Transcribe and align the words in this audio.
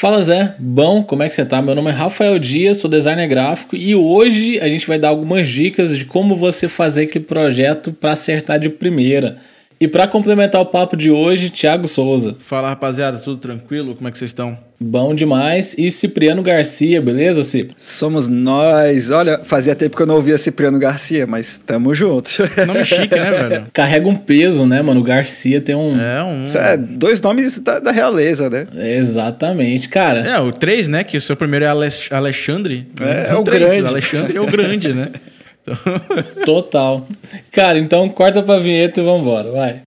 Fala 0.00 0.22
Zé, 0.22 0.54
bom, 0.60 1.02
como 1.02 1.24
é 1.24 1.28
que 1.28 1.34
você 1.34 1.44
tá? 1.44 1.60
Meu 1.60 1.74
nome 1.74 1.90
é 1.90 1.92
Rafael 1.92 2.38
Dias, 2.38 2.76
sou 2.76 2.88
designer 2.88 3.26
gráfico 3.26 3.74
e 3.74 3.96
hoje 3.96 4.60
a 4.60 4.68
gente 4.68 4.86
vai 4.86 4.96
dar 4.96 5.08
algumas 5.08 5.48
dicas 5.48 5.98
de 5.98 6.04
como 6.04 6.36
você 6.36 6.68
fazer 6.68 7.02
aquele 7.02 7.24
projeto 7.24 7.92
para 7.92 8.12
acertar 8.12 8.60
de 8.60 8.68
primeira. 8.68 9.38
E 9.80 9.86
para 9.86 10.08
complementar 10.08 10.60
o 10.60 10.66
papo 10.66 10.96
de 10.96 11.08
hoje, 11.08 11.50
Thiago 11.50 11.86
Souza. 11.86 12.34
Fala 12.40 12.68
rapaziada, 12.70 13.18
tudo 13.18 13.36
tranquilo? 13.36 13.94
Como 13.94 14.08
é 14.08 14.10
que 14.10 14.18
vocês 14.18 14.30
estão? 14.30 14.58
Bom 14.80 15.14
demais. 15.14 15.74
E 15.78 15.88
Cipriano 15.90 16.42
Garcia, 16.42 17.00
beleza, 17.00 17.44
Cip? 17.44 17.72
Somos 17.76 18.26
nós. 18.26 19.10
Olha, 19.10 19.40
fazia 19.44 19.76
tempo 19.76 19.96
que 19.96 20.02
eu 20.02 20.06
não 20.06 20.16
ouvia 20.16 20.36
Cipriano 20.36 20.80
Garcia, 20.80 21.28
mas 21.28 21.58
tamo 21.58 21.94
junto. 21.94 22.30
Nome 22.66 22.84
chique, 22.84 23.14
né, 23.14 23.30
velho? 23.30 23.66
Carrega 23.72 24.08
um 24.08 24.16
peso, 24.16 24.66
né, 24.66 24.82
mano? 24.82 25.00
O 25.00 25.02
Garcia 25.02 25.60
tem 25.60 25.76
um. 25.76 26.00
É, 26.00 26.22
um. 26.24 26.44
É 26.56 26.76
dois 26.76 27.20
nomes 27.20 27.60
da, 27.60 27.78
da 27.78 27.92
realeza, 27.92 28.50
né? 28.50 28.66
Exatamente, 28.96 29.88
cara. 29.88 30.20
É, 30.20 30.40
o 30.40 30.52
três, 30.52 30.88
né? 30.88 31.04
Que 31.04 31.16
o 31.16 31.20
seu 31.20 31.36
primeiro 31.36 31.64
é 31.64 31.68
Alex 31.68 32.08
Alexandre. 32.10 32.86
É, 33.00 33.26
São 33.26 33.36
é 33.36 33.40
o 33.40 33.44
três. 33.44 33.62
grande. 33.62 33.86
Alexandre 33.86 34.36
é 34.36 34.40
o 34.40 34.46
grande, 34.46 34.92
né? 34.92 35.08
Então, 35.68 36.44
Total. 36.44 37.06
Cara, 37.52 37.78
então 37.78 38.08
corta 38.08 38.42
pra 38.42 38.58
vinheta 38.58 39.00
e 39.00 39.04
vambora, 39.04 39.50
vai. 39.52 39.82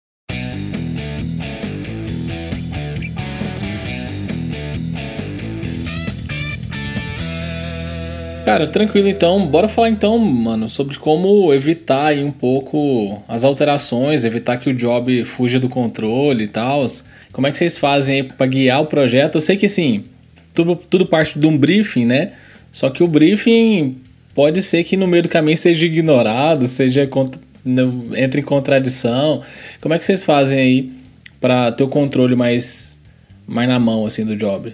Cara, 8.43 8.67
tranquilo 8.67 9.07
então. 9.07 9.45
Bora 9.45 9.67
falar 9.67 9.89
então, 9.89 10.17
mano, 10.17 10.67
sobre 10.67 10.97
como 10.97 11.53
evitar 11.53 12.07
aí 12.07 12.23
um 12.23 12.31
pouco 12.31 13.23
as 13.27 13.43
alterações, 13.43 14.25
evitar 14.25 14.57
que 14.57 14.69
o 14.69 14.73
job 14.73 15.23
fuja 15.25 15.59
do 15.59 15.69
controle 15.69 16.45
e 16.45 16.47
tal. 16.47 16.85
Como 17.31 17.45
é 17.47 17.51
que 17.51 17.57
vocês 17.57 17.77
fazem 17.77 18.21
aí 18.21 18.23
pra 18.23 18.47
guiar 18.47 18.81
o 18.81 18.87
projeto? 18.87 19.35
Eu 19.35 19.41
sei 19.41 19.57
que 19.57 19.67
assim, 19.67 20.05
tudo, 20.53 20.75
tudo 20.75 21.05
parte 21.05 21.37
de 21.37 21.45
um 21.45 21.55
briefing, 21.55 22.05
né? 22.05 22.31
Só 22.71 22.89
que 22.89 23.03
o 23.03 23.07
briefing 23.07 24.00
pode 24.33 24.61
ser 24.61 24.83
que 24.83 24.97
no 24.97 25.07
meio 25.07 25.23
do 25.23 25.29
caminho 25.29 25.57
seja 25.57 25.85
ignorado, 25.85 26.67
seja 26.67 27.09
entre 28.17 28.41
em 28.41 28.43
contradição. 28.43 29.41
Como 29.79 29.93
é 29.93 29.99
que 29.99 30.05
vocês 30.05 30.23
fazem 30.23 30.59
aí 30.59 30.91
para 31.39 31.71
ter 31.71 31.83
o 31.83 31.87
controle 31.87 32.35
mais, 32.35 32.99
mais 33.47 33.67
na 33.67 33.79
mão 33.79 34.05
assim 34.05 34.25
do 34.25 34.35
job? 34.35 34.73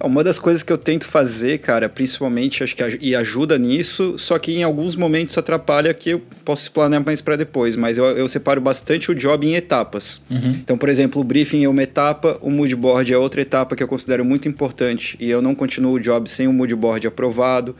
Uma 0.00 0.22
das 0.22 0.38
coisas 0.38 0.62
que 0.62 0.72
eu 0.72 0.78
tento 0.78 1.06
fazer, 1.06 1.58
cara, 1.58 1.88
principalmente, 1.88 2.62
acho 2.62 2.76
que 2.76 2.98
e 3.00 3.16
ajuda 3.16 3.58
nisso, 3.58 4.14
só 4.16 4.38
que 4.38 4.52
em 4.52 4.62
alguns 4.62 4.94
momentos 4.94 5.36
atrapalha 5.36 5.92
que 5.92 6.10
eu 6.10 6.22
posso 6.44 6.62
explanar 6.62 7.04
mais 7.04 7.20
para 7.20 7.34
depois, 7.34 7.74
mas 7.74 7.98
eu, 7.98 8.04
eu 8.04 8.28
separo 8.28 8.60
bastante 8.60 9.10
o 9.10 9.14
job 9.14 9.44
em 9.44 9.56
etapas. 9.56 10.22
Então, 10.50 10.78
por 10.78 10.88
exemplo, 10.88 11.20
o 11.20 11.24
briefing 11.24 11.64
é 11.64 11.68
uma 11.68 11.82
etapa, 11.82 12.38
o 12.40 12.48
mood 12.48 12.76
board 12.76 13.12
é 13.12 13.18
outra 13.18 13.40
etapa 13.40 13.74
que 13.74 13.82
eu 13.82 13.88
considero 13.88 14.24
muito 14.24 14.46
importante 14.46 15.16
e 15.18 15.28
eu 15.28 15.42
não 15.42 15.52
continuo 15.52 15.94
o 15.94 16.00
job 16.00 16.30
sem 16.30 16.46
o 16.46 16.52
mood 16.52 16.74
board 16.76 17.04
aprovado. 17.06 17.74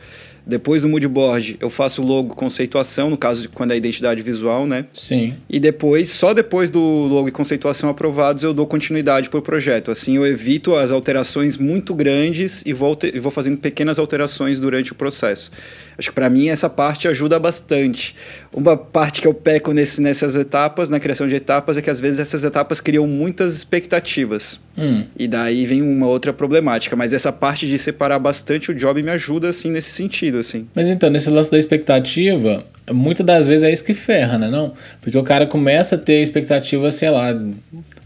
Depois 0.49 0.81
do 0.81 0.89
mood 0.89 1.07
board, 1.07 1.57
eu 1.61 1.69
faço 1.69 2.01
o 2.01 2.05
logo 2.05 2.35
conceituação, 2.35 3.09
no 3.09 3.17
caso 3.17 3.43
de 3.43 3.47
quando 3.47 3.71
é 3.71 3.77
identidade 3.77 4.21
visual, 4.21 4.65
né? 4.65 4.85
Sim. 4.93 5.35
E 5.49 5.59
depois, 5.59 6.09
só 6.09 6.33
depois 6.33 6.69
do 6.71 6.79
logo 6.81 7.27
e 7.27 7.31
conceituação 7.31 7.89
aprovados, 7.89 8.41
eu 8.43 8.53
dou 8.53 8.65
continuidade 8.65 9.29
para 9.29 9.39
o 9.39 9.41
projeto. 9.41 9.91
Assim, 9.91 10.15
eu 10.15 10.25
evito 10.25 10.75
as 10.75 10.91
alterações 10.91 11.55
muito 11.55 11.93
grandes 11.93 12.63
e 12.65 12.73
vou, 12.73 12.95
te- 12.95 13.11
e 13.15 13.19
vou 13.19 13.31
fazendo 13.31 13.57
pequenas 13.57 13.99
alterações 13.99 14.59
durante 14.59 14.91
o 14.91 14.95
processo. 14.95 15.51
Acho 15.99 16.09
que 16.09 16.15
para 16.15 16.29
mim 16.29 16.47
essa 16.47 16.69
parte 16.69 17.09
ajuda 17.09 17.37
bastante. 17.37 18.15
Uma 18.53 18.77
parte 18.77 19.19
que 19.19 19.27
eu 19.27 19.33
peco 19.33 19.73
nesse, 19.73 19.99
nessas 19.99 20.33
etapas, 20.33 20.87
na 20.87 20.97
criação 20.97 21.27
de 21.27 21.35
etapas, 21.35 21.77
é 21.77 21.81
que 21.81 21.89
às 21.89 21.99
vezes 21.99 22.19
essas 22.19 22.41
etapas 22.45 22.79
criam 22.79 23.05
muitas 23.05 23.53
expectativas. 23.53 24.61
Hum. 24.77 25.03
E 25.17 25.27
daí 25.27 25.65
vem 25.65 25.81
uma 25.81 26.07
outra 26.07 26.31
problemática. 26.31 26.95
Mas 26.95 27.11
essa 27.11 27.33
parte 27.33 27.67
de 27.67 27.77
separar 27.77 28.17
bastante 28.17 28.71
o 28.71 28.73
job 28.73 29.03
me 29.03 29.11
ajuda, 29.11 29.49
assim, 29.49 29.69
nesse 29.69 29.91
sentido, 29.91 30.37
assim. 30.37 30.67
Mas 30.73 30.87
então, 30.87 31.09
nesse 31.09 31.29
lance 31.29 31.51
da 31.51 31.57
expectativa, 31.57 32.63
muitas 32.89 33.25
das 33.25 33.45
vezes 33.45 33.65
é 33.65 33.71
isso 33.71 33.83
que 33.83 33.93
ferra, 33.93 34.37
né? 34.37 34.49
Não? 34.49 34.71
Porque 35.01 35.17
o 35.17 35.23
cara 35.23 35.45
começa 35.45 35.95
a 35.95 35.97
ter 35.97 36.21
expectativa, 36.21 36.89
sei 36.91 37.09
lá, 37.09 37.37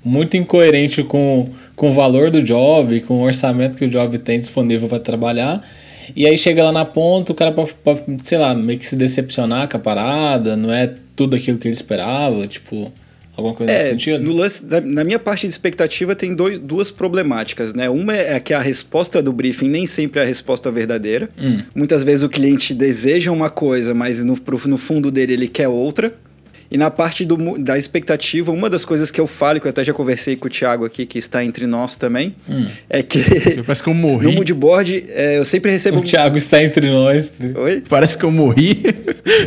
muito 0.04 0.36
incoerente 0.36 1.04
com, 1.04 1.48
com 1.76 1.92
o 1.92 1.94
valor 1.94 2.32
do 2.32 2.42
job, 2.42 3.02
com 3.02 3.20
o 3.20 3.22
orçamento 3.22 3.78
que 3.78 3.86
o 3.86 3.90
job 3.90 4.18
tem 4.18 4.40
disponível 4.40 4.88
para 4.88 5.00
trabalhar. 5.00 5.64
E 6.16 6.26
aí 6.28 6.38
chega 6.38 6.64
lá 6.64 6.72
na 6.72 6.86
ponta, 6.86 7.32
o 7.32 7.36
cara 7.36 7.52
pode, 7.52 7.74
pode, 7.76 8.02
sei 8.24 8.38
lá, 8.38 8.54
meio 8.54 8.78
que 8.80 8.86
se 8.88 8.96
decepcionar 8.96 9.68
com 9.70 9.78
a 9.78 9.80
parada, 9.80 10.56
não 10.56 10.72
é 10.74 10.92
tudo 11.16 11.36
aquilo 11.36 11.58
que 11.58 11.68
ele 11.68 11.76
esperava, 11.76 12.48
tipo, 12.48 12.92
alguma 13.38 13.56
coisa 13.56 13.72
nesse 13.74 13.90
sentido? 13.90 14.24
No 14.24 14.34
lance, 14.34 14.66
na, 14.66 14.82
na 14.82 15.04
minha 15.04 15.20
parte 15.20 15.42
de 15.48 15.52
expectativa 15.54 16.16
tem 16.16 16.34
dois, 16.36 16.60
duas 16.60 16.90
problemáticas, 16.92 17.74
né? 17.74 17.90
Uma 17.90 18.16
é 18.16 18.40
que 18.40 18.54
a 18.54 18.60
resposta 18.60 19.22
do 19.22 19.32
briefing 19.34 19.70
nem 19.70 19.86
sempre 19.88 20.20
é 20.20 20.24
a 20.24 20.26
resposta 20.28 20.72
verdadeira. 20.72 21.30
Hum. 21.40 21.62
Muitas 21.76 22.04
vezes 22.04 22.24
o 22.24 22.30
cliente 22.30 22.74
deseja 22.74 23.32
uma 23.32 23.50
coisa, 23.50 23.94
mas 23.94 24.24
no, 24.24 24.40
pro- 24.40 24.62
no 24.68 24.78
fundo 24.78 25.12
dele 25.12 25.34
ele 25.34 25.48
quer 25.48 25.68
outra. 25.68 26.14
E 26.74 26.78
na 26.78 26.90
parte 26.90 27.24
do, 27.24 27.38
da 27.60 27.78
expectativa, 27.78 28.52
uma 28.52 28.68
das 28.68 28.84
coisas 28.84 29.12
que 29.12 29.22
eu 29.22 29.28
falo, 29.28 29.60
que 29.62 29.68
eu 29.68 29.70
até 29.70 29.84
já 29.84 29.94
conversei 29.94 30.36
com 30.36 30.48
o 30.48 30.50
Thiago 30.50 30.84
aqui, 30.86 31.06
que 31.06 31.20
está 31.20 31.46
entre 31.46 31.68
nós 31.68 31.96
também, 31.96 32.34
Hum. 32.50 32.66
é 32.90 33.04
que 33.04 33.20
parece 33.64 33.84
que 33.84 33.90
eu 33.90 33.94
morri. 33.94 34.26
no 34.26 34.32
moodboard 34.34 35.06
é, 35.10 35.38
eu 35.38 35.46
sempre 35.46 35.70
recebo... 35.70 36.00
O 36.00 36.02
Thiago 36.04 36.36
está 36.36 36.64
entre 36.64 36.90
nós. 36.90 37.32
Oi? 37.56 37.84
Parece 37.88 38.18
que 38.18 38.24
eu 38.24 38.32
morri. 38.32 38.82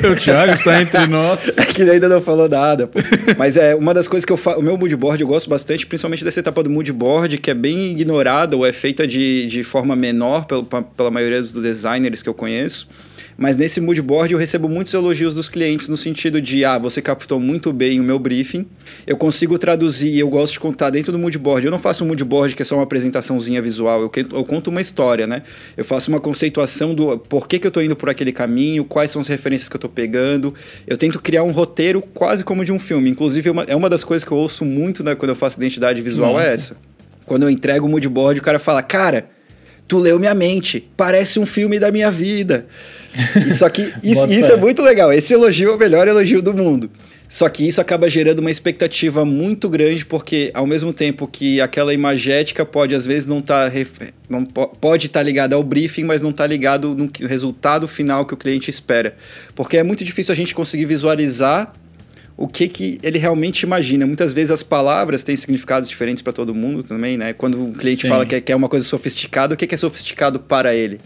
o 0.09 0.15
Thiago 0.15 0.53
está 0.53 0.81
entre 0.81 1.04
nós. 1.10 1.59
É 1.59 1.65
que 1.65 1.82
ainda 1.82 2.09
não 2.09 2.22
falou 2.22 2.48
nada. 2.48 2.86
pô. 2.86 3.00
Mas 3.36 3.56
é 3.56 3.75
uma 3.75 3.92
das 3.92 4.06
coisas 4.06 4.25
que 4.25 4.32
eu 4.32 4.36
faço. 4.36 4.60
O 4.60 4.62
meu 4.62 4.78
moodboard 4.78 5.20
eu 5.20 5.26
gosto 5.26 5.50
bastante, 5.50 5.84
principalmente 5.84 6.22
dessa 6.25 6.38
etapa 6.38 6.62
do 6.62 6.70
moodboard, 6.70 7.38
que 7.38 7.50
é 7.50 7.54
bem 7.54 7.91
ignorada 7.91 8.56
ou 8.56 8.65
é 8.65 8.72
feita 8.72 9.04
de, 9.04 9.47
de 9.47 9.65
forma 9.65 9.97
menor 9.97 10.44
pelo, 10.47 10.62
pela 10.65 11.10
maioria 11.10 11.41
dos 11.42 11.50
designers 11.50 12.22
que 12.22 12.28
eu 12.28 12.34
conheço. 12.34 12.86
Mas 13.38 13.54
nesse 13.54 13.82
moodboard 13.82 14.32
eu 14.32 14.38
recebo 14.38 14.66
muitos 14.66 14.94
elogios 14.94 15.34
dos 15.34 15.47
clientes 15.47 15.91
no 15.91 15.97
sentido 15.97 16.41
de, 16.41 16.65
ah, 16.65 16.78
você 16.78 17.03
captou 17.16 17.41
muito 17.41 17.72
bem 17.72 17.99
o 17.99 18.03
meu 18.03 18.19
briefing, 18.19 18.66
eu 19.06 19.16
consigo 19.16 19.59
traduzir 19.59 20.09
e 20.10 20.19
eu 20.21 20.28
gosto 20.28 20.53
de 20.53 20.60
contar 20.60 20.91
dentro 20.91 21.10
do 21.10 21.19
moodboard. 21.19 21.65
Eu 21.66 21.71
não 21.71 21.78
faço 21.78 22.04
um 22.04 22.06
moodboard 22.09 22.54
que 22.54 22.60
é 22.62 22.65
só 22.65 22.75
uma 22.77 22.82
apresentaçãozinha 22.84 23.62
visual, 23.62 24.03
eu, 24.03 24.10
que- 24.10 24.21
eu 24.31 24.44
conto 24.44 24.69
uma 24.69 24.81
história, 24.81 25.27
né? 25.27 25.43
Eu 25.77 25.84
faço 25.84 26.10
uma 26.10 26.21
conceituação 26.21 26.94
do 26.94 27.19
porquê 27.19 27.59
que 27.59 27.66
eu 27.66 27.71
tô 27.71 27.81
indo 27.81 27.97
por 27.97 28.10
aquele 28.10 28.32
caminho, 28.32 28.84
quais 28.84 29.10
são 29.10 29.21
as 29.21 29.28
referências 29.28 29.69
que 29.69 29.77
eu 29.77 29.81
tô 29.81 29.88
pegando. 29.88 30.54
Eu 30.87 30.99
tento 30.99 31.19
criar 31.21 31.43
um 31.43 31.50
roteiro 31.53 32.03
quase 32.03 32.44
como 32.44 32.65
de 32.65 32.72
um 32.72 32.78
filme. 32.78 33.09
Inclusive, 33.10 33.48
é 33.48 33.53
uma, 33.53 33.62
é 33.65 33.75
uma 33.77 33.88
das 33.88 34.04
coisas 34.04 34.22
que 34.22 34.33
eu 34.33 34.37
ouço 34.37 34.65
muito 34.65 35.03
né, 35.03 35.15
quando 35.15 35.31
eu 35.31 35.37
faço 35.37 35.59
identidade 35.59 36.03
visual, 36.03 36.31
é 36.31 36.34
massa. 36.34 36.50
essa. 36.54 36.77
Quando 37.25 37.43
eu 37.44 37.50
entrego 37.50 37.87
o 37.87 37.88
moodboard, 37.88 38.38
o 38.41 38.43
cara 38.43 38.59
fala, 38.59 38.83
cara, 38.83 39.31
tu 39.88 39.98
leu 39.98 40.19
minha 40.19 40.34
mente, 40.34 40.86
parece 40.97 41.38
um 41.38 41.47
filme 41.47 41.78
da 41.78 41.91
minha 41.91 42.10
vida. 42.10 42.66
Só 43.56 43.69
que 43.69 43.82
isso, 44.02 44.30
isso 44.32 44.52
é 44.52 44.56
muito 44.56 44.82
legal. 44.82 45.12
Esse 45.12 45.34
elogio 45.34 45.70
é 45.70 45.74
o 45.74 45.78
melhor 45.78 46.06
elogio 46.08 46.42
do 46.42 46.52
mundo. 46.54 46.91
Só 47.28 47.48
que 47.48 47.66
isso 47.66 47.80
acaba 47.80 48.08
gerando 48.08 48.38
uma 48.38 48.52
expectativa 48.52 49.24
muito 49.24 49.69
grande, 49.69 50.06
porque 50.06 50.50
ao 50.54 50.64
mesmo 50.64 50.92
tempo 50.92 51.26
que 51.26 51.60
aquela 51.60 51.92
imagética 51.92 52.64
pode, 52.64 52.94
às 52.94 53.04
vezes, 53.04 53.26
não 53.26 53.41
estar. 53.41 53.72
não 54.28 54.44
po- 54.44 54.69
pode 54.69 55.06
estar 55.06 55.24
ligada 55.24 55.56
ao 55.56 55.62
briefing, 55.62 56.04
mas 56.04 56.22
não 56.22 56.30
está 56.30 56.47
ligado 56.47 56.94
no 56.94 57.10
resultado 57.26 57.88
final 57.88 58.24
que 58.26 58.34
o 58.34 58.36
cliente 58.36 58.70
espera. 58.70 59.16
Porque 59.56 59.76
é 59.76 59.82
muito 59.82 60.04
difícil 60.04 60.32
a 60.32 60.36
gente 60.36 60.54
conseguir 60.54 60.84
visualizar 60.84 61.72
o 62.36 62.47
que, 62.47 62.69
que 62.69 62.98
ele 63.02 63.19
realmente 63.19 63.62
imagina. 63.62 64.06
Muitas 64.06 64.32
vezes 64.32 64.50
as 64.50 64.62
palavras 64.62 65.24
têm 65.24 65.36
significados 65.36 65.88
diferentes 65.88 66.22
para 66.22 66.32
todo 66.32 66.54
mundo 66.54 66.82
também, 66.82 67.16
né? 67.16 67.32
Quando 67.32 67.70
o 67.70 67.72
cliente 67.72 68.02
Sim. 68.02 68.08
fala 68.08 68.26
que 68.26 68.34
é, 68.34 68.41
que 68.41 68.52
é 68.52 68.56
uma 68.56 68.69
coisa 68.69 68.86
sofisticada, 68.86 69.54
o 69.54 69.56
que, 69.56 69.66
que 69.66 69.74
é 69.74 69.78
sofisticado 69.78 70.38
para 70.38 70.74
ele? 70.74 71.00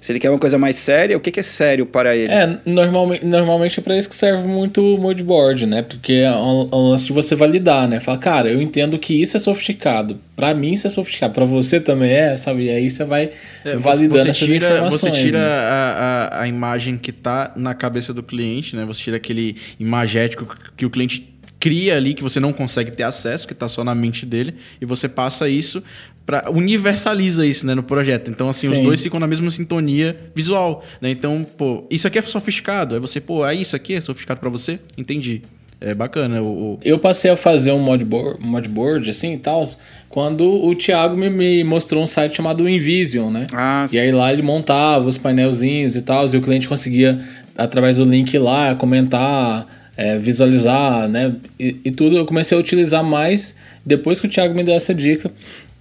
Se 0.00 0.10
ele 0.12 0.18
quer 0.18 0.30
uma 0.30 0.38
coisa 0.38 0.56
mais 0.56 0.76
séria, 0.76 1.14
o 1.16 1.20
que, 1.20 1.30
que 1.30 1.40
é 1.40 1.42
sério 1.42 1.84
para 1.84 2.16
ele? 2.16 2.32
É, 2.32 2.58
normalmente, 2.64 3.24
normalmente 3.24 3.78
é 3.80 3.82
pra 3.82 3.96
isso 3.98 4.08
que 4.08 4.14
serve 4.14 4.44
muito 4.48 4.80
o 4.82 4.98
moodboard, 4.98 5.66
né? 5.66 5.82
Porque 5.82 6.14
é 6.14 6.30
um, 6.32 6.68
é 6.72 6.74
um 6.76 6.88
lance 6.88 7.04
de 7.04 7.12
você 7.12 7.34
validar, 7.34 7.86
né? 7.86 8.00
Fala, 8.00 8.16
cara, 8.16 8.48
eu 8.48 8.62
entendo 8.62 8.98
que 8.98 9.20
isso 9.20 9.36
é 9.36 9.40
sofisticado. 9.40 10.18
Pra 10.34 10.54
mim 10.54 10.72
isso 10.72 10.86
é 10.86 10.90
sofisticado. 10.90 11.34
Pra 11.34 11.44
você 11.44 11.78
também 11.78 12.10
é, 12.12 12.34
sabe? 12.34 12.64
E 12.64 12.70
aí 12.70 12.88
você 12.88 13.04
vai 13.04 13.24
É, 13.64 13.72
você- 13.72 13.76
validando 13.76 14.22
você 14.22 14.28
essas 14.30 14.48
tira, 14.48 14.66
informações. 14.70 15.00
Você 15.16 15.22
tira 15.22 15.38
né? 15.38 15.44
a, 15.44 16.28
a, 16.32 16.42
a 16.42 16.48
imagem 16.48 16.96
que 16.96 17.12
tá 17.12 17.52
na 17.54 17.74
cabeça 17.74 18.14
do 18.14 18.22
cliente, 18.22 18.74
né? 18.74 18.86
Você 18.86 19.02
tira 19.02 19.18
aquele 19.18 19.56
imagético 19.78 20.56
que 20.76 20.86
o 20.86 20.90
cliente 20.90 21.28
cria 21.58 21.94
ali, 21.98 22.14
que 22.14 22.22
você 22.22 22.40
não 22.40 22.54
consegue 22.54 22.90
ter 22.90 23.02
acesso, 23.02 23.46
que 23.46 23.52
tá 23.54 23.68
só 23.68 23.84
na 23.84 23.94
mente 23.94 24.24
dele, 24.24 24.54
e 24.80 24.86
você 24.86 25.06
passa 25.06 25.46
isso 25.46 25.82
para 26.26 26.50
universaliza 26.50 27.44
isso, 27.46 27.66
né, 27.66 27.74
no 27.74 27.82
projeto. 27.82 28.30
Então, 28.30 28.48
assim, 28.48 28.68
os 28.68 28.76
Sim. 28.76 28.82
dois 28.84 29.00
ficam 29.02 29.18
na 29.18 29.26
mesma 29.26 29.50
sintonia 29.50 30.16
visual, 30.34 30.84
né? 31.00 31.10
Então, 31.10 31.44
pô, 31.56 31.84
isso 31.90 32.06
aqui 32.06 32.18
é 32.18 32.22
sofisticado. 32.22 32.94
Aí 32.94 33.00
você, 33.00 33.20
pô, 33.20 33.44
é 33.46 33.54
isso 33.54 33.74
aqui 33.74 33.94
é 33.94 34.00
sofisticado 34.00 34.38
para 34.40 34.48
você? 34.50 34.78
Entendi. 34.96 35.42
É 35.80 35.94
bacana. 35.94 36.42
O, 36.42 36.74
o- 36.74 36.78
Eu 36.84 36.98
passei 36.98 37.30
a 37.30 37.36
fazer 37.36 37.72
um 37.72 37.78
modboard, 37.78 38.38
modboard 38.46 39.08
assim 39.08 39.32
e 39.32 39.38
tal, 39.38 39.64
quando 40.10 40.44
o 40.44 40.74
Thiago 40.74 41.16
me, 41.16 41.30
me 41.30 41.64
mostrou 41.64 42.02
um 42.02 42.06
site 42.06 42.36
chamado 42.36 42.68
Invision, 42.68 43.32
né? 43.32 43.46
Ah, 43.52 43.86
E 43.90 43.98
aí 43.98 44.12
lá 44.12 44.30
ele 44.32 44.42
montava 44.42 45.08
os 45.08 45.16
painelzinhos 45.16 45.96
e 45.96 46.02
tal, 46.02 46.26
e 46.28 46.36
o 46.36 46.42
cliente 46.42 46.68
conseguia, 46.68 47.26
através 47.56 47.96
do 47.96 48.04
link 48.04 48.36
lá, 48.38 48.74
comentar, 48.74 49.66
é, 49.96 50.18
visualizar, 50.18 51.08
né? 51.08 51.34
E, 51.58 51.76
e 51.86 51.90
tudo 51.90 52.16
eu 52.18 52.26
comecei 52.26 52.56
a 52.56 52.60
utilizar 52.60 53.02
mais 53.02 53.56
depois 53.84 54.20
que 54.20 54.26
o 54.26 54.30
Thiago 54.30 54.54
me 54.54 54.62
deu 54.62 54.74
essa 54.74 54.94
dica. 54.94 55.30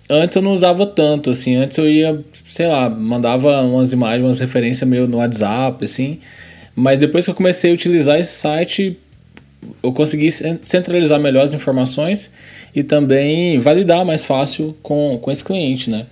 Antes 0.09 0.35
eu 0.35 0.41
não 0.41 0.53
usava 0.53 0.85
tanto, 0.85 1.29
assim. 1.29 1.55
Antes 1.55 1.77
eu 1.77 1.89
ia, 1.89 2.19
sei 2.45 2.67
lá, 2.67 2.89
mandava 2.89 3.61
umas 3.61 3.93
imagens, 3.93 4.25
umas 4.25 4.39
referências 4.39 4.89
meio 4.89 5.07
no 5.07 5.17
WhatsApp, 5.17 5.85
assim. 5.85 6.19
Mas 6.75 6.97
depois 6.97 7.25
que 7.25 7.31
eu 7.31 7.35
comecei 7.35 7.71
a 7.71 7.73
utilizar 7.73 8.19
esse 8.19 8.31
site, 8.31 8.97
eu 9.83 9.91
consegui 9.91 10.31
centralizar 10.61 11.19
melhor 11.19 11.43
as 11.43 11.53
informações 11.53 12.31
e 12.75 12.83
também 12.83 13.59
validar 13.59 14.05
mais 14.05 14.23
fácil 14.23 14.75
com, 14.81 15.19
com 15.21 15.31
esse 15.31 15.43
cliente, 15.43 15.89
né? 15.89 16.05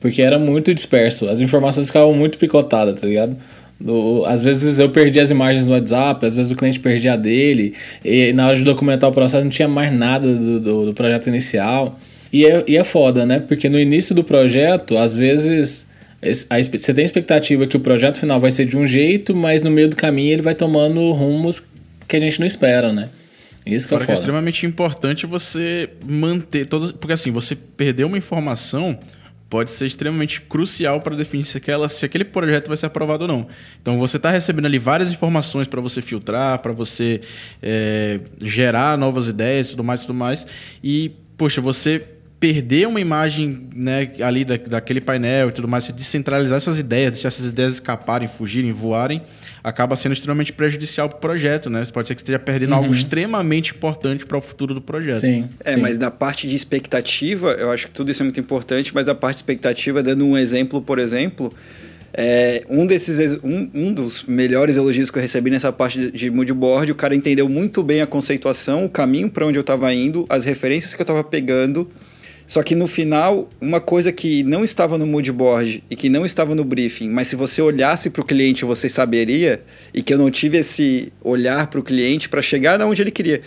Porque 0.00 0.22
era 0.22 0.38
muito 0.38 0.74
disperso, 0.74 1.28
as 1.28 1.40
informações 1.40 1.88
ficavam 1.88 2.14
muito 2.14 2.38
picotadas, 2.38 3.00
tá 3.00 3.06
ligado? 3.06 3.36
Do, 3.80 4.24
às 4.26 4.42
vezes 4.42 4.78
eu 4.78 4.90
perdi 4.90 5.20
as 5.20 5.30
imagens 5.30 5.66
no 5.66 5.72
WhatsApp, 5.72 6.24
às 6.26 6.36
vezes 6.36 6.50
o 6.50 6.56
cliente 6.56 6.80
perdia 6.80 7.12
a 7.12 7.16
dele, 7.16 7.74
e 8.04 8.32
na 8.32 8.46
hora 8.48 8.56
de 8.56 8.64
documentar 8.64 9.08
o 9.08 9.12
processo 9.12 9.44
não 9.44 9.50
tinha 9.50 9.68
mais 9.68 9.92
nada 9.92 10.34
do, 10.34 10.60
do, 10.60 10.86
do 10.86 10.94
projeto 10.94 11.28
inicial. 11.28 11.98
E 12.32 12.44
é, 12.44 12.64
e 12.66 12.76
é 12.76 12.84
foda, 12.84 13.24
né? 13.24 13.40
Porque 13.40 13.68
no 13.68 13.78
início 13.78 14.14
do 14.14 14.22
projeto, 14.22 14.96
às 14.96 15.16
vezes 15.16 15.88
você 16.20 16.92
tem 16.92 17.02
a 17.02 17.06
expectativa 17.06 17.66
que 17.66 17.76
o 17.76 17.80
projeto 17.80 18.18
final 18.18 18.40
vai 18.40 18.50
ser 18.50 18.66
de 18.66 18.76
um 18.76 18.86
jeito, 18.86 19.34
mas 19.34 19.62
no 19.62 19.70
meio 19.70 19.88
do 19.88 19.96
caminho 19.96 20.32
ele 20.32 20.42
vai 20.42 20.54
tomando 20.54 21.12
rumos 21.12 21.64
que 22.06 22.16
a 22.16 22.20
gente 22.20 22.40
não 22.40 22.46
espera, 22.46 22.92
né? 22.92 23.08
Isso 23.64 23.86
que 23.86 23.94
é, 23.94 23.98
foda. 23.98 24.12
é 24.12 24.14
extremamente 24.14 24.66
importante 24.66 25.26
você 25.26 25.90
manter 26.04 26.66
todas. 26.66 26.90
Porque 26.90 27.12
assim, 27.12 27.30
você 27.30 27.54
perdeu 27.54 28.06
uma 28.06 28.18
informação 28.18 28.98
pode 29.48 29.70
ser 29.70 29.86
extremamente 29.86 30.42
crucial 30.42 31.00
para 31.00 31.16
definir 31.16 31.44
se, 31.44 31.56
aquela, 31.56 31.88
se 31.88 32.04
aquele 32.04 32.24
projeto 32.24 32.68
vai 32.68 32.76
ser 32.76 32.86
aprovado 32.86 33.24
ou 33.24 33.28
não. 33.28 33.46
Então 33.80 33.98
você 33.98 34.18
está 34.18 34.30
recebendo 34.30 34.66
ali 34.66 34.78
várias 34.78 35.10
informações 35.10 35.66
para 35.66 35.80
você 35.80 36.02
filtrar, 36.02 36.58
para 36.58 36.72
você 36.72 37.22
é, 37.62 38.20
gerar 38.42 38.98
novas 38.98 39.26
ideias, 39.26 39.68
tudo 39.68 39.82
mais, 39.82 40.02
tudo 40.02 40.14
mais. 40.14 40.46
E 40.84 41.12
poxa, 41.36 41.60
você 41.60 42.02
perder 42.40 42.86
uma 42.86 43.00
imagem 43.00 43.68
né, 43.74 44.12
ali 44.20 44.44
da, 44.44 44.56
daquele 44.56 45.00
painel 45.00 45.48
e 45.48 45.52
tudo 45.52 45.66
mais, 45.66 45.84
se 45.84 45.92
descentralizar 45.92 46.56
essas 46.56 46.78
ideias, 46.78 47.12
deixar 47.12 47.28
essas 47.28 47.46
ideias 47.46 47.74
escaparem, 47.74 48.28
fugirem, 48.28 48.72
voarem, 48.72 49.22
acaba 49.62 49.96
sendo 49.96 50.12
extremamente 50.12 50.52
prejudicial 50.52 51.08
para 51.08 51.16
o 51.16 51.20
projeto, 51.20 51.68
né? 51.68 51.84
Pode 51.92 52.06
ser 52.06 52.14
que 52.14 52.20
esteja 52.20 52.38
perdendo 52.38 52.70
uhum. 52.70 52.78
algo 52.78 52.94
extremamente 52.94 53.72
importante 53.72 54.24
para 54.24 54.38
o 54.38 54.40
futuro 54.40 54.72
do 54.72 54.80
projeto. 54.80 55.20
Sim. 55.20 55.48
É, 55.64 55.72
sim. 55.72 55.80
mas 55.80 55.98
da 55.98 56.10
parte 56.10 56.48
de 56.48 56.54
expectativa, 56.54 57.50
eu 57.52 57.72
acho 57.72 57.88
que 57.88 57.92
tudo 57.92 58.12
isso 58.12 58.22
é 58.22 58.24
muito 58.24 58.38
importante, 58.38 58.94
mas 58.94 59.04
da 59.04 59.16
parte 59.16 59.36
de 59.36 59.40
expectativa, 59.40 60.00
dando 60.00 60.24
um 60.24 60.38
exemplo, 60.38 60.80
por 60.80 61.00
exemplo, 61.00 61.52
é, 62.14 62.64
um 62.70 62.86
desses 62.86 63.34
um, 63.42 63.68
um 63.74 63.92
dos 63.92 64.22
melhores 64.22 64.76
elogios 64.76 65.10
que 65.10 65.18
eu 65.18 65.22
recebi 65.22 65.50
nessa 65.50 65.72
parte 65.72 65.98
de, 65.98 66.10
de 66.12 66.30
moodboard, 66.30 66.92
o 66.92 66.94
cara 66.94 67.16
entendeu 67.16 67.48
muito 67.48 67.82
bem 67.82 68.00
a 68.00 68.06
conceituação, 68.06 68.84
o 68.84 68.88
caminho 68.88 69.28
para 69.28 69.44
onde 69.44 69.58
eu 69.58 69.62
estava 69.62 69.92
indo, 69.92 70.24
as 70.28 70.44
referências 70.44 70.94
que 70.94 71.00
eu 71.00 71.04
estava 71.04 71.24
pegando 71.24 71.90
só 72.48 72.62
que 72.62 72.74
no 72.74 72.86
final, 72.86 73.46
uma 73.60 73.78
coisa 73.78 74.10
que 74.10 74.42
não 74.42 74.64
estava 74.64 74.96
no 74.96 75.06
mood 75.06 75.30
board 75.30 75.84
e 75.90 75.94
que 75.94 76.08
não 76.08 76.24
estava 76.24 76.54
no 76.54 76.64
briefing, 76.64 77.10
mas 77.10 77.28
se 77.28 77.36
você 77.36 77.60
olhasse 77.60 78.08
para 78.08 78.22
o 78.22 78.24
cliente 78.24 78.64
você 78.64 78.88
saberia, 78.88 79.60
e 79.92 80.02
que 80.02 80.14
eu 80.14 80.16
não 80.16 80.30
tive 80.30 80.56
esse 80.56 81.12
olhar 81.22 81.66
para 81.66 81.78
o 81.78 81.82
cliente 81.82 82.26
para 82.26 82.40
chegar 82.40 82.80
onde 82.80 83.02
ele 83.02 83.10
queria. 83.10 83.42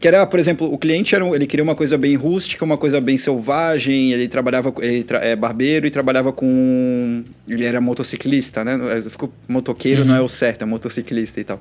Que 0.00 0.06
era, 0.06 0.24
por 0.26 0.38
exemplo, 0.38 0.72
o 0.72 0.78
cliente 0.78 1.14
era, 1.14 1.26
ele 1.34 1.46
queria 1.46 1.64
uma 1.64 1.74
coisa 1.74 1.98
bem 1.98 2.14
rústica, 2.14 2.64
uma 2.64 2.76
coisa 2.76 3.00
bem 3.00 3.18
selvagem, 3.18 4.12
ele 4.12 4.28
trabalhava, 4.28 4.72
ele 4.80 5.02
tra 5.02 5.18
é 5.18 5.34
barbeiro 5.34 5.86
e 5.86 5.90
trabalhava 5.90 6.32
com... 6.32 7.24
Ele 7.48 7.64
era 7.64 7.80
motociclista, 7.80 8.64
né? 8.64 8.78
Eu 9.04 9.10
fico, 9.10 9.32
motoqueiro 9.48 10.02
uhum. 10.02 10.08
não 10.08 10.14
é 10.14 10.20
o 10.20 10.28
certo, 10.28 10.62
é 10.62 10.66
motociclista 10.66 11.40
e 11.40 11.44
tal. 11.44 11.60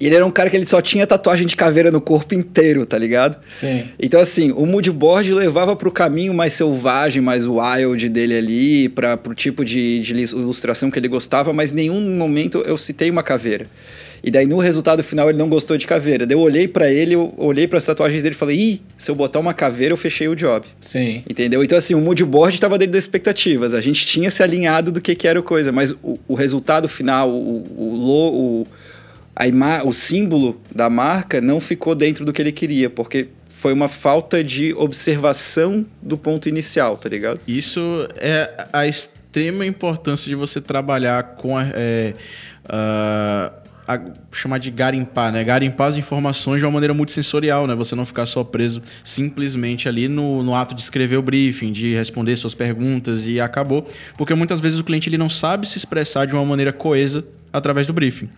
E 0.00 0.06
ele 0.06 0.16
era 0.16 0.26
um 0.26 0.32
cara 0.32 0.50
que 0.50 0.56
ele 0.56 0.66
só 0.66 0.82
tinha 0.82 1.06
tatuagem 1.06 1.46
de 1.46 1.54
caveira 1.54 1.88
no 1.88 2.00
corpo 2.00 2.34
inteiro, 2.34 2.84
tá 2.84 2.98
ligado? 2.98 3.36
Sim. 3.52 3.84
Então, 4.00 4.20
assim, 4.20 4.50
o 4.50 4.66
moodboard 4.66 5.32
levava 5.32 5.76
pro 5.76 5.92
caminho 5.92 6.34
mais 6.34 6.54
selvagem, 6.54 7.22
mais 7.22 7.46
wild 7.46 8.08
dele 8.08 8.36
ali, 8.36 8.88
para 8.88 9.16
pro 9.16 9.32
tipo 9.32 9.64
de, 9.64 10.00
de 10.00 10.12
ilustração 10.12 10.90
que 10.90 10.98
ele 10.98 11.06
gostava, 11.06 11.52
mas 11.52 11.70
em 11.70 11.76
nenhum 11.76 12.00
momento 12.16 12.58
eu 12.66 12.76
citei 12.76 13.10
uma 13.10 13.22
caveira. 13.22 13.66
E 14.22 14.30
daí 14.30 14.46
no 14.46 14.58
resultado 14.58 15.02
final 15.02 15.28
ele 15.28 15.38
não 15.38 15.48
gostou 15.48 15.76
de 15.76 15.86
caveira. 15.86 16.24
Daí 16.24 16.36
eu 16.36 16.40
olhei 16.40 16.68
para 16.68 16.90
ele, 16.90 17.14
eu 17.14 17.34
olhei 17.36 17.66
para 17.66 17.78
as 17.78 17.84
tatuagens 17.84 18.22
dele 18.22 18.34
e 18.34 18.38
falei: 18.38 18.56
"Ih, 18.56 18.82
se 18.96 19.10
eu 19.10 19.14
botar 19.14 19.40
uma 19.40 19.52
caveira, 19.52 19.92
eu 19.92 19.96
fechei 19.96 20.28
o 20.28 20.36
job". 20.36 20.66
Sim. 20.80 21.22
Entendeu? 21.28 21.64
Então 21.64 21.76
assim, 21.76 21.94
o 21.94 22.00
moodboard 22.00 22.54
estava 22.54 22.78
dentro 22.78 22.92
das 22.92 23.04
expectativas. 23.04 23.74
A 23.74 23.80
gente 23.80 24.06
tinha 24.06 24.30
se 24.30 24.42
alinhado 24.42 24.92
do 24.92 25.00
que 25.00 25.14
que 25.14 25.26
era 25.26 25.40
a 25.40 25.42
coisa, 25.42 25.72
mas 25.72 25.90
o, 25.90 26.18
o 26.28 26.34
resultado 26.34 26.88
final, 26.88 27.30
o, 27.30 27.64
o, 27.76 27.94
o, 27.94 28.62
o 28.62 28.66
a 29.34 29.46
ima 29.46 29.82
o 29.84 29.92
símbolo 29.92 30.60
da 30.74 30.90
marca 30.90 31.40
não 31.40 31.58
ficou 31.58 31.94
dentro 31.94 32.24
do 32.24 32.32
que 32.32 32.42
ele 32.42 32.52
queria, 32.52 32.90
porque 32.90 33.28
foi 33.48 33.72
uma 33.72 33.88
falta 33.88 34.42
de 34.42 34.74
observação 34.74 35.86
do 36.02 36.18
ponto 36.18 36.48
inicial, 36.48 36.96
tá 36.96 37.08
ligado? 37.08 37.40
Isso 37.46 38.08
é 38.16 38.66
a 38.72 38.86
extrema 38.86 39.64
importância 39.64 40.28
de 40.28 40.34
você 40.34 40.60
trabalhar 40.60 41.36
com 41.36 41.56
a, 41.56 41.64
é, 41.72 42.12
a, 42.68 43.52
a, 43.86 44.00
chamar 44.32 44.58
de 44.58 44.70
garimpar, 44.70 45.32
né? 45.32 45.42
Garimpar 45.42 45.88
as 45.88 45.96
informações 45.96 46.60
de 46.60 46.64
uma 46.64 46.72
maneira 46.72 46.94
muito 46.94 47.12
sensorial, 47.12 47.66
né? 47.66 47.74
Você 47.74 47.94
não 47.94 48.04
ficar 48.04 48.26
só 48.26 48.44
preso 48.44 48.82
simplesmente 49.04 49.88
ali 49.88 50.08
no, 50.08 50.42
no 50.42 50.54
ato 50.54 50.74
de 50.74 50.82
escrever 50.82 51.16
o 51.16 51.22
briefing, 51.22 51.72
de 51.72 51.94
responder 51.94 52.36
suas 52.36 52.54
perguntas 52.54 53.26
e 53.26 53.40
acabou, 53.40 53.88
porque 54.16 54.34
muitas 54.34 54.60
vezes 54.60 54.78
o 54.78 54.84
cliente 54.84 55.08
ele 55.08 55.18
não 55.18 55.30
sabe 55.30 55.66
se 55.66 55.76
expressar 55.76 56.26
de 56.26 56.34
uma 56.34 56.44
maneira 56.44 56.72
coesa 56.72 57.24
através 57.52 57.86
do 57.86 57.92
briefing. 57.92 58.28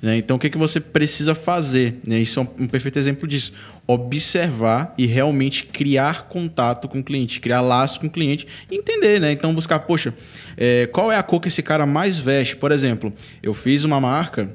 Né? 0.00 0.18
Então, 0.18 0.36
o 0.36 0.38
que, 0.38 0.50
que 0.50 0.58
você 0.58 0.78
precisa 0.78 1.34
fazer? 1.34 2.00
Né? 2.06 2.18
Isso 2.18 2.38
é 2.38 2.42
um, 2.42 2.64
um, 2.64 2.68
perfeito 2.68 2.98
exemplo 2.98 3.26
disso. 3.26 3.52
Observar 3.86 4.94
e 4.98 5.06
realmente 5.06 5.64
criar 5.64 6.28
contato 6.28 6.86
com 6.86 7.00
o 7.00 7.04
cliente, 7.04 7.40
criar 7.40 7.60
laço 7.60 8.00
com 8.00 8.06
o 8.06 8.10
cliente 8.10 8.46
e 8.70 8.76
entender, 8.76 9.20
né? 9.20 9.32
Então, 9.32 9.54
buscar, 9.54 9.78
poxa, 9.80 10.12
é, 10.56 10.86
qual 10.86 11.10
é 11.10 11.16
a 11.16 11.22
cor 11.22 11.40
que 11.40 11.48
esse 11.48 11.62
cara 11.62 11.86
mais 11.86 12.18
veste? 12.18 12.56
Por 12.56 12.72
exemplo, 12.72 13.12
eu 13.42 13.54
fiz 13.54 13.84
uma 13.84 14.00
marca 14.00 14.54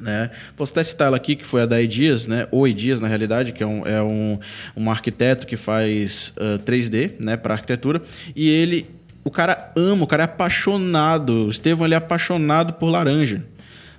né? 0.00 0.30
Posso 0.56 0.72
até 0.72 0.82
citar 0.82 1.08
ela 1.08 1.16
aqui, 1.16 1.36
que 1.36 1.46
foi 1.46 1.62
a 1.62 1.66
da 1.66 1.80
Dias, 1.82 2.26
né? 2.26 2.46
ou 2.50 2.68
Dias, 2.68 3.00
na 3.00 3.08
realidade, 3.08 3.52
que 3.52 3.62
é 3.62 3.66
um, 3.66 3.86
é 3.86 4.02
um, 4.02 4.38
um 4.76 4.90
arquiteto 4.90 5.46
que 5.46 5.56
faz 5.56 6.32
uh, 6.36 6.58
3D 6.64 7.12
né? 7.18 7.36
para 7.36 7.54
arquitetura. 7.54 8.02
E 8.34 8.48
ele, 8.48 8.86
o 9.24 9.30
cara 9.30 9.72
ama, 9.76 10.04
o 10.04 10.06
cara 10.06 10.22
é 10.22 10.26
apaixonado. 10.26 11.46
O 11.46 11.50
Estevão 11.50 11.86
ele 11.86 11.94
é 11.94 11.98
apaixonado 11.98 12.72
por 12.74 12.88
laranja 12.88 13.42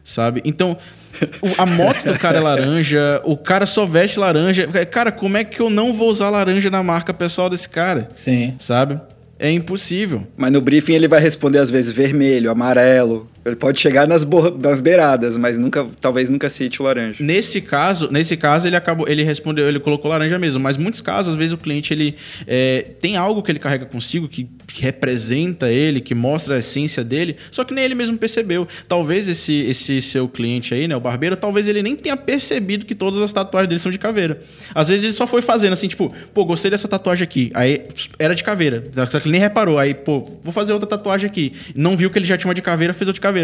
sabe? 0.08 0.42
Então, 0.46 0.78
a 1.58 1.66
moto 1.66 2.06
do 2.06 2.18
cara 2.18 2.38
é 2.38 2.42
laranja, 2.42 3.22
o 3.26 3.36
cara 3.36 3.66
só 3.66 3.86
veste 3.86 4.18
laranja. 4.18 4.66
Cara, 4.90 5.12
como 5.12 5.38
é 5.38 5.44
que 5.44 5.60
eu 5.60 5.70
não 5.70 5.94
vou 5.94 6.10
usar 6.10 6.30
laranja 6.30 6.70
na 6.70 6.82
marca 6.82 7.14
pessoal 7.14 7.50
desse 7.50 7.68
cara? 7.68 8.08
Sim. 8.16 8.56
Sabe? 8.58 9.00
É 9.38 9.52
impossível. 9.52 10.26
Mas 10.36 10.52
no 10.52 10.62
briefing 10.62 10.94
ele 10.94 11.08
vai 11.08 11.20
responder 11.20 11.60
às 11.60 11.70
vezes 11.70 11.92
vermelho, 11.92 12.50
amarelo. 12.50 13.30
Ele 13.48 13.56
pode 13.56 13.80
chegar 13.80 14.08
nas, 14.08 14.26
nas 14.62 14.82
beiradas, 14.82 15.38
mas 15.38 15.58
nunca, 15.58 15.88
talvez 16.00 16.30
nunca 16.30 16.50
cite 16.50 16.82
o 16.82 16.86
laranja. 16.86 17.24
Nesse 17.24 17.62
caso, 17.62 18.10
nesse 18.12 18.36
caso 18.38 18.68
ele 18.68 18.76
acabou, 18.76 19.08
ele 19.08 19.24
respondeu, 19.24 19.68
ele 19.68 19.80
colocou 19.80 20.10
laranja 20.10 20.38
mesmo. 20.38 20.60
Mas 20.60 20.78
muitos 20.78 21.02
casos, 21.02 21.34
às 21.34 21.38
vezes 21.38 21.54
o 21.54 21.58
cliente 21.58 21.94
ele 21.94 22.16
é, 22.46 22.86
tem 23.00 23.16
algo 23.16 23.42
que 23.42 23.52
ele 23.52 23.60
carrega 23.60 23.86
consigo 23.86 24.28
que, 24.28 24.48
representa 24.80 25.72
ele, 25.72 26.00
que 26.00 26.14
mostra 26.14 26.56
a 26.56 26.60
essência 26.60 27.04
dele, 27.04 27.38
só 27.50 27.64
que 27.64 27.74
nem 27.74 27.84
ele 27.84 27.96
mesmo 27.96 28.18
percebeu. 28.18 28.68
Talvez 28.88 29.28
esse, 29.28 29.54
esse 29.62 30.02
seu 30.02 30.28
cliente 30.28 30.74
aí, 30.74 30.88
né, 30.88 30.96
o 30.96 31.00
barbeiro, 31.00 31.36
talvez 31.36 31.68
ele 31.68 31.82
nem 31.82 31.96
tenha 31.96 32.16
percebido 32.16 32.86
que 32.86 32.94
todas 32.94 33.22
as 33.22 33.32
tatuagens 33.32 33.70
dele 33.70 33.80
são 33.80 33.92
de 33.92 33.98
caveira. 33.98 34.40
Às 34.76 34.88
vezes 34.88 35.04
ele 35.04 35.14
só 35.14 35.26
foi 35.26 35.42
fazendo 35.42 35.74
assim, 35.74 35.88
tipo, 35.88 36.14
pô, 36.34 36.46
gostei 36.46 36.70
dessa 36.70 36.88
tatuagem 36.88 37.24
aqui. 37.24 37.52
Aí 37.54 37.86
era 38.20 38.36
de 38.36 38.44
caveira. 38.44 38.84
Só 39.10 39.20
que 39.20 39.28
ele 39.28 39.34
nem 39.34 39.42
reparou. 39.42 39.78
Aí, 39.78 39.94
pô, 39.94 40.20
vou 40.44 40.54
fazer 40.54 40.74
outra 40.74 40.88
tatuagem 40.88 41.28
aqui. 41.28 41.54
Não 41.76 41.98
viu 41.98 42.10
que 42.10 42.20
ele 42.20 42.26
já 42.26 42.38
tinha 42.38 42.50
uma 42.50 42.56
de 42.56 42.62
caveira, 42.62 42.94
fez 42.94 43.08
outra 43.08 43.16
de 43.16 43.22
caveira. 43.22 43.37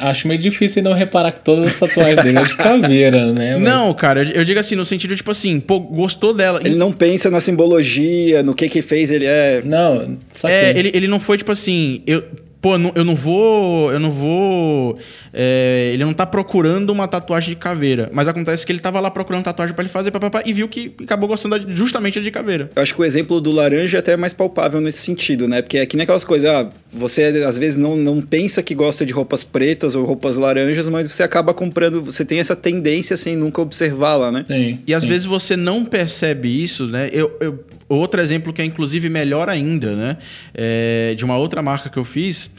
Acho 0.00 0.28
meio 0.28 0.40
difícil 0.40 0.82
não 0.82 0.92
reparar 0.92 1.32
que 1.32 1.40
todas 1.40 1.66
as 1.66 1.76
tatuagens 1.76 2.22
dele 2.22 2.38
é 2.38 2.42
de 2.42 2.56
caveira, 2.56 3.32
né? 3.32 3.56
Mas... 3.56 3.62
Não, 3.62 3.92
cara, 3.94 4.22
eu 4.22 4.44
digo 4.44 4.58
assim, 4.58 4.74
no 4.74 4.84
sentido, 4.84 5.14
tipo 5.16 5.30
assim, 5.30 5.60
pô, 5.60 5.80
gostou 5.80 6.34
dela. 6.34 6.60
Ele 6.64 6.76
não 6.76 6.92
pensa 6.92 7.30
na 7.30 7.40
simbologia, 7.40 8.42
no 8.42 8.54
que 8.54 8.68
que 8.68 8.82
fez 8.82 9.10
ele 9.10 9.26
é. 9.26 9.62
Não, 9.64 10.18
saquei. 10.30 10.56
É, 10.56 10.78
ele, 10.78 10.90
ele 10.94 11.08
não 11.08 11.20
foi, 11.20 11.38
tipo 11.38 11.52
assim, 11.52 12.02
eu 12.06 12.22
pô, 12.60 12.74
eu 12.94 13.04
não 13.04 13.14
vou. 13.14 13.92
Eu 13.92 14.00
não 14.00 14.10
vou. 14.10 14.98
É, 15.32 15.90
ele 15.92 16.04
não 16.04 16.12
tá 16.12 16.26
procurando 16.26 16.90
uma 16.90 17.06
tatuagem 17.06 17.50
de 17.50 17.56
caveira. 17.56 18.08
Mas 18.12 18.28
acontece 18.28 18.64
que 18.64 18.72
ele 18.72 18.80
tava 18.80 19.00
lá 19.00 19.10
procurando 19.10 19.44
tatuagem 19.44 19.74
para 19.74 19.84
ele 19.84 19.92
fazer 19.92 20.10
papapá, 20.10 20.42
e 20.44 20.52
viu 20.52 20.68
que 20.68 20.94
acabou 21.02 21.28
gostando 21.28 21.58
justamente 21.70 22.20
de 22.20 22.30
caveira. 22.30 22.70
Eu 22.74 22.82
acho 22.82 22.94
que 22.94 23.00
o 23.00 23.04
exemplo 23.04 23.40
do 23.40 23.50
laranja 23.50 23.98
é 23.98 24.00
até 24.00 24.16
mais 24.16 24.32
palpável 24.32 24.80
nesse 24.80 24.98
sentido, 24.98 25.48
né? 25.48 25.62
Porque 25.62 25.78
é 25.78 25.86
que 25.86 25.96
nem 25.96 26.04
aquelas 26.04 26.24
coisas, 26.24 26.48
ah, 26.48 26.68
você 26.92 27.24
às 27.46 27.58
vezes 27.58 27.76
não, 27.76 27.96
não 27.96 28.20
pensa 28.20 28.62
que 28.62 28.74
gosta 28.74 29.04
de 29.04 29.12
roupas 29.12 29.44
pretas 29.44 29.94
ou 29.94 30.04
roupas 30.04 30.36
laranjas, 30.36 30.88
mas 30.88 31.10
você 31.10 31.22
acaba 31.22 31.52
comprando, 31.52 32.02
você 32.02 32.24
tem 32.24 32.40
essa 32.40 32.56
tendência 32.56 33.16
sem 33.16 33.36
nunca 33.36 33.60
observá-la, 33.60 34.32
né? 34.32 34.44
Sim. 34.46 34.78
E 34.86 34.94
às 34.94 35.02
sim. 35.02 35.08
vezes 35.08 35.26
você 35.26 35.56
não 35.56 35.84
percebe 35.84 36.62
isso, 36.62 36.86
né? 36.86 37.08
Eu, 37.12 37.36
eu, 37.40 37.64
outro 37.88 38.20
exemplo 38.20 38.52
que 38.52 38.60
é 38.60 38.64
inclusive 38.64 39.08
melhor 39.08 39.48
ainda, 39.48 39.94
né? 39.94 40.16
É, 40.54 41.14
de 41.16 41.24
uma 41.24 41.36
outra 41.36 41.62
marca 41.62 41.88
que 41.88 41.98
eu 41.98 42.04
fiz 42.04 42.50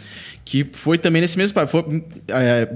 que 0.50 0.64
foi 0.64 0.98
também 0.98 1.22
nesse 1.22 1.38
mesmo. 1.38 1.56
Foi, 1.68 2.04
é, 2.28 2.68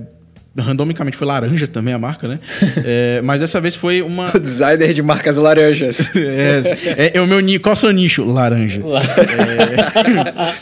randomicamente 0.56 1.18
foi 1.18 1.26
laranja 1.26 1.68
também 1.68 1.92
a 1.92 1.98
marca, 1.98 2.28
né? 2.28 2.40
é, 2.86 3.20
mas 3.24 3.42
dessa 3.42 3.60
vez 3.60 3.76
foi 3.76 4.04
uma. 4.04 4.30
O 4.30 4.40
designer 4.40 4.94
de 4.94 5.02
marcas 5.02 5.38
laranjas. 5.38 6.08
é, 6.16 6.62
é, 6.98 7.12
é, 7.16 7.22
o 7.22 7.26
meu 7.26 7.40
nicho. 7.40 7.62
Qual 7.62 7.74
é 7.74 7.76
o 7.76 7.80
seu 7.80 7.92
nicho? 7.92 8.24
Laranja. 8.24 8.80
é... 8.80 10.54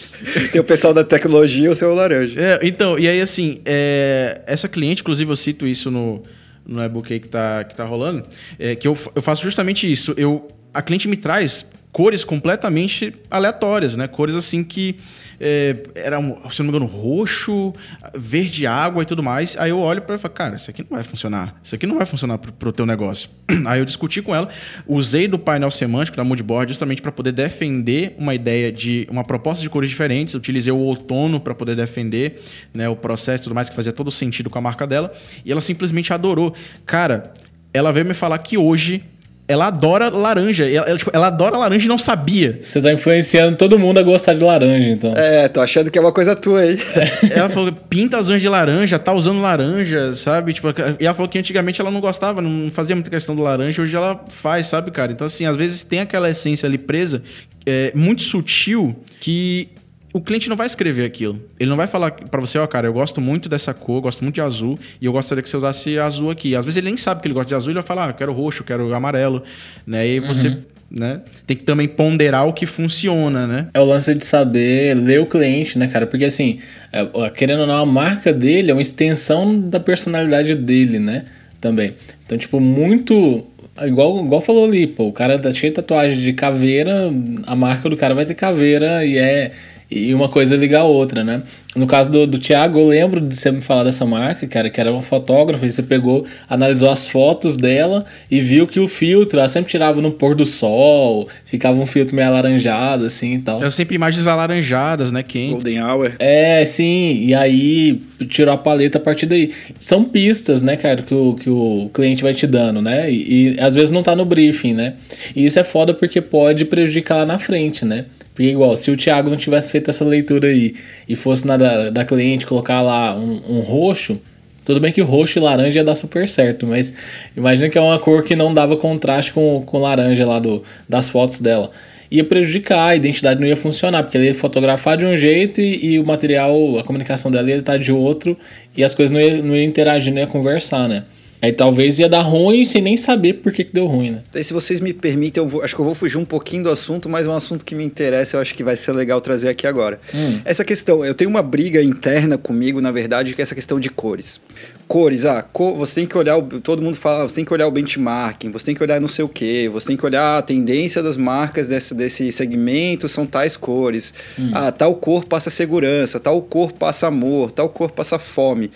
Tem 0.54 0.62
o 0.62 0.64
pessoal 0.64 0.94
da 0.94 1.04
tecnologia, 1.04 1.70
o 1.70 1.76
seu 1.76 1.94
laranja. 1.94 2.40
É, 2.40 2.60
então, 2.64 2.98
e 2.98 3.10
aí 3.10 3.20
assim, 3.20 3.60
é, 3.66 4.40
essa 4.46 4.70
cliente, 4.70 5.02
inclusive 5.02 5.30
eu 5.30 5.36
cito 5.36 5.68
isso 5.68 5.92
no, 5.92 6.24
no 6.66 6.82
e-book 6.82 7.12
aí 7.12 7.20
que 7.20 7.28
tá, 7.28 7.66
que 7.66 7.76
tá 7.76 7.84
rolando, 7.84 8.24
é, 8.58 8.74
que 8.74 8.88
eu, 8.88 8.98
eu 9.14 9.22
faço 9.22 9.44
justamente 9.44 9.92
isso. 9.92 10.14
Eu, 10.16 10.48
a 10.74 10.82
cliente 10.82 11.10
me 11.10 11.18
traz 11.18 11.66
cores 11.92 12.24
completamente 12.24 13.14
aleatórias, 13.30 13.96
né? 13.96 14.08
Cores 14.08 14.36
assim 14.36 14.64
que 14.64 14.96
é, 15.40 15.76
era, 15.96 16.20
se 16.50 16.60
não 16.60 16.72
me 16.72 16.78
engano, 16.78 16.86
roxo, 16.86 17.74
verde 18.16 18.66
água 18.66 19.04
e 19.04 19.06
tudo 19.06 19.22
mais. 19.22 19.58
Aí 19.58 19.72
eu 19.72 19.80
olho 19.80 20.02
para 20.02 20.18
falo, 20.18 20.34
cara, 20.34 20.56
isso 20.56 20.70
aqui 20.70 20.86
não 20.90 20.96
vai 20.96 21.04
funcionar. 21.04 21.60
Isso 21.64 21.76
aqui 21.76 21.86
não 21.86 21.98
vai 21.98 22.06
funcionar 22.06 22.38
para 22.38 22.70
o 22.70 22.72
teu 22.72 22.86
negócio. 22.86 23.30
Aí 23.66 23.80
eu 23.80 23.86
discuti 23.86 24.22
com 24.22 24.34
ela, 24.34 24.50
usei 24.88 25.28
do 25.28 25.38
painel 25.38 25.72
semântico 25.72 26.16
da 26.16 26.24
Moodboard 26.24 26.72
justamente 26.72 27.02
para 27.02 27.12
poder 27.12 27.32
defender 27.32 28.16
uma 28.18 28.34
ideia 28.34 28.72
de 28.72 29.08
uma 29.10 29.24
proposta 29.24 29.62
de 29.62 29.70
cores 29.70 29.90
diferentes. 29.90 30.36
Utilizei 30.36 30.72
o 30.72 30.78
outono 30.78 31.40
para 31.40 31.54
poder 31.54 31.76
defender 31.76 32.42
né, 32.74 32.88
o 32.88 32.96
processo 32.96 33.42
e 33.42 33.46
tudo 33.46 33.56
mais, 33.56 33.70
que 33.70 33.76
fazia 33.76 33.92
todo 33.92 34.12
sentido 34.12 34.50
com 34.50 34.58
a 34.58 34.62
marca 34.62 34.88
dela. 34.88 35.12
E 35.44 35.52
ela 35.52 35.62
simplesmente 35.62 36.14
adorou. 36.14 36.54
Cara, 36.86 37.34
ela 37.74 37.92
veio 37.92 38.06
me 38.06 38.14
falar 38.14 38.38
que 38.40 38.58
hoje 38.58 39.04
ela 39.52 39.68
adora 39.68 40.10
laranja. 40.10 40.70
Ela, 40.70 40.88
ela, 40.88 40.98
tipo, 40.98 41.12
ela, 41.14 41.28
adora 41.28 41.58
laranja 41.58 41.86
e 41.86 41.90
não 41.90 41.98
sabia. 41.98 42.60
Você 42.64 42.82
tá 42.82 42.92
influenciando 42.92 43.58
todo 43.58 43.78
mundo 43.78 44.00
a 44.00 44.04
gostar 44.04 44.34
de 44.34 44.44
laranja, 44.44 44.90
então. 44.90 45.14
É, 45.16 45.48
tô 45.48 45.60
achando 45.60 45.92
que 45.92 45.98
é 45.98 46.02
uma 46.02 46.12
coisa 46.12 46.36
tua 46.36 46.62
aí. 46.62 46.78
ela 47.30 47.50
falou, 47.50 47.72
pinta 47.72 48.18
as 48.18 48.30
unhas 48.30 48.42
de 48.42 48.50
laranja, 48.50 48.98
tá 48.98 49.14
usando 49.14 49.42
laranja, 49.42 50.16
sabe? 50.16 50.54
Tipo, 50.54 50.70
e 51.00 51.06
ela 51.06 51.14
falou 51.14 51.30
que 51.30 51.38
antigamente 51.38 51.82
ela 51.82 51.92
não 51.92 52.00
gostava, 52.00 52.42
não 52.42 52.72
fazia 52.72 52.96
muita 52.96 53.10
questão 53.10 53.36
do 53.36 53.42
laranja, 53.42 53.82
hoje 53.82 53.96
ela 53.96 54.24
faz, 54.30 54.68
sabe, 54.68 54.92
cara? 54.92 55.12
Então, 55.12 55.28
assim, 55.28 55.46
às 55.46 55.56
vezes 55.56 55.84
tem 55.84 56.00
aquela 56.00 56.30
essência 56.30 56.68
ali 56.68 56.78
presa, 56.78 57.22
é, 57.66 57.92
muito 57.94 58.22
sutil, 58.22 58.96
que 59.20 59.70
o 60.14 60.20
cliente 60.20 60.50
não 60.50 60.56
vai 60.56 60.68
escrever 60.68 61.06
aquilo. 61.06 61.42
Ele 61.60 61.70
não 61.70 61.78
vai 61.78 61.88
falar 61.88 62.12
para 62.12 62.42
você, 62.42 62.58
ó, 62.58 62.64
oh, 62.64 62.68
cara, 62.68 62.88
eu 62.88 62.94
gosto 62.94 63.22
muito 63.22 63.48
dessa 63.48 63.74
cor, 63.74 64.02
gosto 64.02 64.24
muito 64.24 64.36
de 64.36 64.42
azul, 64.42 64.78
e 65.00 65.06
eu 65.06 65.12
gostaria 65.12 65.42
que 65.42 65.50
você 65.50 65.58
usasse 65.58 65.98
azul 65.98 66.30
aqui. 66.30 66.56
Às 66.56 66.66
vezes 66.66 66.78
ele 66.78 66.88
nem 66.88 66.98
sabe 66.98 67.22
que 67.22 67.28
ele 67.28 67.34
gosta 67.34 67.50
de 67.50 67.56
azul, 67.56 67.72
ele 67.72 67.80
vai 67.80 67.88
falar, 67.88 68.08
ah, 68.08 68.10
eu 68.10 68.14
quero 68.14 68.34
roxo, 68.34 68.62
eu 68.62 68.66
quero 68.66 68.94
amarelo, 68.94 69.44
né? 69.86 70.06
E 70.06 70.12
aí 70.12 70.20
você 70.20 70.50
uhum. 70.50 70.62
né, 70.90 71.22
tem 71.48 71.56
que 71.56 71.64
também 71.64 71.88
ponderar 71.88 72.48
o 72.48 72.54
que 72.54 72.66
funciona, 72.66 73.48
né? 73.48 73.68
É 73.74 73.80
o 73.80 73.86
lance 73.86 74.14
de 74.14 74.26
saber 74.26 74.96
ler 74.96 75.22
o 75.22 75.26
cliente, 75.26 75.78
né, 75.78 75.88
cara? 75.88 76.06
Porque 76.06 76.26
assim, 76.26 76.60
é, 76.92 77.30
querendo 77.30 77.62
ou 77.62 77.68
não, 77.68 77.78
a 77.78 77.86
marca 77.86 78.34
dele 78.34 78.72
é 78.72 78.74
uma 78.74 78.82
extensão 78.82 79.60
da 79.60 79.80
personalidade 79.80 80.56
dele, 80.56 81.00
né? 81.00 81.26
Também. 81.62 81.94
Então, 82.26 82.38
tipo, 82.38 82.60
muito 82.60 83.46
igual, 83.80 84.24
igual 84.24 84.42
falou 84.42 84.66
ali, 84.66 84.88
pô, 84.88 85.08
o 85.08 85.14
cara 85.14 85.40
tá 85.40 85.52
cheio 85.52 85.72
de 85.72 85.76
tatuagem 85.76 86.20
de 86.20 86.34
caveira, 86.34 87.12
a 87.46 87.56
marca 87.56 87.90
do 87.90 87.96
cara 87.96 88.14
vai 88.14 88.26
ter 88.26 88.34
caveira 88.34 89.06
e 89.06 89.18
é 89.18 89.52
e 89.92 90.14
uma 90.14 90.30
coisa 90.30 90.56
liga 90.56 90.80
a 90.80 90.84
outra, 90.86 91.22
né? 91.22 91.44
No 91.76 91.86
caso 91.86 92.10
do, 92.10 92.26
do 92.26 92.40
Thiago, 92.40 92.80
eu 92.80 92.88
lembro 92.88 93.20
de 93.20 93.36
você 93.36 93.52
me 93.52 93.62
falar 93.62 93.84
dessa 93.84 94.06
marca, 94.06 94.48
cara, 94.48 94.70
que 94.70 94.80
era 94.80 94.92
uma 94.92 95.02
fotógrafa, 95.02 95.66
e 95.66 95.72
você 95.72 95.84
pegou, 95.84 96.26
analisou 96.50 96.90
as 96.90 97.06
fotos 97.06 97.58
dela 97.58 98.06
e 98.30 98.40
viu 98.40 98.66
que 98.68 98.80
o 98.80 98.88
filtro, 98.88 99.40
ela 99.40 99.50
sempre 99.50 99.70
tirava 99.70 100.00
no 100.02 100.12
pôr 100.12 100.34
do 100.34 100.46
sol, 100.46 101.28
ficava 101.46 101.80
um 101.80 101.86
filtro 101.86 102.16
meio 102.16 102.28
alaranjado, 102.30 103.06
assim 103.06 103.36
e 103.36 103.40
tal. 103.40 103.62
É 103.62 103.70
sempre 103.70 103.96
imagens 103.96 104.28
alaranjadas, 104.28 105.12
né, 105.12 105.24
Quem? 105.24 105.52
Golden 105.52 105.84
Hour. 105.84 106.14
É, 106.20 106.64
sim, 106.64 107.26
e 107.26 107.36
aí 107.36 108.02
tirou 108.30 108.54
a 108.54 108.58
paleta 108.58 108.98
a 108.98 109.02
partir 109.02 109.26
daí. 109.26 109.52
São 109.78 110.06
pistas, 110.06 110.62
né, 110.62 110.78
cara, 110.78 111.02
que 111.02 111.14
o, 111.14 111.36
que 111.36 111.50
o 111.50 111.90
cliente 111.94 112.24
vai 112.24 112.34
te 112.34 112.48
dando, 112.48 112.82
né? 112.82 113.12
E, 113.12 113.56
e 113.56 113.60
às 113.60 113.76
vezes 113.76 113.92
não 113.92 114.04
tá 114.04 114.16
no 114.16 114.24
briefing, 114.24 114.74
né? 114.74 114.94
E 115.36 115.46
isso 115.46 115.60
é 115.60 115.64
foda 115.64 115.94
porque 115.94 116.22
pode 116.22 116.64
prejudicar 116.66 117.18
lá 117.18 117.26
na 117.26 117.40
frente, 117.40 117.84
né? 117.84 118.06
Porque, 118.34 118.50
igual, 118.50 118.76
se 118.78 118.90
o 118.90 118.98
Thiago 118.98 119.30
não 119.30 119.38
tivesse 119.38 119.72
feito 119.72 119.90
essa 119.90 120.06
leitura 120.06 120.48
aí 120.48 120.76
e 121.08 121.16
fosse 121.16 121.46
na 121.46 121.58
da, 121.58 121.90
da 121.90 122.06
cliente 122.06 122.46
colocar 122.46 122.82
lá 122.82 123.16
um, 123.16 123.42
um 123.58 123.60
roxo, 123.60 124.20
tudo 124.64 124.80
bem 124.80 124.92
que 124.92 125.02
roxo 125.02 125.40
e 125.40 125.42
laranja 125.42 125.80
ia 125.80 125.84
dar 125.84 125.96
super 125.96 126.30
certo, 126.30 126.66
mas 126.66 126.94
imagina 127.36 127.70
que 127.70 127.78
é 127.78 127.82
uma 127.82 128.00
cor 128.00 128.24
que 128.24 128.36
não 128.36 128.54
dava 128.54 128.78
contraste 128.78 129.34
com, 129.34 129.62
com 129.66 129.80
laranja 129.80 130.26
lá 130.26 130.40
do, 130.40 130.64
das 130.88 131.10
fotos 131.10 131.42
dela. 131.42 131.72
Ia 132.10 132.24
prejudicar, 132.24 132.90
a 132.90 132.96
identidade 132.96 133.40
não 133.40 133.48
ia 133.48 133.56
funcionar, 133.56 134.04
porque 134.04 134.18
ele 134.18 134.28
ia 134.28 134.36
fotografar 134.36 134.98
de 134.98 135.06
um 135.06 135.16
jeito 135.16 135.62
e, 135.62 135.94
e 135.94 136.00
o 136.00 136.06
material, 136.06 136.78
a 136.78 136.84
comunicação 136.84 137.32
dela 137.32 137.50
ia 137.50 137.58
estar 137.58 137.78
de 137.78 137.92
outro 137.92 138.38
e 138.76 138.84
as 138.84 138.94
coisas 138.94 139.14
não 139.14 139.20
iam 139.20 139.42
não 139.44 139.56
ia 139.56 139.64
interagir, 139.64 140.14
não 140.14 140.20
ia 140.20 140.28
conversar, 140.28 140.88
né? 140.88 141.04
Aí 141.42 141.52
talvez 141.52 141.98
ia 142.00 142.08
dar 142.08 142.22
ruim 142.22 142.64
sem 142.64 142.84
nem 142.84 142.96
saber 142.96 143.34
por 143.34 143.52
que, 143.52 143.64
que 143.64 143.74
deu 143.74 143.88
ruim, 143.88 144.12
né? 144.12 144.22
Daí, 144.32 144.44
se 144.44 144.54
vocês 144.54 144.80
me 144.80 144.94
permitem, 144.94 145.42
eu 145.42 145.50
vou, 145.50 145.64
acho 145.64 145.74
que 145.74 145.82
eu 145.82 145.86
vou 145.86 145.96
fugir 145.96 146.20
um 146.20 146.26
pouquinho 146.26 146.64
do 146.64 146.70
assunto, 146.70 147.10
mas 147.10 147.26
é 147.26 147.30
um 147.30 147.36
assunto 147.36 147.66
que 147.66 147.74
me 147.74 147.84
interessa, 147.84 148.38
eu 148.38 148.42
acho 148.42 148.54
que 148.54 148.64
vai 148.64 148.78
ser 148.78 148.92
legal 148.92 149.20
trazer 149.20 149.50
aqui 149.50 149.66
agora. 149.66 150.00
Hum. 150.14 150.40
Essa 150.46 150.64
questão, 150.64 151.04
eu 151.04 151.16
tenho 151.16 151.32
uma 151.32 151.42
briga 151.42 151.82
interna 151.82 152.38
comigo, 152.38 152.80
na 152.80 152.92
verdade, 152.92 153.34
que 153.34 153.42
é 153.42 153.44
essa 153.44 153.56
questão 153.56 153.80
de 153.80 153.90
cores. 153.90 154.40
Cores, 154.88 155.26
ah, 155.26 155.42
cor, 155.42 155.76
você 155.76 155.96
tem 155.96 156.06
que 156.06 156.16
olhar, 156.16 156.38
o, 156.38 156.44
todo 156.44 156.82
mundo 156.82 156.96
fala, 156.96 157.28
você 157.28 157.36
tem 157.36 157.46
que 157.46 157.54
olhar 157.54 157.66
o 157.66 157.72
benchmarking, 157.72 158.52
você 158.52 158.66
tem 158.66 158.76
que 158.76 158.84
olhar 158.84 159.02
não 159.02 159.08
sei 159.08 159.26
o 159.26 159.30
que, 159.30 159.68
você 159.70 159.88
tem 159.88 159.98
que 159.98 160.06
olhar 160.06 160.38
a 160.38 160.42
tendência 160.44 161.02
das 161.02 161.18
marcas 161.18 161.68
desse, 161.68 161.96
desse 161.96 162.32
segmento, 162.32 163.10
são 163.10 163.26
tais 163.26 163.58
cores. 163.58 164.14
Hum. 164.38 164.52
Ah, 164.54 164.72
tal 164.72 164.94
cor 164.94 165.26
passa 165.26 165.50
segurança, 165.50 166.20
tal 166.20 166.40
cor 166.42 166.72
passa 166.72 167.08
amor, 167.08 167.52
tal 167.52 167.68
cor 167.68 167.90
passa 167.90 168.20
fome. 168.20 168.70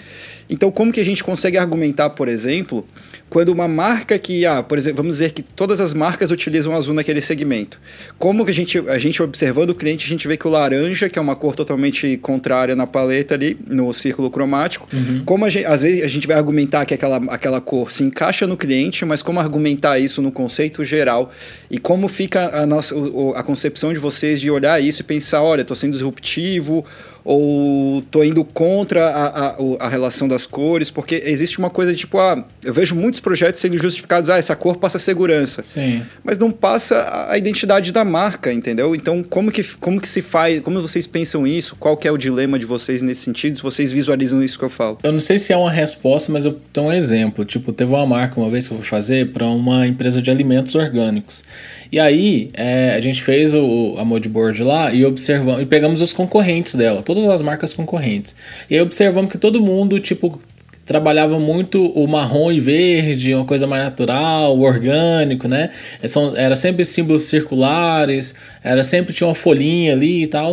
Então, 0.50 0.72
como 0.72 0.92
que 0.92 1.00
a 1.00 1.06
gente 1.06 1.24
consegue 1.24 1.58
argumentar, 1.58 2.12
por 2.12 2.28
exemplo, 2.28 2.86
quando 3.30 3.50
uma 3.50 3.68
marca 3.68 4.18
que, 4.20 4.46
ah, 4.46 4.62
por 4.62 4.78
exemplo, 4.78 4.98
vamos 4.98 5.18
dizer 5.18 5.32
que 5.32 5.42
todas 5.42 5.80
as 5.80 5.94
marcas 5.94 6.30
utilizam 6.32 6.76
azul 6.76 6.94
naquele 6.94 7.22
segmento. 7.22 7.80
Como 8.20 8.46
que 8.46 8.52
a 8.52 8.54
gente, 8.54 8.78
a 8.88 9.00
gente 9.00 9.22
observando 9.22 9.72
o 9.72 9.76
cliente, 9.76 10.06
a 10.06 10.08
gente 10.08 10.28
vê 10.28 10.38
que 10.38 10.48
o 10.48 10.52
laranja, 10.52 11.10
que 11.10 11.18
é 11.18 11.22
uma 11.22 11.36
cor 11.36 11.56
totalmente 11.56 12.18
contrária 12.18 12.76
na 12.76 12.86
paleta 12.86 13.34
ali, 13.34 13.58
no 13.68 13.92
círculo 13.94 14.30
cromático, 14.30 14.88
uhum. 14.94 15.24
como 15.26 15.46
a 15.46 15.50
gente, 15.50 15.66
às 15.66 15.82
vezes 15.82 16.04
a 16.04 16.08
gente 16.08 16.28
vai 16.28 16.38
argumentar 16.38 16.86
que 16.86 16.94
aquela, 16.94 17.18
aquela 17.30 17.60
cor 17.60 17.92
se 17.92 18.04
encaixa 18.04 18.46
no 18.46 18.56
cliente, 18.56 19.04
mas 19.06 19.22
como 19.22 19.40
argumentar 19.40 19.98
isso 19.98 20.22
no 20.22 20.32
conceito 20.32 20.86
geral 20.86 21.32
e 21.70 21.78
como 21.80 22.08
fica 22.08 22.56
a 22.58 22.66
nossa 22.66 22.96
a 23.36 23.44
concepção 23.44 23.92
de 23.92 24.00
vocês 24.00 24.40
de 24.40 24.52
olhar 24.52 24.82
isso 24.82 25.02
e 25.02 25.04
pensar, 25.04 25.42
olha, 25.42 25.62
estou 25.62 25.76
sendo 25.76 25.94
disruptivo 25.94 26.86
ou 27.26 28.04
tô 28.12 28.24
indo 28.24 28.46
contra 28.46 29.10
a, 29.10 29.48
a, 29.48 29.56
a, 29.80 29.90
relação 29.90 30.28
das 30.28 30.46
cores, 30.46 30.92
porque 30.92 31.24
existe 31.26 31.58
uma 31.58 31.72
coisa 31.72 31.92
de 31.92 31.98
tipo, 31.98 32.20
ah, 32.20 32.46
eu 32.64 32.72
vejo 32.72 32.94
muitos 32.94 33.20
projetos 33.20 33.60
sendo 33.60 33.76
justificados, 33.80 34.30
ah, 34.30 34.38
essa 34.38 34.56
cor 34.56 34.78
passa 34.78 35.00
segurança. 35.00 35.64
Sim. 35.64 36.04
Mas 36.24 36.38
não 36.38 36.52
passa 36.52 37.28
a 37.28 37.36
identidade 37.36 37.92
da 37.92 38.06
marca, 38.06 38.54
entendeu? 38.54 38.94
Então, 38.94 39.24
como 39.24 39.52
que, 39.52 39.64
como 39.80 40.00
que 40.00 40.08
se 40.08 40.22
faz, 40.22 40.60
como 40.60 40.80
vocês 40.80 41.08
pensam 41.08 41.48
isso? 41.48 41.76
Qual 41.78 41.98
que 41.98 42.08
é 42.08 42.12
o 42.12 42.18
dilema 42.18 42.60
de 42.60 42.66
vocês 42.66 43.02
nesse 43.02 43.22
sentido? 43.22 43.58
Se 43.58 43.64
vocês 43.64 43.92
visualizam 43.92 44.44
isso 44.44 44.60
que 44.60 44.66
eu 44.66 44.70
falo? 44.70 45.00
Eu 45.02 45.12
não 45.12 45.20
sei 45.20 45.40
se 45.40 45.52
é 45.52 45.58
uma 45.58 45.72
resposta, 45.72 46.32
mas 46.32 46.46
eu 46.46 46.54
tenho 46.72 46.88
um 46.88 46.94
exemplo. 46.94 47.44
Tipo, 47.44 47.74
teve 47.74 47.92
uma 47.92 48.06
marca 48.06 48.40
uma 48.40 48.52
vez 48.52 48.68
que 48.68 48.74
eu 48.76 48.78
fui 48.78 48.86
fazer 48.86 49.32
para 49.32 49.48
uma 49.48 49.88
empresa 49.88 50.22
de 50.22 50.30
alimentos 50.30 50.76
orgânicos. 50.76 51.44
E 51.92 52.00
aí, 52.00 52.50
é, 52.54 52.94
a 52.96 53.02
gente 53.02 53.22
fez 53.22 53.54
o, 53.54 53.96
a 53.98 54.06
modboard 54.06 54.64
lá 54.64 54.94
e 54.94 55.06
observamos 55.06 55.62
e 55.62 55.66
pegamos 55.66 56.02
os 56.02 56.14
concorrentes 56.14 56.76
dela, 56.76 57.02
todas 57.02 57.28
as 57.28 57.42
marcas 57.42 57.74
concorrentes. 57.74 58.36
E 58.70 58.76
aí 58.76 58.82
observamos 58.82 59.32
que 59.32 59.38
todo 59.38 59.62
mundo, 59.62 60.00
tipo, 60.00 60.40
trabalhava 60.86 61.40
muito 61.40 61.84
o 61.84 62.08
marrom 62.08 62.52
e 62.52 62.60
verde, 62.60 63.34
uma 63.34 63.46
coisa 63.46 63.66
mais 63.66 63.84
natural, 63.84 64.58
orgânico, 64.60 65.48
né? 65.48 65.72
São, 66.08 66.38
era 66.38 66.56
sempre 66.56 66.86
símbolos 66.86 67.24
circulares, 67.24 68.36
era 68.64 68.84
sempre 68.84 69.14
tinha 69.14 69.28
uma 69.28 69.36
folhinha 69.36 69.94
ali 69.94 70.24
e 70.24 70.28
tal. 70.28 70.52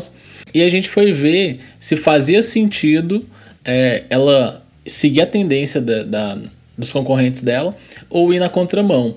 E 0.54 0.62
a 0.62 0.68
gente 0.68 0.88
foi 0.88 1.12
ver 1.12 1.60
se 1.78 1.96
fazia 1.96 2.42
sentido 2.42 3.24
é, 3.64 4.04
ela 4.08 4.64
seguir 4.86 5.20
a 5.20 5.26
tendência 5.26 5.80
da, 5.80 6.02
da, 6.02 6.38
dos 6.76 6.92
concorrentes 6.92 7.42
dela 7.42 7.76
ou 8.08 8.32
ir 8.32 8.38
na 8.38 8.48
contramão. 8.48 9.16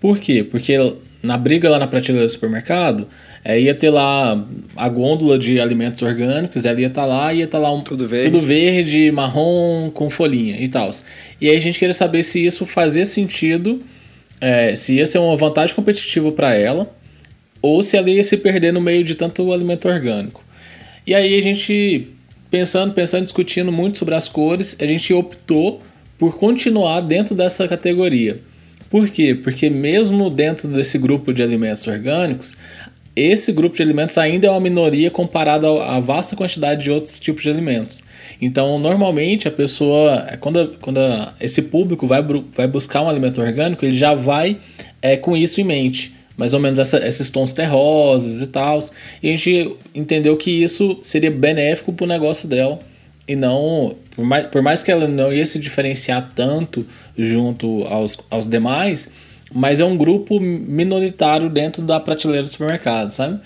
Por 0.00 0.18
quê? 0.18 0.42
Porque 0.42 0.76
na 1.22 1.36
briga 1.36 1.68
lá 1.68 1.78
na 1.78 1.86
prateleira 1.86 2.26
do 2.26 2.30
supermercado, 2.30 3.08
é, 3.44 3.60
ia 3.60 3.74
ter 3.74 3.90
lá 3.90 4.44
a 4.76 4.88
gôndola 4.88 5.38
de 5.38 5.60
alimentos 5.60 6.02
orgânicos, 6.02 6.64
ela 6.64 6.80
ia 6.80 6.86
estar 6.88 7.02
tá 7.02 7.06
lá, 7.06 7.32
ia 7.32 7.44
estar 7.44 7.58
tá 7.58 7.62
lá 7.62 7.72
um, 7.72 7.80
tudo, 7.80 8.06
verde. 8.06 8.30
tudo 8.30 8.42
verde, 8.42 9.10
marrom, 9.10 9.90
com 9.90 10.10
folhinha 10.10 10.56
e 10.60 10.68
tal. 10.68 10.90
E 11.40 11.48
aí 11.48 11.56
a 11.56 11.60
gente 11.60 11.78
queria 11.78 11.94
saber 11.94 12.22
se 12.22 12.44
isso 12.44 12.66
fazia 12.66 13.06
sentido, 13.06 13.80
é, 14.40 14.74
se 14.74 14.94
ia 14.94 15.06
ser 15.06 15.18
uma 15.18 15.36
vantagem 15.36 15.74
competitiva 15.74 16.32
para 16.32 16.54
ela, 16.54 16.92
ou 17.62 17.82
se 17.82 17.96
ela 17.96 18.10
ia 18.10 18.22
se 18.22 18.36
perder 18.36 18.72
no 18.72 18.80
meio 18.80 19.02
de 19.02 19.14
tanto 19.14 19.52
alimento 19.52 19.88
orgânico. 19.88 20.44
E 21.06 21.14
aí 21.14 21.38
a 21.38 21.42
gente, 21.42 22.08
pensando, 22.50 22.92
pensando, 22.94 23.24
discutindo 23.24 23.70
muito 23.70 23.98
sobre 23.98 24.14
as 24.14 24.28
cores, 24.28 24.76
a 24.80 24.86
gente 24.86 25.12
optou 25.14 25.80
por 26.18 26.36
continuar 26.38 27.00
dentro 27.00 27.34
dessa 27.34 27.68
categoria. 27.68 28.40
Por 28.88 29.08
quê? 29.08 29.34
Porque 29.34 29.68
mesmo 29.68 30.30
dentro 30.30 30.68
desse 30.68 30.98
grupo 30.98 31.32
de 31.32 31.42
alimentos 31.42 31.86
orgânicos, 31.86 32.56
esse 33.16 33.50
grupo 33.50 33.74
de 33.74 33.82
alimentos 33.82 34.18
ainda 34.18 34.46
é 34.46 34.50
uma 34.50 34.60
minoria 34.60 35.10
comparado 35.10 35.66
à 35.80 35.98
vasta 35.98 36.36
quantidade 36.36 36.84
de 36.84 36.90
outros 36.90 37.18
tipos 37.18 37.42
de 37.42 37.48
alimentos. 37.48 38.04
Então, 38.42 38.78
normalmente, 38.78 39.48
a 39.48 39.50
pessoa, 39.50 40.36
quando, 40.38 40.76
quando 40.82 41.00
esse 41.40 41.62
público 41.62 42.06
vai, 42.06 42.22
vai 42.54 42.66
buscar 42.66 43.00
um 43.00 43.08
alimento 43.08 43.40
orgânico, 43.40 43.86
ele 43.86 43.94
já 43.94 44.14
vai 44.14 44.58
é, 45.00 45.16
com 45.16 45.34
isso 45.34 45.60
em 45.62 45.64
mente. 45.64 46.14
Mais 46.36 46.52
ou 46.52 46.60
menos 46.60 46.78
essa, 46.78 46.98
esses 47.06 47.30
tons 47.30 47.54
terrosos 47.54 48.42
e 48.42 48.46
tal. 48.48 48.78
E 49.22 49.28
a 49.28 49.30
gente 49.34 49.74
entendeu 49.94 50.36
que 50.36 50.50
isso 50.50 50.98
seria 51.02 51.30
benéfico 51.30 51.94
para 51.94 52.04
o 52.04 52.06
negócio 52.06 52.46
dela. 52.46 52.78
E 53.28 53.34
não, 53.34 53.96
por 54.14 54.24
mais, 54.24 54.46
por 54.46 54.62
mais 54.62 54.82
que 54.82 54.90
ela 54.90 55.08
não 55.08 55.32
ia 55.32 55.44
se 55.44 55.58
diferenciar 55.58 56.30
tanto 56.34 56.86
junto 57.18 57.84
aos, 57.84 58.18
aos 58.30 58.46
demais, 58.46 59.10
mas 59.52 59.80
é 59.80 59.84
um 59.84 59.96
grupo 59.96 60.38
minoritário 60.38 61.50
dentro 61.50 61.82
da 61.82 61.98
prateleira 61.98 62.44
do 62.44 62.48
supermercado, 62.48 63.10
sabe? 63.10 63.40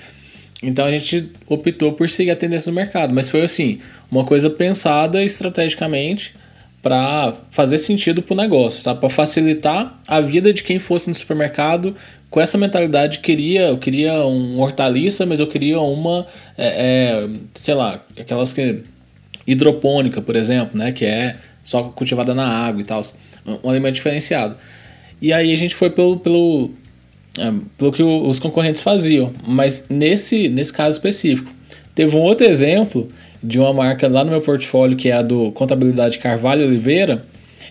Então 0.63 0.85
a 0.85 0.91
gente 0.91 1.31
optou 1.47 1.93
por 1.93 2.09
seguir 2.09 2.33
a 2.33 2.37
tendência 2.37 2.71
do 2.71 2.75
mercado, 2.75 3.15
mas 3.15 3.31
foi 3.31 3.43
assim, 3.43 3.79
uma 4.11 4.25
coisa 4.25 4.51
pensada 4.51 5.23
estrategicamente 5.23 6.35
para 6.83 7.35
fazer 7.51 7.79
sentido 7.79 8.23
para 8.23 8.35
o 8.35 8.37
negócio, 8.37 8.81
sabe? 8.81 9.01
Para 9.01 9.11
facilitar 9.11 9.99
a 10.07 10.21
vida 10.21 10.53
de 10.53 10.63
quem 10.63 10.79
fosse 10.79 11.09
no 11.09 11.15
supermercado 11.15 11.95
com 12.31 12.41
essa 12.41 12.57
mentalidade 12.57 13.19
queria 13.19 13.69
eu 13.69 13.79
queria 13.79 14.25
um 14.25 14.61
hortaliça, 14.61 15.27
mas 15.27 15.41
eu 15.41 15.47
queria 15.47 15.81
uma, 15.81 16.27
é, 16.57 16.67
é, 16.67 17.29
sei 17.55 17.75
lá, 17.75 18.01
aquelas 18.19 18.53
que 18.53 18.83
hidropônica, 19.47 20.21
por 20.21 20.37
exemplo, 20.37 20.79
né, 20.79 20.93
que 20.93 21.05
é 21.05 21.37
só 21.63 21.85
cultivada 21.85 22.35
na 22.35 22.47
água 22.47 22.81
e 22.81 22.85
tal, 22.85 23.01
um, 23.47 23.69
alimento 23.69 23.95
diferenciado. 23.95 24.57
E 25.21 25.33
aí 25.33 25.53
a 25.53 25.57
gente 25.57 25.75
foi 25.75 25.91
pelo, 25.91 26.19
pelo, 26.19 26.71
é, 27.39 27.53
pelo 27.77 27.93
que 27.93 28.03
os 28.03 28.39
concorrentes 28.39 28.83
faziam, 28.83 29.33
mas 29.47 29.87
nesse, 29.89 30.49
nesse 30.49 30.73
caso 30.73 30.97
específico. 30.97 31.53
Teve 31.95 32.17
um 32.17 32.21
outro 32.21 32.47
exemplo 32.47 33.09
de 33.43 33.59
uma 33.59 33.73
marca 33.73 34.09
lá 34.09 34.25
no 34.25 34.31
meu 34.31 34.41
portfólio 34.41 34.97
que 34.97 35.09
é 35.09 35.13
a 35.13 35.23
do 35.23 35.51
Contabilidade 35.53 36.19
Carvalho 36.19 36.65
Oliveira, 36.65 37.25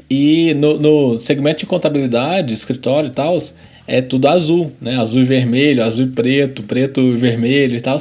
e 0.09 0.55
no, 0.55 0.79
no 0.79 1.19
segmento 1.19 1.59
de 1.59 1.65
contabilidade, 1.67 2.53
escritório 2.53 3.09
e 3.09 3.13
tal, 3.13 3.37
é 3.85 4.01
tudo 4.01 4.27
azul, 4.27 4.71
né? 4.81 4.97
Azul 4.97 5.21
e 5.21 5.25
vermelho, 5.25 5.83
azul 5.83 6.05
e 6.05 6.09
preto, 6.09 6.63
preto 6.63 6.99
e 6.99 7.15
vermelho 7.15 7.75
e 7.75 7.79
tal. 7.79 7.97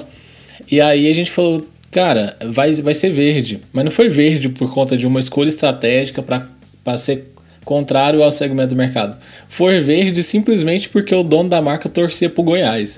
E 0.70 0.80
aí 0.80 1.10
a 1.10 1.14
gente 1.14 1.30
falou, 1.30 1.66
cara, 1.90 2.36
vai, 2.46 2.72
vai 2.74 2.94
ser 2.94 3.10
verde. 3.10 3.60
Mas 3.72 3.84
não 3.84 3.90
foi 3.90 4.08
verde 4.08 4.48
por 4.48 4.72
conta 4.72 4.96
de 4.96 5.06
uma 5.06 5.20
escolha 5.20 5.48
estratégica 5.48 6.22
para 6.22 6.96
ser 6.96 7.32
contrário 7.64 8.22
ao 8.22 8.30
segmento 8.30 8.70
do 8.70 8.76
mercado. 8.76 9.16
Foi 9.48 9.78
verde 9.80 10.22
simplesmente 10.22 10.88
porque 10.88 11.14
o 11.14 11.22
dono 11.22 11.50
da 11.50 11.60
marca 11.60 11.88
torcia 11.88 12.30
pro 12.30 12.42
Goiás. 12.42 12.96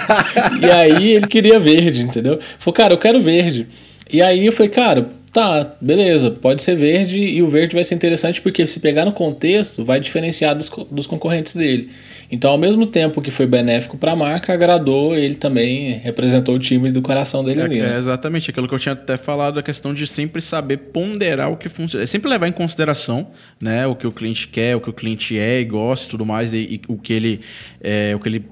e 0.62 0.70
aí 0.70 1.12
ele 1.12 1.26
queria 1.26 1.60
verde, 1.60 2.02
entendeu? 2.02 2.38
Falou, 2.58 2.74
cara, 2.74 2.94
eu 2.94 2.98
quero 2.98 3.20
verde. 3.20 3.66
E 4.10 4.22
aí 4.22 4.46
eu 4.46 4.52
falei, 4.52 4.70
cara, 4.70 5.08
tá, 5.32 5.74
beleza, 5.82 6.30
pode 6.30 6.62
ser 6.62 6.76
verde 6.76 7.18
e 7.18 7.42
o 7.42 7.46
verde 7.46 7.74
vai 7.74 7.84
ser 7.84 7.94
interessante 7.94 8.40
porque 8.40 8.66
se 8.66 8.80
pegar 8.80 9.04
no 9.04 9.12
contexto, 9.12 9.84
vai 9.84 10.00
diferenciar 10.00 10.54
dos, 10.56 10.70
dos 10.90 11.06
concorrentes 11.06 11.54
dele. 11.54 11.90
Então, 12.30 12.50
ao 12.50 12.58
mesmo 12.58 12.86
tempo 12.86 13.22
que 13.22 13.30
foi 13.30 13.46
benéfico 13.46 13.96
para 13.96 14.12
a 14.12 14.16
marca, 14.16 14.52
agradou, 14.52 15.14
ele 15.16 15.34
também 15.34 15.92
representou 15.92 16.56
o 16.56 16.58
time 16.58 16.90
do 16.90 17.00
coração 17.00 17.44
dele 17.44 17.60
é, 17.60 17.64
ali. 17.64 17.80
Né? 17.80 17.94
É 17.94 17.98
exatamente 17.98 18.50
aquilo 18.50 18.66
que 18.66 18.74
eu 18.74 18.78
tinha 18.78 18.94
até 18.94 19.16
falado, 19.16 19.58
a 19.58 19.62
questão 19.62 19.94
de 19.94 20.06
sempre 20.06 20.42
saber 20.42 20.76
ponderar 20.76 21.50
o 21.50 21.56
que 21.56 21.68
funciona. 21.68 22.04
É 22.04 22.06
sempre 22.06 22.28
levar 22.28 22.48
em 22.48 22.52
consideração 22.52 23.28
né, 23.60 23.86
o 23.86 23.94
que 23.94 24.06
o 24.06 24.12
cliente 24.12 24.48
quer, 24.48 24.76
o 24.76 24.80
que 24.80 24.90
o 24.90 24.92
cliente 24.92 25.38
é 25.38 25.60
e 25.60 25.64
gosta 25.64 26.06
e 26.06 26.10
tudo 26.10 26.26
mais, 26.26 26.52
e, 26.52 26.56
e 26.56 26.80
o 26.88 26.96
que 26.96 27.12
ele. 27.12 27.40
É, 27.80 28.14
o 28.14 28.18
que 28.18 28.28
ele 28.28 28.44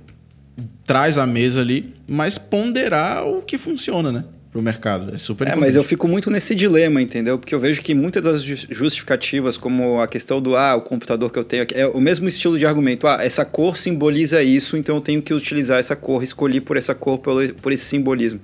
traz 0.84 1.18
à 1.18 1.26
mesa 1.26 1.60
ali, 1.60 1.94
mas 2.06 2.38
ponderar 2.38 3.26
o 3.26 3.42
que 3.42 3.58
funciona, 3.58 4.12
né? 4.12 4.24
Para 4.54 4.60
o 4.60 4.62
mercado. 4.62 5.12
É 5.12 5.18
super 5.18 5.48
É, 5.48 5.56
mas 5.56 5.74
eu 5.74 5.82
fico 5.82 6.06
muito 6.06 6.30
nesse 6.30 6.54
dilema, 6.54 7.02
entendeu? 7.02 7.36
Porque 7.36 7.52
eu 7.52 7.58
vejo 7.58 7.82
que 7.82 7.92
muitas 7.92 8.22
das 8.22 8.42
justificativas, 8.42 9.56
como 9.56 10.00
a 10.00 10.06
questão 10.06 10.40
do 10.40 10.56
ah, 10.56 10.76
o 10.76 10.80
computador 10.80 11.30
que 11.32 11.38
eu 11.38 11.42
tenho 11.42 11.64
aqui, 11.64 11.74
é 11.74 11.86
o 11.88 12.00
mesmo 12.00 12.28
estilo 12.28 12.56
de 12.56 12.64
argumento. 12.64 13.08
Ah, 13.08 13.18
essa 13.20 13.44
cor 13.44 13.76
simboliza 13.76 14.42
isso, 14.44 14.76
então 14.76 14.94
eu 14.94 15.00
tenho 15.00 15.20
que 15.20 15.34
utilizar 15.34 15.80
essa 15.80 15.96
cor, 15.96 16.22
escolhi 16.22 16.60
por 16.60 16.76
essa 16.76 16.94
cor, 16.94 17.18
por, 17.18 17.52
por 17.54 17.72
esse 17.72 17.84
simbolismo. 17.84 18.40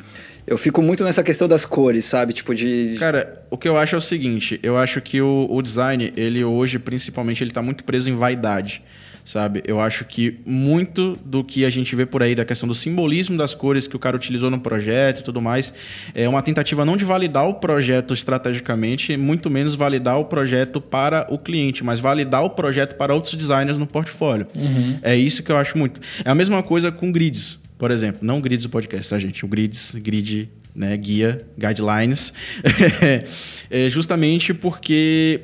Eu 0.47 0.59
fico 0.59 0.83
muito 0.83 1.05
nessa 1.05 1.23
questão 1.23 1.47
das 1.47 1.65
cores, 1.65 2.07
sabe? 2.07 2.33
Tipo 2.33 2.55
de. 2.55 2.97
Cara, 2.99 3.45
o 3.49 3.57
que 3.57 3.69
eu 3.69 3.77
acho 3.77 3.95
é 3.95 3.99
o 3.99 4.01
seguinte: 4.01 4.59
eu 4.65 4.77
acho 4.77 5.01
que 5.01 5.21
o, 5.21 5.47
o 5.49 5.63
design, 5.63 6.13
ele 6.17 6.43
hoje, 6.43 6.79
principalmente, 6.81 7.45
ele 7.45 7.53
tá 7.53 7.63
muito 7.63 7.85
preso 7.85 8.11
em 8.11 8.15
vaidade 8.15 8.83
sabe? 9.25 9.63
Eu 9.67 9.81
acho 9.81 10.05
que 10.05 10.39
muito 10.45 11.17
do 11.25 11.43
que 11.45 11.65
a 11.65 11.71
gente 11.71 11.95
vê 11.95 12.07
por 12.07 12.23
aí 12.23 12.35
da 12.35 12.45
questão 12.45 12.69
do 12.69 12.75
simbolismo 12.75 13.37
das 13.37 13.55
cores 13.55 13.87
que 13.87 13.97
o 13.97 13.99
cara 13.99 14.17
utilizou 14.17 14.51
no 14.51 14.61
projeto 14.61 15.21
e 15.21 15.23
tudo 15.23 15.41
mais 15.41 15.73
é 16.15 16.29
uma 16.29 16.43
tentativa 16.43 16.85
não 16.85 16.97
de 16.97 17.05
validar 17.05 17.49
o 17.49 17.55
projeto 17.55 18.15
estrategicamente, 18.15 19.17
muito 19.17 19.51
menos 19.51 19.75
validar 19.75 20.19
o 20.19 20.25
projeto 20.25 20.81
para 20.81 21.27
o 21.31 21.39
cliente, 21.39 21.85
mas 21.85 22.01
validar 22.01 22.45
o 22.45 22.51
projeto 22.51 22.97
para 22.97 23.15
outros 23.15 23.35
designers 23.35 23.79
no 23.79 23.87
portfólio. 23.87 24.47
Uhum. 24.55 24.99
É 25.03 25.17
isso 25.17 25.43
que 25.43 25.53
eu 25.53 25.57
acho 25.57 25.77
muito. 25.77 26.01
É 26.25 26.31
a 26.31 26.35
mesma 26.35 26.63
coisa 26.63 26.91
com 26.91 27.13
grids, 27.13 27.59
por 27.79 27.91
exemplo. 27.91 28.21
Não 28.23 28.41
grids 28.41 28.65
do 28.65 28.71
podcast, 28.71 29.09
tá, 29.09 29.19
gente? 29.19 29.45
O 29.45 29.49
grids, 29.49 29.95
grid 29.95 30.49
né, 30.75 30.97
guia, 30.97 31.45
guidelines, 31.59 32.33
é 33.71 33.89
justamente 33.89 34.55
porque 34.55 35.41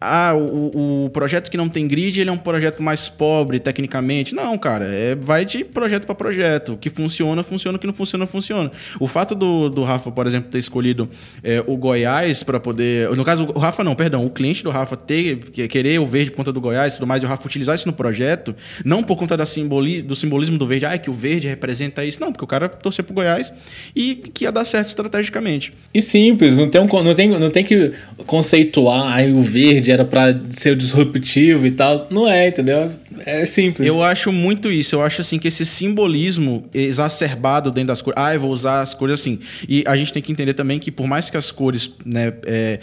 ah, 0.00 0.32
o, 0.34 1.06
o, 1.06 1.10
projeto 1.10 1.50
que 1.50 1.56
não 1.56 1.68
tem 1.68 1.88
grid 1.88 2.20
ele 2.20 2.30
é 2.30 2.32
um 2.32 2.38
projeto 2.38 2.80
mais 2.80 3.08
pobre 3.08 3.58
tecnicamente. 3.58 4.32
Não, 4.32 4.56
cara, 4.56 4.84
é, 4.84 5.16
vai 5.16 5.44
de 5.44 5.64
projeto 5.64 6.06
para 6.06 6.14
projeto. 6.14 6.74
O 6.74 6.76
que 6.76 6.88
funciona, 6.88 7.42
funciona, 7.42 7.76
o 7.76 7.80
que 7.80 7.86
não 7.86 7.94
funciona, 7.94 8.24
funciona. 8.24 8.70
O 9.00 9.08
fato 9.08 9.34
do, 9.34 9.68
do 9.68 9.82
Rafa, 9.82 10.12
por 10.12 10.24
exemplo, 10.26 10.50
ter 10.50 10.58
escolhido 10.58 11.08
é, 11.42 11.64
o 11.66 11.76
Goiás 11.76 12.44
para 12.44 12.60
poder. 12.60 13.10
No 13.16 13.24
caso, 13.24 13.50
o 13.52 13.58
Rafa 13.58 13.82
não, 13.82 13.96
perdão, 13.96 14.24
o 14.24 14.30
cliente 14.30 14.62
do 14.62 14.70
Rafa 14.70 14.96
ter, 14.96 15.36
querer 15.68 15.98
o 15.98 16.06
verde 16.06 16.30
por 16.30 16.38
conta 16.38 16.52
do 16.52 16.60
Goiás 16.60 16.92
e 16.92 16.96
tudo 16.98 17.06
mais, 17.06 17.22
e 17.24 17.26
o 17.26 17.28
Rafa 17.28 17.44
utilizar 17.44 17.74
isso 17.74 17.88
no 17.88 17.92
projeto, 17.92 18.54
não 18.84 19.02
por 19.02 19.16
conta 19.16 19.36
da 19.36 19.46
simboli, 19.46 20.00
do 20.00 20.14
simbolismo 20.14 20.56
do 20.56 20.66
verde, 20.66 20.86
ah, 20.86 20.94
é 20.94 20.98
que 20.98 21.10
o 21.10 21.12
verde 21.12 21.48
representa 21.48 22.04
isso. 22.04 22.20
Não, 22.20 22.30
porque 22.30 22.44
o 22.44 22.48
cara 22.48 22.68
torceu 22.68 23.02
pro 23.02 23.14
Goiás 23.14 23.52
e 23.96 24.14
que 24.14 24.44
ia 24.44 24.52
dar 24.52 24.64
certo 24.64 24.86
estrategicamente. 24.86 25.72
E 25.92 26.00
simples, 26.00 26.56
não 26.56 26.68
tem, 26.68 26.80
um, 26.80 27.02
não 27.02 27.14
tem, 27.14 27.28
não 27.28 27.50
tem 27.50 27.64
que 27.64 27.92
conceituar 28.26 29.12
aí 29.12 29.32
o 29.32 29.42
verde 29.42 29.87
era 29.90 30.04
para 30.04 30.40
ser 30.50 30.76
disruptivo 30.76 31.66
e 31.66 31.70
tal. 31.70 32.06
Não 32.10 32.28
é, 32.28 32.48
entendeu? 32.48 32.90
É 33.24 33.44
simples. 33.44 33.86
Eu 33.86 34.02
acho 34.02 34.32
muito 34.32 34.70
isso. 34.70 34.94
Eu 34.94 35.02
acho 35.02 35.20
assim 35.20 35.38
que 35.38 35.48
esse 35.48 35.64
simbolismo 35.66 36.68
exacerbado 36.72 37.70
dentro 37.70 37.88
das 37.88 38.00
cores. 38.00 38.20
Ah, 38.20 38.34
eu 38.34 38.40
vou 38.40 38.50
usar 38.50 38.80
as 38.80 38.94
cores 38.94 39.20
assim. 39.20 39.40
E 39.68 39.84
a 39.86 39.96
gente 39.96 40.12
tem 40.12 40.22
que 40.22 40.32
entender 40.32 40.54
também 40.54 40.78
que 40.78 40.90
por 40.90 41.06
mais 41.06 41.30
que 41.30 41.36
as 41.36 41.50
cores, 41.50 41.90
né, 42.04 42.32
é, 42.44 42.80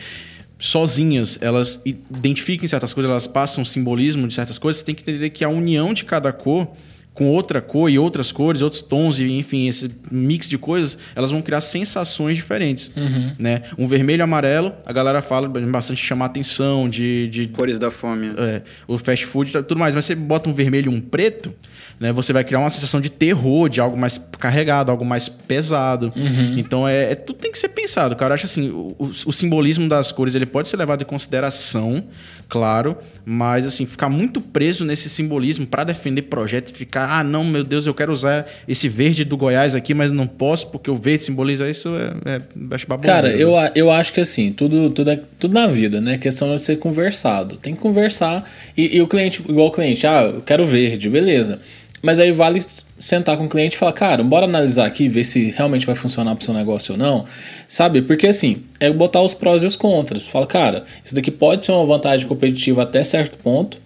sozinhas 0.59 1.37
elas 1.41 1.81
identifiquem 1.85 2.67
certas 2.67 2.93
coisas, 2.93 3.09
elas 3.09 3.27
passam 3.27 3.65
simbolismo 3.65 4.27
de 4.27 4.33
certas 4.33 4.57
coisas, 4.57 4.79
você 4.79 4.85
tem 4.85 4.95
que 4.95 5.01
entender 5.01 5.29
que 5.29 5.43
a 5.43 5.49
união 5.49 5.93
de 5.93 6.05
cada 6.05 6.31
cor 6.31 6.67
com 7.15 7.29
outra 7.29 7.61
cor 7.61 7.89
e 7.89 7.97
outras 7.97 8.29
cores, 8.29 8.61
outros 8.61 8.81
tons, 8.81 9.19
e 9.19 9.31
enfim, 9.39 9.69
esse 9.69 9.89
mix 10.11 10.49
de 10.49 10.57
coisas, 10.57 10.97
elas 11.15 11.31
vão 11.31 11.41
criar 11.41 11.61
sensações 11.61 12.35
diferentes. 12.35 12.91
Uhum. 12.95 13.31
Né? 13.39 13.63
Um 13.77 13.87
vermelho 13.87 14.19
e 14.19 14.21
amarelo, 14.21 14.73
a 14.85 14.91
galera 14.91 15.21
fala 15.21 15.47
bastante 15.47 16.01
de 16.01 16.05
chamar 16.05 16.25
atenção, 16.25 16.89
de, 16.89 17.29
de. 17.29 17.47
Cores 17.47 17.79
da 17.79 17.89
fome. 17.89 18.33
É, 18.37 18.61
o 18.85 18.97
fast 18.97 19.25
food 19.25 19.51
tudo 19.51 19.77
mais. 19.77 19.95
Mas 19.95 20.05
você 20.05 20.13
bota 20.13 20.49
um 20.49 20.53
vermelho 20.53 20.91
e 20.91 20.95
um 20.95 20.99
preto, 20.99 21.53
né? 21.99 22.11
Você 22.11 22.33
vai 22.33 22.43
criar 22.43 22.59
uma 22.59 22.69
sensação 22.69 22.99
de 22.99 23.09
terror, 23.09 23.69
de 23.69 23.79
algo 23.79 23.97
mais 23.97 24.19
carregado, 24.39 24.91
algo 24.91 25.05
mais 25.05 25.29
pesado. 25.29 26.11
Uhum. 26.15 26.57
Então 26.57 26.87
é, 26.87 27.11
é, 27.11 27.15
tudo 27.15 27.37
tem 27.37 27.51
que 27.51 27.59
ser 27.59 27.69
pensado. 27.69 28.15
Cara, 28.15 28.31
eu 28.31 28.35
acho 28.35 28.45
assim, 28.45 28.69
o, 28.69 28.95
o 28.99 29.31
simbolismo 29.31 29.87
das 29.87 30.11
cores 30.11 30.35
ele 30.35 30.45
pode 30.45 30.67
ser 30.67 30.77
levado 30.77 31.01
em 31.01 31.05
consideração 31.05 32.03
claro, 32.47 32.97
mas 33.25 33.65
assim, 33.65 33.85
ficar 33.85 34.09
muito 34.09 34.39
preso 34.39 34.85
nesse 34.85 35.09
simbolismo 35.09 35.65
para 35.65 35.83
defender 35.83 36.23
projeto 36.23 36.73
ficar, 36.73 37.19
ah, 37.19 37.23
não, 37.23 37.43
meu 37.43 37.63
Deus, 37.63 37.85
eu 37.85 37.93
quero 37.93 38.11
usar 38.11 38.47
esse 38.67 38.87
verde 38.87 39.23
do 39.23 39.37
Goiás 39.37 39.75
aqui, 39.75 39.93
mas 39.93 40.11
não 40.11 40.27
posso 40.27 40.67
porque 40.67 40.89
o 40.89 40.95
verde 40.95 41.23
simboliza 41.23 41.69
isso, 41.69 41.89
é, 41.95 42.35
é 42.35 42.41
acho 42.71 42.85
Cara, 43.01 43.29
eu, 43.29 43.53
eu 43.73 43.91
acho 43.91 44.13
que 44.13 44.21
assim, 44.21 44.51
tudo, 44.51 44.89
tudo, 44.89 45.09
é, 45.09 45.19
tudo 45.39 45.53
na 45.53 45.67
vida, 45.67 45.99
né? 45.99 46.13
A 46.15 46.17
questão 46.17 46.53
é 46.53 46.57
ser 46.57 46.77
conversado. 46.77 47.57
Tem 47.57 47.73
que 47.73 47.81
conversar 47.81 48.49
e, 48.77 48.97
e 48.97 49.01
o 49.01 49.07
cliente, 49.07 49.41
igual 49.47 49.67
o 49.67 49.71
cliente, 49.71 50.05
ah, 50.05 50.23
eu 50.23 50.41
quero 50.41 50.65
verde, 50.65 51.09
beleza. 51.09 51.59
Mas 52.05 52.19
aí 52.19 52.31
vale 52.31 52.63
sentar 52.99 53.35
com 53.35 53.45
o 53.45 53.49
cliente 53.49 53.75
e 53.75 53.79
falar, 53.79 53.93
cara, 53.93 54.23
bora 54.23 54.45
analisar 54.45 54.85
aqui, 54.85 55.07
ver 55.07 55.23
se 55.23 55.49
realmente 55.57 55.87
vai 55.87 55.95
funcionar 55.95 56.35
para 56.35 56.43
o 56.43 56.45
seu 56.45 56.53
negócio 56.53 56.91
ou 56.91 56.99
não. 56.99 57.25
Sabe? 57.67 58.03
Porque 58.03 58.27
assim, 58.27 58.57
é 58.79 58.91
botar 58.91 59.23
os 59.23 59.33
prós 59.33 59.63
e 59.63 59.65
os 59.65 59.75
contras. 59.75 60.27
Fala, 60.27 60.45
cara, 60.45 60.85
isso 61.03 61.15
daqui 61.15 61.31
pode 61.31 61.65
ser 61.65 61.71
uma 61.71 61.83
vantagem 61.83 62.27
competitiva 62.27 62.83
até 62.83 63.01
certo 63.01 63.39
ponto, 63.39 63.79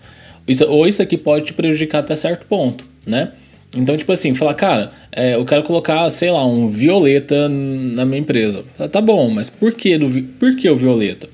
ou 0.68 0.86
isso 0.86 1.02
aqui 1.02 1.18
pode 1.18 1.46
te 1.46 1.54
prejudicar 1.54 2.00
até 2.00 2.14
certo 2.14 2.46
ponto, 2.46 2.86
né? 3.08 3.32
Então, 3.74 3.96
tipo 3.96 4.12
assim, 4.12 4.34
falar, 4.34 4.56
cara, 4.56 4.92
é, 5.14 5.36
eu 5.36 5.46
quero 5.46 5.64
colocar, 5.64 6.10
sei 6.10 6.30
lá, 6.30 6.46
um 6.46 6.68
violeta 6.68 7.48
na 7.48 8.04
minha 8.04 8.20
empresa. 8.20 8.66
Tá 8.92 9.00
bom, 9.00 9.30
mas 9.30 9.50
por 9.50 9.72
que, 9.72 9.98
do, 9.98 10.24
por 10.38 10.58
que 10.58 10.70
o 10.70 10.76
violeta? 10.76 11.30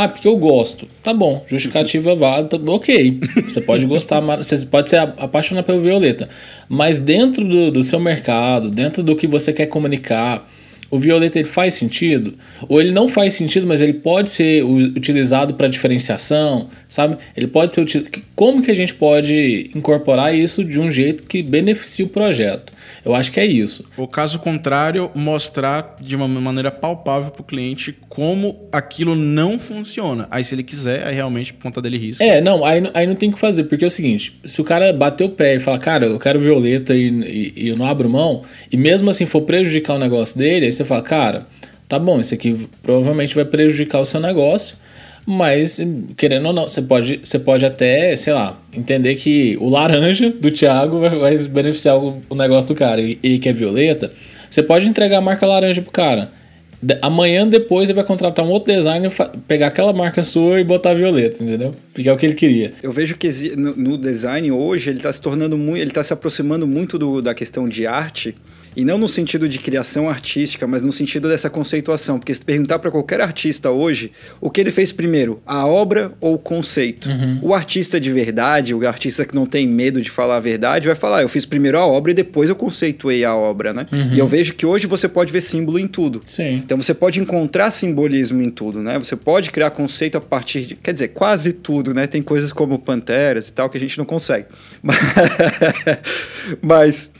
Ah, 0.00 0.06
porque 0.06 0.28
eu 0.28 0.36
gosto. 0.36 0.86
Tá 1.02 1.12
bom, 1.12 1.44
justificativa 1.48 2.14
válida, 2.16 2.56
ok. 2.70 3.18
Você 3.48 3.60
pode 3.60 3.84
gostar, 3.84 4.20
você 4.20 4.64
pode 4.64 4.88
ser 4.88 4.98
apaixonado 4.98 5.64
pelo 5.64 5.80
Violeta. 5.80 6.28
Mas 6.68 7.00
dentro 7.00 7.44
do, 7.44 7.72
do 7.72 7.82
seu 7.82 7.98
mercado, 7.98 8.70
dentro 8.70 9.02
do 9.02 9.16
que 9.16 9.26
você 9.26 9.52
quer 9.52 9.66
comunicar, 9.66 10.48
o 10.88 11.00
Violeta 11.00 11.40
ele 11.40 11.48
faz 11.48 11.74
sentido? 11.74 12.34
Ou 12.68 12.80
ele 12.80 12.92
não 12.92 13.08
faz 13.08 13.34
sentido, 13.34 13.66
mas 13.66 13.82
ele 13.82 13.92
pode 13.92 14.30
ser 14.30 14.62
utilizado 14.64 15.54
para 15.54 15.66
diferenciação, 15.66 16.68
sabe? 16.88 17.18
Ele 17.36 17.46
pode 17.46 17.72
ser 17.72 17.80
utilizado. 17.82 18.18
Como 18.34 18.62
que 18.62 18.70
a 18.70 18.74
gente 18.74 18.94
pode 18.94 19.70
incorporar 19.74 20.34
isso 20.34 20.64
de 20.64 20.80
um 20.80 20.90
jeito 20.90 21.24
que 21.24 21.42
beneficie 21.42 22.04
o 22.04 22.08
projeto? 22.08 22.72
Eu 23.04 23.14
acho 23.14 23.30
que 23.30 23.38
é 23.38 23.46
isso. 23.46 23.84
O 23.96 24.06
caso 24.08 24.38
contrário, 24.38 25.10
mostrar 25.14 25.96
de 26.00 26.16
uma 26.16 26.26
maneira 26.26 26.70
palpável 26.70 27.30
para 27.30 27.40
o 27.42 27.44
cliente 27.44 27.94
como 28.08 28.68
aquilo 28.72 29.14
não 29.14 29.58
funciona. 29.58 30.26
Aí, 30.30 30.42
se 30.42 30.54
ele 30.54 30.62
quiser, 30.62 31.06
aí 31.06 31.14
realmente, 31.14 31.52
por 31.52 31.62
conta 31.62 31.80
dele, 31.80 31.98
risco. 31.98 32.22
É, 32.22 32.40
não, 32.40 32.64
aí, 32.64 32.80
não- 32.80 32.90
aí 32.94 33.06
não 33.06 33.14
tem 33.14 33.28
o 33.28 33.32
que 33.32 33.38
fazer, 33.38 33.64
porque 33.64 33.84
é 33.84 33.88
o 33.88 33.90
seguinte: 33.90 34.38
se 34.44 34.60
o 34.60 34.64
cara 34.64 34.92
bater 34.92 35.24
o 35.24 35.28
pé 35.30 35.56
e 35.56 35.60
falar, 35.60 35.78
cara, 35.78 36.06
eu 36.06 36.18
quero 36.18 36.40
violeta 36.40 36.94
e, 36.94 37.08
e, 37.08 37.52
e 37.64 37.68
eu 37.68 37.76
não 37.76 37.86
abro 37.86 38.08
mão, 38.08 38.42
e 38.72 38.76
mesmo 38.76 39.10
assim 39.10 39.26
for 39.26 39.42
prejudicar 39.42 39.94
o 39.94 39.98
negócio 39.98 40.36
dele, 40.38 40.66
aí 40.66 40.72
você 40.72 40.84
fala, 40.84 41.02
cara, 41.02 41.46
tá 41.88 41.98
bom, 41.98 42.20
isso 42.20 42.34
aqui 42.34 42.68
provavelmente 42.82 43.34
vai 43.34 43.44
prejudicar 43.44 44.00
o 44.00 44.04
seu 44.04 44.20
negócio, 44.20 44.76
mas 45.30 45.78
querendo 46.16 46.46
ou 46.46 46.52
não, 46.54 46.66
você 46.66 46.80
pode, 46.80 47.20
você 47.22 47.38
pode 47.38 47.66
até, 47.66 48.16
sei 48.16 48.32
lá, 48.32 48.58
entender 48.74 49.14
que 49.16 49.58
o 49.60 49.68
laranja 49.68 50.30
do 50.30 50.50
Thiago 50.50 50.98
vai, 51.00 51.10
vai 51.10 51.38
beneficiar 51.48 51.98
o, 51.98 52.22
o 52.30 52.34
negócio 52.34 52.74
do 52.74 52.78
cara, 52.78 52.98
e 53.02 53.18
ele 53.22 53.38
que 53.38 53.46
é 53.46 53.52
violeta, 53.52 54.10
você 54.48 54.62
pode 54.62 54.88
entregar 54.88 55.18
a 55.18 55.20
marca 55.20 55.46
laranja 55.46 55.82
pro 55.82 55.90
cara. 55.90 56.32
De- 56.80 56.96
Amanhã 57.02 57.46
depois 57.46 57.90
ele 57.90 57.96
vai 57.96 58.04
contratar 58.04 58.42
um 58.42 58.48
outro 58.48 58.72
designer, 58.72 59.12
pegar 59.46 59.66
aquela 59.66 59.92
marca 59.92 60.22
sua 60.22 60.60
e 60.60 60.64
botar 60.64 60.94
violeta, 60.94 61.44
entendeu? 61.44 61.74
Porque 61.92 62.08
é 62.08 62.12
o 62.12 62.16
que 62.16 62.24
ele 62.24 62.34
queria. 62.34 62.72
Eu 62.82 62.90
vejo 62.90 63.14
que 63.18 63.28
no, 63.54 63.76
no 63.76 63.98
design 63.98 64.50
hoje 64.50 64.88
ele 64.88 64.98
está 64.98 65.12
se 65.12 65.20
tornando 65.20 65.58
muito, 65.58 65.80
ele 65.82 65.90
está 65.90 66.02
se 66.02 66.12
aproximando 66.14 66.66
muito 66.66 66.96
do- 66.98 67.20
da 67.20 67.34
questão 67.34 67.68
de 67.68 67.86
arte 67.86 68.34
e 68.78 68.84
não 68.84 68.96
no 68.96 69.08
sentido 69.08 69.48
de 69.48 69.58
criação 69.58 70.08
artística, 70.08 70.64
mas 70.64 70.84
no 70.84 70.92
sentido 70.92 71.28
dessa 71.28 71.50
conceituação. 71.50 72.16
Porque 72.16 72.32
se 72.32 72.40
perguntar 72.40 72.78
para 72.78 72.92
qualquer 72.92 73.20
artista 73.20 73.72
hoje, 73.72 74.12
o 74.40 74.48
que 74.48 74.60
ele 74.60 74.70
fez 74.70 74.92
primeiro, 74.92 75.42
a 75.44 75.66
obra 75.66 76.12
ou 76.20 76.34
o 76.34 76.38
conceito? 76.38 77.08
O 77.42 77.52
artista 77.52 77.98
de 77.98 78.12
verdade, 78.12 78.72
o 78.72 78.86
artista 78.86 79.24
que 79.24 79.34
não 79.34 79.46
tem 79.46 79.66
medo 79.66 80.00
de 80.00 80.08
falar 80.08 80.36
a 80.36 80.40
verdade, 80.40 80.86
vai 80.86 80.94
falar: 80.94 81.22
eu 81.22 81.28
fiz 81.28 81.44
primeiro 81.44 81.76
a 81.76 81.84
obra 81.84 82.12
e 82.12 82.14
depois 82.14 82.48
eu 82.48 82.54
conceituei 82.54 83.24
a 83.24 83.34
obra, 83.34 83.74
né? 83.74 83.84
E 84.14 84.18
eu 84.20 84.28
vejo 84.28 84.54
que 84.54 84.64
hoje 84.64 84.86
você 84.86 85.08
pode 85.08 85.32
ver 85.32 85.40
símbolo 85.40 85.80
em 85.80 85.88
tudo. 85.88 86.22
Sim. 86.24 86.62
Então 86.64 86.80
você 86.80 86.94
pode 86.94 87.18
encontrar 87.18 87.72
simbolismo 87.72 88.40
em 88.40 88.48
tudo, 88.48 88.80
né? 88.80 88.96
Você 88.96 89.16
pode 89.16 89.50
criar 89.50 89.70
conceito 89.70 90.16
a 90.16 90.20
partir 90.20 90.60
de, 90.60 90.76
quer 90.76 90.92
dizer, 90.92 91.08
quase 91.08 91.52
tudo, 91.52 91.92
né? 91.92 92.06
Tem 92.06 92.22
coisas 92.22 92.52
como 92.52 92.78
panteras 92.78 93.48
e 93.48 93.52
tal 93.52 93.68
que 93.68 93.76
a 93.76 93.80
gente 93.80 93.98
não 93.98 94.04
consegue. 94.04 94.46
Mas 96.62 97.10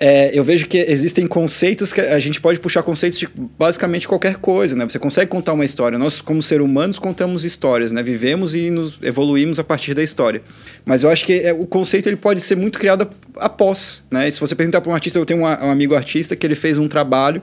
é, 0.00 0.30
eu 0.32 0.44
vejo 0.44 0.68
que 0.68 0.78
existem 0.78 1.26
conceitos 1.26 1.92
que 1.92 2.00
a 2.00 2.20
gente 2.20 2.40
pode 2.40 2.60
puxar 2.60 2.84
conceitos 2.84 3.18
de 3.18 3.28
basicamente 3.58 4.06
qualquer 4.06 4.36
coisa, 4.36 4.76
né? 4.76 4.88
Você 4.88 4.98
consegue 4.98 5.28
contar 5.28 5.52
uma 5.52 5.64
história. 5.64 5.98
Nós, 5.98 6.20
como 6.20 6.40
seres 6.40 6.64
humanos, 6.64 7.00
contamos 7.00 7.44
histórias, 7.44 7.90
né? 7.90 8.00
Vivemos 8.00 8.54
e 8.54 8.70
nos 8.70 8.96
evoluímos 9.02 9.58
a 9.58 9.64
partir 9.64 9.94
da 9.94 10.02
história. 10.02 10.40
Mas 10.84 11.02
eu 11.02 11.10
acho 11.10 11.26
que 11.26 11.40
é, 11.40 11.52
o 11.52 11.66
conceito 11.66 12.08
ele 12.08 12.16
pode 12.16 12.40
ser 12.40 12.56
muito 12.56 12.78
criado 12.78 13.08
após, 13.36 14.04
né? 14.08 14.28
E 14.28 14.32
se 14.32 14.38
você 14.38 14.54
perguntar 14.54 14.80
para 14.80 14.90
um 14.90 14.94
artista, 14.94 15.18
eu 15.18 15.26
tenho 15.26 15.40
um, 15.40 15.44
um 15.44 15.70
amigo 15.70 15.96
artista 15.96 16.36
que 16.36 16.46
ele 16.46 16.54
fez 16.54 16.78
um 16.78 16.86
trabalho 16.86 17.42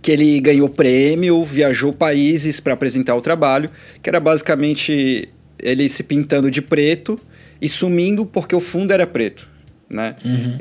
que 0.00 0.10
ele 0.10 0.40
ganhou 0.40 0.68
prêmio, 0.68 1.44
viajou 1.44 1.92
países 1.92 2.58
para 2.58 2.72
apresentar 2.72 3.14
o 3.14 3.20
trabalho, 3.20 3.70
que 4.02 4.08
era 4.08 4.18
basicamente 4.18 5.28
ele 5.58 5.88
se 5.88 6.02
pintando 6.02 6.50
de 6.50 6.62
preto 6.62 7.18
e 7.60 7.68
sumindo 7.68 8.24
porque 8.24 8.54
o 8.54 8.60
fundo 8.60 8.92
era 8.92 9.06
preto. 9.06 9.53
Né? 9.88 10.16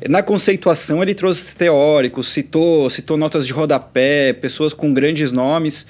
Na 0.10 0.22
conceituação 0.22 1.02
ele 1.02 1.14
trouxe 1.14 1.56
teóricos, 1.56 2.28
citou, 2.28 2.90
citou 2.90 3.18
notas 3.18 3.48
de 3.48 3.54
rodapé, 3.54 4.34
pessoas 4.34 4.74
com 4.74 4.94
grandes 4.94 5.32
nomes. 5.32 5.86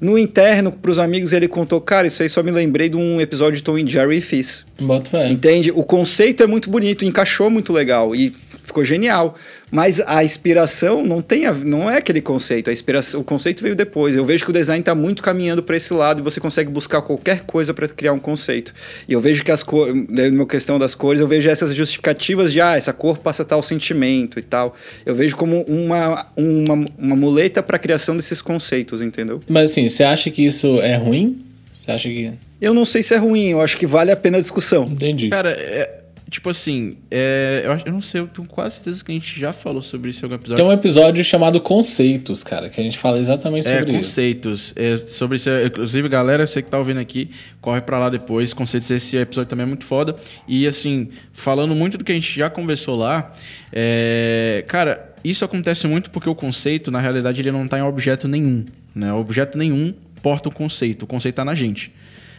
No 0.00 0.18
interno, 0.18 0.70
para 0.70 0.90
os 0.90 0.98
amigos, 0.98 1.32
ele 1.32 1.48
contou, 1.48 1.80
cara, 1.80 2.06
isso 2.06 2.22
aí 2.22 2.28
só 2.28 2.42
me 2.42 2.50
lembrei 2.50 2.88
de 2.88 2.96
um 2.96 3.20
episódio 3.20 3.56
de 3.56 3.62
Tom 3.62 3.78
e 3.78 3.86
Jerry 3.86 4.18
e 4.18 4.20
fiz. 4.20 4.66
Bota 4.78 5.10
fé. 5.10 5.28
Entende? 5.28 5.70
O 5.70 5.82
conceito 5.82 6.42
é 6.42 6.46
muito 6.46 6.68
bonito, 6.68 7.04
encaixou 7.04 7.48
muito 7.48 7.72
legal 7.72 8.14
e 8.14 8.34
ficou 8.64 8.84
genial. 8.84 9.36
Mas 9.74 10.00
a 10.06 10.22
inspiração 10.22 11.04
não 11.04 11.20
tem 11.20 11.46
a- 11.46 11.52
não 11.52 11.90
é 11.90 11.96
aquele 11.96 12.20
conceito. 12.20 12.70
A 12.70 12.72
inspiração, 12.72 13.20
o 13.20 13.24
conceito 13.24 13.60
veio 13.60 13.74
depois. 13.74 14.14
Eu 14.14 14.24
vejo 14.24 14.44
que 14.44 14.50
o 14.50 14.52
design 14.54 14.78
está 14.80 14.94
muito 14.94 15.20
caminhando 15.20 15.64
para 15.64 15.76
esse 15.76 15.92
lado 15.92 16.20
e 16.20 16.22
você 16.22 16.38
consegue 16.38 16.70
buscar 16.70 17.02
qualquer 17.02 17.40
coisa 17.40 17.74
para 17.74 17.88
criar 17.88 18.12
um 18.12 18.20
conceito. 18.20 18.72
E 19.08 19.12
eu 19.12 19.20
vejo 19.20 19.42
que 19.42 19.50
as 19.50 19.64
cores, 19.64 19.92
na 20.08 20.30
minha 20.30 20.46
questão 20.46 20.78
das 20.78 20.94
cores, 20.94 21.20
eu 21.20 21.26
vejo 21.26 21.48
essas 21.50 21.74
justificativas 21.74 22.52
de 22.52 22.60
ah, 22.60 22.76
essa 22.76 22.92
cor 22.92 23.18
passa 23.18 23.44
tal 23.44 23.62
sentimento 23.64 24.38
e 24.38 24.42
tal. 24.42 24.76
Eu 25.04 25.14
vejo 25.14 25.34
como 25.34 25.62
uma, 25.62 26.26
uma, 26.36 26.86
uma 26.96 27.16
muleta 27.16 27.60
para 27.60 27.74
a 27.74 27.78
criação 27.80 28.16
desses 28.16 28.40
conceitos, 28.40 29.00
entendeu? 29.00 29.40
Mas 29.48 29.70
assim, 29.72 29.88
você 29.88 30.04
acha 30.04 30.30
que 30.30 30.46
isso 30.46 30.80
é 30.82 30.94
ruim? 30.94 31.44
Você 31.82 31.90
acha 31.90 32.08
que. 32.08 32.30
Eu 32.60 32.72
não 32.72 32.84
sei 32.84 33.02
se 33.02 33.12
é 33.12 33.18
ruim, 33.18 33.48
eu 33.50 33.60
acho 33.60 33.76
que 33.76 33.86
vale 33.88 34.12
a 34.12 34.16
pena 34.16 34.38
a 34.38 34.40
discussão. 34.40 34.84
Entendi. 34.84 35.28
Cara, 35.30 35.50
é, 35.50 36.03
tipo 36.34 36.50
assim, 36.50 36.96
é, 37.10 37.62
eu, 37.64 37.70
acho- 37.72 37.86
eu 37.86 37.92
não 37.92 38.02
sei, 38.02 38.20
eu 38.20 38.26
tenho 38.26 38.46
quase 38.48 38.74
certeza 38.76 39.04
que 39.04 39.12
a 39.12 39.14
gente 39.14 39.38
já 39.38 39.52
falou 39.52 39.80
sobre 39.80 40.10
isso 40.10 40.20
em 40.20 40.24
algum 40.24 40.34
episódio. 40.34 40.56
Tem 40.56 40.64
um 40.64 40.72
episódio 40.76 41.22
chamado 41.24 41.60
Conceitos, 41.60 42.42
cara, 42.42 42.68
que 42.68 42.80
a 42.80 42.82
gente 42.82 42.98
fala 42.98 43.18
exatamente 43.20 43.68
É, 43.68 43.78
sobre 43.78 43.92
isso. 43.92 44.08
conceitos. 44.08 44.72
É, 44.74 44.96
sobre 45.06 45.36
isso, 45.36 45.48
é, 45.48 45.66
inclusive, 45.66 46.08
galera, 46.08 46.44
você 46.44 46.60
que 46.60 46.68
tá 46.68 46.76
ouvindo 46.78 46.98
aqui, 46.98 47.30
corre 47.60 47.80
pra 47.82 48.00
lá 48.00 48.08
depois. 48.10 48.52
Conceitos, 48.52 48.90
esse 48.90 49.16
episódio 49.16 49.48
também 49.48 49.62
é 49.62 49.68
muito 49.68 49.84
foda. 49.84 50.16
E, 50.48 50.66
assim, 50.66 51.08
falando 51.32 51.72
muito 51.74 51.96
do 51.96 52.02
que 52.04 52.10
a 52.10 52.14
gente 52.16 52.36
já 52.36 52.50
conversou 52.50 52.96
lá, 52.96 53.32
é, 53.72 54.64
cara, 54.66 55.14
isso 55.22 55.44
acontece 55.44 55.86
muito 55.86 56.10
porque 56.10 56.28
o 56.28 56.34
conceito, 56.34 56.90
na 56.90 57.00
realidade, 57.00 57.40
ele 57.40 57.52
não 57.52 57.68
tá 57.68 57.78
em 57.78 57.82
objeto 57.82 58.26
nenhum. 58.26 58.64
Né? 58.94 59.12
Objeto 59.12 59.56
nenhum 59.56 59.94
porta 60.22 60.48
o 60.48 60.52
conceito. 60.52 61.02
O 61.02 61.06
conceito 61.06 61.36
tá 61.36 61.44
na 61.44 61.54
gente. 61.54 61.92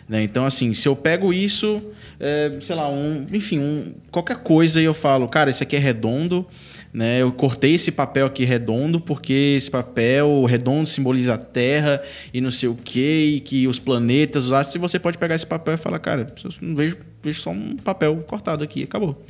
Né? 0.08 0.21
Então, 0.23 0.45
assim, 0.45 0.73
se 0.73 0.88
eu 0.88 0.95
pego 0.95 1.34
isso, 1.34 1.81
é, 2.19 2.58
sei 2.62 2.75
lá, 2.75 2.89
um, 2.89 3.25
enfim, 3.32 3.60
um, 3.60 3.93
qualquer 4.12 4.38
coisa 4.38 4.82
e 4.82 4.86
eu 4.86 4.93
falo, 4.93 5.28
cara, 5.28 5.49
isso 5.49 5.62
aqui 5.63 5.75
é 5.75 5.80
redondo, 5.80 6.45
né? 6.93 7.21
Eu 7.21 7.32
cortei 7.32 7.75
esse 7.75 7.91
papel 7.91 8.25
aqui 8.25 8.45
redondo 8.45 8.99
porque 8.99 9.56
esse 9.58 9.69
papel 9.69 10.45
redondo 10.45 10.88
simboliza 10.88 11.34
a 11.34 11.38
Terra 11.38 12.01
e 12.34 12.39
não 12.39 12.51
sei 12.51 12.69
o 12.69 12.75
que, 12.75 13.41
que 13.45 13.67
os 13.67 13.80
planetas, 13.80 14.45
os 14.45 14.51
astros, 14.51 14.75
e 14.75 14.80
você 14.80 14.97
pode 14.97 15.17
pegar 15.17 15.36
esse 15.36 15.45
papel 15.45 15.73
e 15.73 15.78
falar, 15.78 15.99
cara, 15.99 16.34
não 16.62 16.75
vejo, 16.75 16.97
vejo 17.21 17.41
só 17.41 17.51
um 17.51 17.75
papel 17.75 18.15
cortado 18.28 18.63
aqui, 18.63 18.84
acabou, 18.84 19.21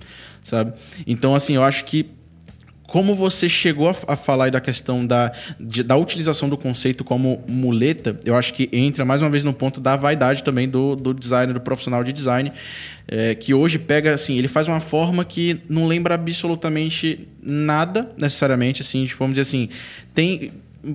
sabe? 0.44 0.74
Então, 1.08 1.34
assim, 1.34 1.56
eu 1.56 1.64
acho 1.64 1.86
que 1.86 2.10
como 2.88 3.16
você 3.16 3.50
chegou 3.50 3.90
a, 3.90 3.96
a 4.08 4.16
falar 4.16 4.52
da 4.52 4.62
questão 4.62 5.06
da, 5.06 5.32
de- 5.60 5.84
da 5.84 5.96
utilização 5.98 6.48
do 6.48 6.58
conceito 6.58 7.04
como 7.04 7.44
muleta, 7.48 8.20
eu 8.24 8.36
acho 8.36 8.54
que 8.54 8.70
entra 8.72 9.04
mais 9.04 9.22
uma 9.22 9.30
vez 9.30 9.44
no 9.44 9.54
ponto 9.54 9.82
da 9.82 9.96
vaidade 9.96 10.44
também 10.44 10.70
do, 10.70 10.96
do 10.96 11.14
designer, 11.14 11.54
do 11.54 11.60
profissional 11.62 12.04
de 12.04 12.14
design, 12.14 12.52
é, 13.08 13.36
que 13.36 13.54
hoje 13.54 13.78
pega, 13.80 14.14
assim, 14.14 14.38
ele 14.38 14.48
faz 14.48 14.68
uma 14.68 14.80
forma 14.80 15.24
que 15.26 15.60
não 15.70 15.88
lembra 15.88 16.16
absolutamente 16.16 17.28
nada, 17.42 18.12
necessariamente, 18.18 18.82
assim, 18.82 19.06
tipo, 19.06 19.20
vamos 19.20 19.36
dizer 19.36 19.42
assim, 19.48 19.70
tem... 20.14 20.52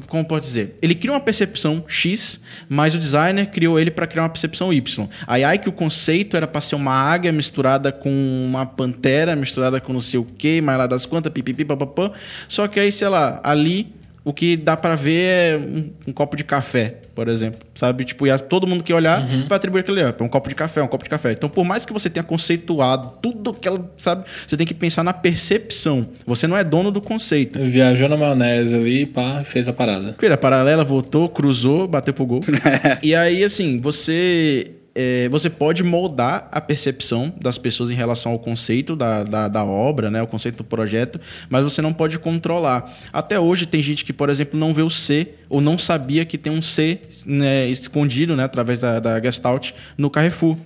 Como 0.09 0.25
pode 0.25 0.45
dizer? 0.45 0.77
Ele 0.81 0.95
cria 0.95 1.13
uma 1.13 1.21
percepção 1.21 1.85
X, 1.87 2.41
mas 2.69 2.95
o 2.95 2.99
designer 2.99 3.47
criou 3.51 3.79
ele 3.79 3.91
para 3.91 4.07
criar 4.07 4.23
uma 4.23 4.29
percepção 4.29 4.73
Y. 4.73 5.09
Aí, 5.27 5.45
aí 5.45 5.59
que 5.59 5.69
o 5.69 5.73
conceito 5.73 6.37
era 6.37 6.47
para 6.47 6.61
ser 6.61 6.75
uma 6.75 6.93
águia 6.93 7.33
misturada 7.33 7.91
com 7.91 8.11
uma 8.47 8.67
pantera, 8.67 9.35
misturada 9.35 9.81
com 9.81 9.93
não 9.93 10.01
sei 10.01 10.21
o 10.21 10.25
que, 10.25 10.61
mais 10.61 10.79
lá 10.79 10.87
das 10.87 11.07
quantas, 11.07 11.33
pipipi, 11.33 11.65
papapã. 11.65 12.13
Só 12.49 12.69
que 12.69 12.79
aí, 12.79 12.93
sei 12.93 13.09
lá, 13.09 13.41
ali 13.43 14.00
o 14.25 14.33
que 14.33 14.57
dá 14.57 14.77
para 14.77 14.95
ver 14.95 15.23
é 15.25 15.57
um, 15.57 15.91
um 16.09 16.13
copo 16.13 16.37
de 16.37 16.45
café, 16.45 16.97
por 17.15 17.27
exemplo, 17.29 17.61
sabe? 17.75 18.05
Tipo, 18.05 18.27
e 18.27 18.31
a- 18.31 18.39
todo 18.39 18.67
mundo 18.67 18.85
que 18.85 18.93
olhar 18.93 19.27
vai 19.49 19.57
atribuir 19.57 19.81
aquele, 19.81 20.01
é 20.03 20.15
um 20.21 20.29
copo 20.29 20.49
de 20.49 20.55
café, 20.55 20.83
um 20.83 20.87
copo 20.87 21.05
de 21.05 21.11
café. 21.11 21.33
Então, 21.33 21.49
por 21.49 21.65
mais 21.65 21.87
que 21.87 21.93
você 21.93 22.11
tenha 22.11 22.23
conceituado 22.23 23.13
tudo 23.23 23.55
que 23.55 23.67
ela, 23.67 23.91
sabe? 23.99 24.25
Você 24.47 24.57
tem 24.57 24.67
que 24.67 24.75
pensar 24.75 25.03
na 25.03 25.13
percepção. 25.13 26.07
Você 26.27 26.47
não 26.47 26.57
é 26.57 26.63
dono 26.63 26.91
do 26.91 27.01
conceito. 27.01 27.59
Viajou 27.61 28.09
na 28.09 28.17
maionese 28.17 28.77
ali 28.77 29.03
e 29.03 29.07
pá, 29.07 29.43
fez 29.45 29.69
a 29.69 29.73
parada. 29.73 30.13
Porque 30.13 30.27
a 30.27 30.37
paralela 30.37 30.85
voltou, 30.85 31.29
cruzou, 31.29 31.89
bateu 31.89 32.13
pro 32.13 32.27
gol. 32.27 32.41
e 33.03 33.15
aí, 33.15 33.43
assim, 33.43 33.81
você. 33.81 34.73
É, 34.95 35.29
você 35.29 35.49
pode 35.49 35.83
moldar 35.83 36.49
a 36.51 36.61
percepção 36.61 37.33
das 37.41 37.59
pessoas 37.59 37.91
em 37.91 37.95
relação 37.95 38.33
ao 38.33 38.39
conceito 38.39 38.97
da, 38.97 39.23
da, 39.23 39.49
da 39.49 39.65
obra, 39.65 40.11
né? 40.11 40.23
O 40.23 40.27
conceito 40.27 40.59
do 40.59 40.65
projeto, 40.65 41.21
mas 41.49 41.63
você 41.63 41.81
não 41.81 41.93
pode 41.93 42.19
controlar. 42.19 42.93
Até 43.13 43.39
hoje 43.39 43.67
tem 43.67 43.83
gente 43.83 44.05
que, 44.05 44.13
por 44.13 44.29
exemplo, 44.29 44.59
não 44.59 44.75
vê 44.75 44.83
o 44.83 44.91
C 44.91 45.29
ou 45.49 45.61
não 45.61 45.79
sabia 45.79 46.25
que 46.25 46.37
tem 46.37 46.53
um 46.53 46.63
C 46.63 46.99
né, 47.25 47.69
escondido, 47.69 48.35
né? 48.35 48.45
Através 48.45 48.79
da, 48.79 48.99
da 48.99 49.21
Gestalt 49.21 49.73
no 49.97 50.11
Carrefour. 50.11 50.57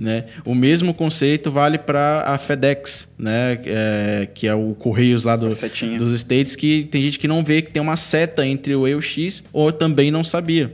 Né? 0.00 0.24
O 0.44 0.54
mesmo 0.54 0.92
conceito 0.92 1.50
vale 1.50 1.78
para 1.78 2.24
a 2.26 2.36
FedEx, 2.36 3.08
né? 3.16 3.60
É, 3.64 4.28
que 4.34 4.48
é 4.48 4.54
o 4.54 4.74
Correios 4.74 5.22
lá 5.22 5.36
do, 5.36 5.48
dos 5.48 6.12
States, 6.12 6.56
que 6.56 6.88
tem 6.90 7.02
gente 7.02 7.18
que 7.18 7.28
não 7.28 7.44
vê 7.44 7.62
que 7.62 7.70
tem 7.70 7.80
uma 7.80 7.96
seta 7.96 8.44
entre 8.44 8.74
o 8.74 8.88
E 8.88 8.92
e 8.92 8.94
o 8.94 9.02
X, 9.02 9.44
ou 9.52 9.70
também 9.70 10.10
não 10.10 10.24
sabia. 10.24 10.72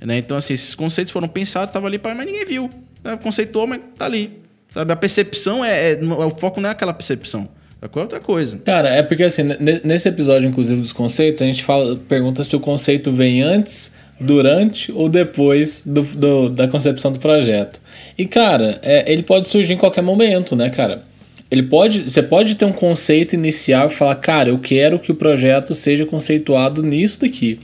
Né? 0.00 0.18
Então, 0.18 0.36
assim, 0.36 0.54
esses 0.54 0.74
conceitos 0.74 1.12
foram 1.12 1.28
pensados, 1.28 1.70
estavam 1.70 1.86
ali, 1.86 2.00
mas 2.02 2.26
ninguém 2.26 2.44
viu. 2.44 2.70
Né? 3.02 3.16
Conceitou, 3.16 3.66
mas 3.66 3.80
tá 3.96 4.04
ali. 4.04 4.38
Sabe? 4.70 4.92
A 4.92 4.96
percepção 4.96 5.64
é, 5.64 5.92
é. 5.92 5.98
O 6.02 6.30
foco 6.30 6.60
não 6.60 6.68
é 6.68 6.72
aquela 6.72 6.92
percepção. 6.92 7.48
É 7.80 7.98
outra 7.98 8.18
coisa. 8.18 8.58
Cara, 8.58 8.88
é 8.88 9.02
porque 9.02 9.22
assim, 9.22 9.42
nesse 9.84 10.08
episódio, 10.08 10.48
inclusive, 10.48 10.80
dos 10.80 10.92
conceitos, 10.92 11.40
a 11.42 11.44
gente 11.44 11.62
fala, 11.62 11.96
pergunta 12.08 12.42
se 12.42 12.56
o 12.56 12.60
conceito 12.60 13.12
vem 13.12 13.40
antes, 13.40 13.92
durante 14.20 14.90
ou 14.92 15.08
depois 15.08 15.82
do, 15.84 16.02
do 16.02 16.48
da 16.48 16.66
concepção 16.66 17.12
do 17.12 17.18
projeto. 17.18 17.80
E, 18.16 18.26
cara, 18.26 18.78
é, 18.82 19.10
ele 19.10 19.22
pode 19.22 19.46
surgir 19.46 19.74
em 19.74 19.76
qualquer 19.76 20.02
momento, 20.02 20.56
né, 20.56 20.70
cara? 20.70 21.04
Ele 21.50 21.62
pode, 21.62 22.10
você 22.10 22.22
pode 22.22 22.56
ter 22.56 22.64
um 22.64 22.72
conceito 22.72 23.34
inicial 23.34 23.86
e 23.86 23.90
falar, 23.90 24.16
cara, 24.16 24.50
eu 24.50 24.58
quero 24.58 24.98
que 24.98 25.10
o 25.10 25.14
projeto 25.14 25.74
seja 25.74 26.04
conceituado 26.04 26.82
nisso 26.82 27.20
daqui. 27.20 27.60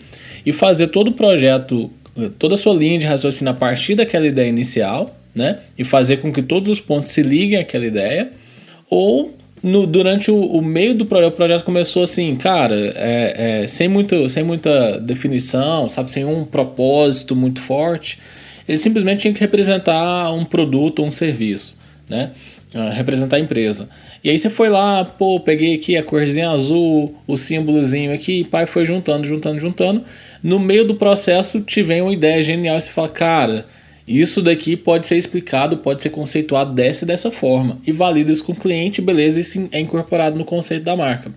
E 0.47 0.53
fazer 0.53 0.87
todo 0.87 1.09
o 1.09 1.13
projeto, 1.13 1.91
toda 2.39 2.55
a 2.55 2.57
sua 2.57 2.75
linha 2.75 2.99
de 2.99 3.07
raciocínio 3.07 3.53
a 3.53 3.57
partir 3.57 3.95
daquela 3.95 4.27
ideia 4.27 4.49
inicial, 4.49 5.15
né? 5.35 5.59
E 5.77 5.85
fazer 5.85 6.19
com 6.19 6.33
que 6.33 6.43
todos 6.43 6.71
os 6.71 6.81
pontos 6.81 7.11
se 7.11 7.23
liguem 7.23 7.59
àquela 7.59 7.87
ideia. 7.87 8.31
Ou 8.89 9.35
no, 9.63 9.87
durante 9.87 10.31
o, 10.31 10.37
o, 10.37 10.63
meio 10.63 10.95
do 10.95 11.07
projeto, 11.07 11.33
o 11.33 11.37
projeto 11.37 11.65
começou 11.65 12.03
assim, 12.03 12.37
cara, 12.37 12.77
é, 12.95 13.63
é, 13.63 13.67
sem, 13.67 13.89
muito, 13.89 14.29
sem 14.29 14.45
muita 14.45 15.01
definição, 15.01 15.89
sabe, 15.89 16.11
sem 16.11 16.25
um 16.25 16.45
propósito 16.45 17.35
muito 17.35 17.61
forte. 17.61 18.19
Ele 18.69 18.79
simplesmente 18.79 19.23
tinha 19.23 19.35
que 19.35 19.41
representar 19.41 20.33
um 20.33 20.45
produto 20.45 21.01
ou 21.01 21.07
um 21.07 21.11
serviço, 21.11 21.77
né? 22.09 22.31
Uh, 22.75 22.91
representar 22.91 23.37
a 23.37 23.41
empresa. 23.41 23.89
E 24.23 24.31
aí 24.31 24.37
você 24.37 24.51
foi 24.51 24.69
lá, 24.69 25.05
pô, 25.05 25.39
peguei 25.39 25.75
aqui 25.75 25.97
a 25.97 26.03
corzinha 26.03 26.51
azul, 26.51 27.15
o 27.27 27.37
símbolozinho 27.37 28.13
aqui, 28.13 28.41
e 28.41 28.45
pai 28.45 28.67
foi 28.67 28.85
juntando, 28.85 29.27
juntando, 29.27 29.61
juntando. 29.61 30.05
No 30.45 30.61
meio 30.61 30.85
do 30.85 30.95
processo 30.95 31.63
te 31.63 31.83
vem 31.83 32.03
uma 32.03 32.13
ideia 32.13 32.43
genial 32.43 32.77
e 32.77 32.81
você 32.83 32.91
fala, 32.91 33.09
cara, 33.09 33.67
isso 34.07 34.43
daqui 34.43 34.77
pode 34.77 35.07
ser 35.07 35.17
explicado, 35.17 35.79
pode 35.79 36.03
ser 36.03 36.11
conceituado 36.11 36.75
dessa 36.75 37.07
e 37.07 37.09
dessa 37.09 37.31
forma. 37.31 37.79
E 37.87 37.91
valida 37.91 38.31
isso 38.31 38.45
com 38.45 38.53
o 38.53 38.57
cliente, 38.57 39.01
beleza, 39.01 39.41
isso 39.41 39.67
é 39.73 39.81
incorporado 39.81 40.37
no 40.37 40.45
conceito 40.45 40.85
da 40.85 40.95
marca. 40.95 41.33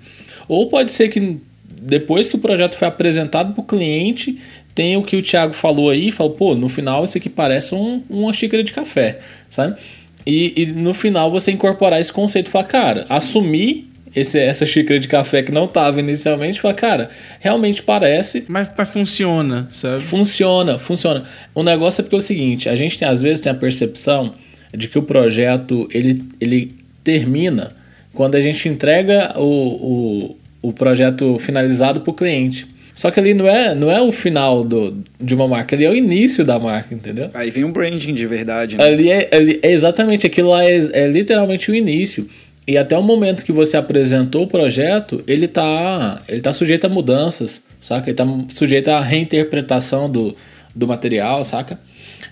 Ou 0.46 0.68
pode 0.68 0.92
ser 0.92 1.08
que 1.08 1.38
depois 1.82 2.28
que 2.28 2.36
o 2.36 2.40
projeto 2.40 2.76
foi 2.76 2.86
apresentado 2.86 3.54
para 3.54 3.62
o 3.62 3.66
cliente, 3.66 4.40
tem 4.76 4.98
o 4.98 5.04
que 5.04 5.16
o 5.16 5.24
Thiago 5.24 5.54
falou 5.54 5.90
aí, 5.90 6.12
falou, 6.12 6.34
pô, 6.34 6.54
no 6.54 6.68
final 6.68 7.06
isso 7.06 7.18
aqui 7.18 7.30
parece 7.30 7.74
um, 7.74 8.04
uma 8.10 8.34
xícara 8.34 8.62
de 8.62 8.74
café, 8.74 9.20
sabe? 9.50 9.80
E, 10.26 10.54
e 10.58 10.66
no 10.66 10.94
final 10.94 11.32
você 11.32 11.52
incorporar 11.52 12.02
esse 12.02 12.12
conceito 12.12 12.48
e 12.48 12.52
falar, 12.52 12.66
cara, 12.66 13.06
assumir 13.08 13.87
esse, 14.16 14.40
essa 14.40 14.66
xícara 14.66 15.00
de 15.00 15.08
café 15.08 15.42
que 15.44 15.52
não 15.52 15.66
estava 15.66 16.00
inicialmente, 16.00 16.62
fala, 16.62 16.74
cara, 16.74 17.10
realmente 17.40 17.84
parece. 17.84 18.46
Mas, 18.48 18.70
mas 18.78 18.90
funciona, 18.90 19.68
sabe? 19.72 20.04
Funciona, 20.04 20.80
funciona. 20.80 21.26
O 21.54 21.64
negócio 21.64 22.02
é 22.02 22.04
porque 22.04 22.16
é 22.16 22.20
o 22.20 22.22
seguinte: 22.22 22.70
a 22.70 22.76
gente 22.76 22.98
tem, 22.98 23.08
às 23.08 23.22
vezes 23.22 23.40
tem 23.40 23.52
a 23.52 23.56
percepção 23.56 24.34
de 24.76 24.88
que 24.88 24.98
o 24.98 25.04
projeto 25.04 25.88
ele, 25.94 26.24
ele 26.40 26.76
termina 27.04 27.72
quando 28.14 28.36
a 28.36 28.42
gente 28.42 28.68
entrega 28.68 29.34
o, 29.38 29.44
o, 29.44 30.70
o 30.70 30.74
projeto 30.74 31.38
finalizado 31.40 32.02
para 32.02 32.12
o 32.12 32.14
cliente. 32.14 32.68
Só 32.98 33.12
que 33.12 33.20
ali 33.20 33.36
não 33.36 33.48
é, 33.48 33.76
não 33.76 33.92
é 33.92 34.02
o 34.02 34.12
final 34.12 34.64
do, 34.64 35.04
de 35.22 35.36
uma 35.36 35.48
marca, 35.48 35.76
ali 35.76 35.86
é 35.86 35.90
o 35.90 35.94
início 35.94 36.44
da 36.44 36.58
marca, 36.58 36.96
entendeu? 36.96 37.30
Aí 37.32 37.52
vem 37.52 37.64
um 37.64 37.72
branding 37.72 38.12
de 38.12 38.26
verdade, 38.26 38.76
né? 38.76 38.84
Ali 38.84 39.12
é, 39.12 39.30
ali 39.32 39.60
é 39.62 39.72
exatamente 39.72 40.26
aquilo 40.26 40.50
lá, 40.50 40.66
é, 40.66 40.78
é 40.94 41.08
literalmente 41.08 41.70
o 41.70 41.76
início. 41.76 42.28
E 42.68 42.78
até 42.78 42.98
o 42.98 43.02
momento 43.02 43.46
que 43.46 43.52
você 43.54 43.78
apresentou 43.78 44.44
o 44.44 44.48
projeto, 44.48 45.24
ele 45.26 45.48
tá, 45.48 46.22
ele 46.28 46.42
tá 46.42 46.52
sujeito 46.52 46.86
a 46.86 46.90
mudanças, 46.90 47.64
saca? 47.80 48.10
Ele 48.10 48.18
tá 48.18 48.26
sujeito 48.50 48.90
à 48.90 49.00
reinterpretação 49.00 50.10
do, 50.10 50.36
do 50.76 50.86
material, 50.86 51.46
saca? 51.46 51.80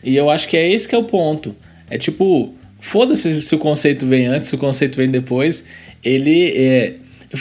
E 0.03 0.13
eu 0.15 0.29
acho 0.29 0.49
que 0.49 0.57
é 0.57 0.69
esse 0.69 0.87
que 0.89 0.93
é 0.93 0.97
o 0.97 1.05
ponto. 1.05 1.55
É 1.89 1.97
tipo, 1.97 2.53
foda-se 2.81 3.41
se 3.41 3.55
o 3.55 3.57
conceito 3.57 4.05
vem 4.05 4.27
antes, 4.27 4.49
se 4.49 4.55
o 4.55 4.57
conceito 4.57 4.97
vem 4.97 5.09
depois. 5.09 5.63
Ele 6.03 6.51
é. 6.51 6.95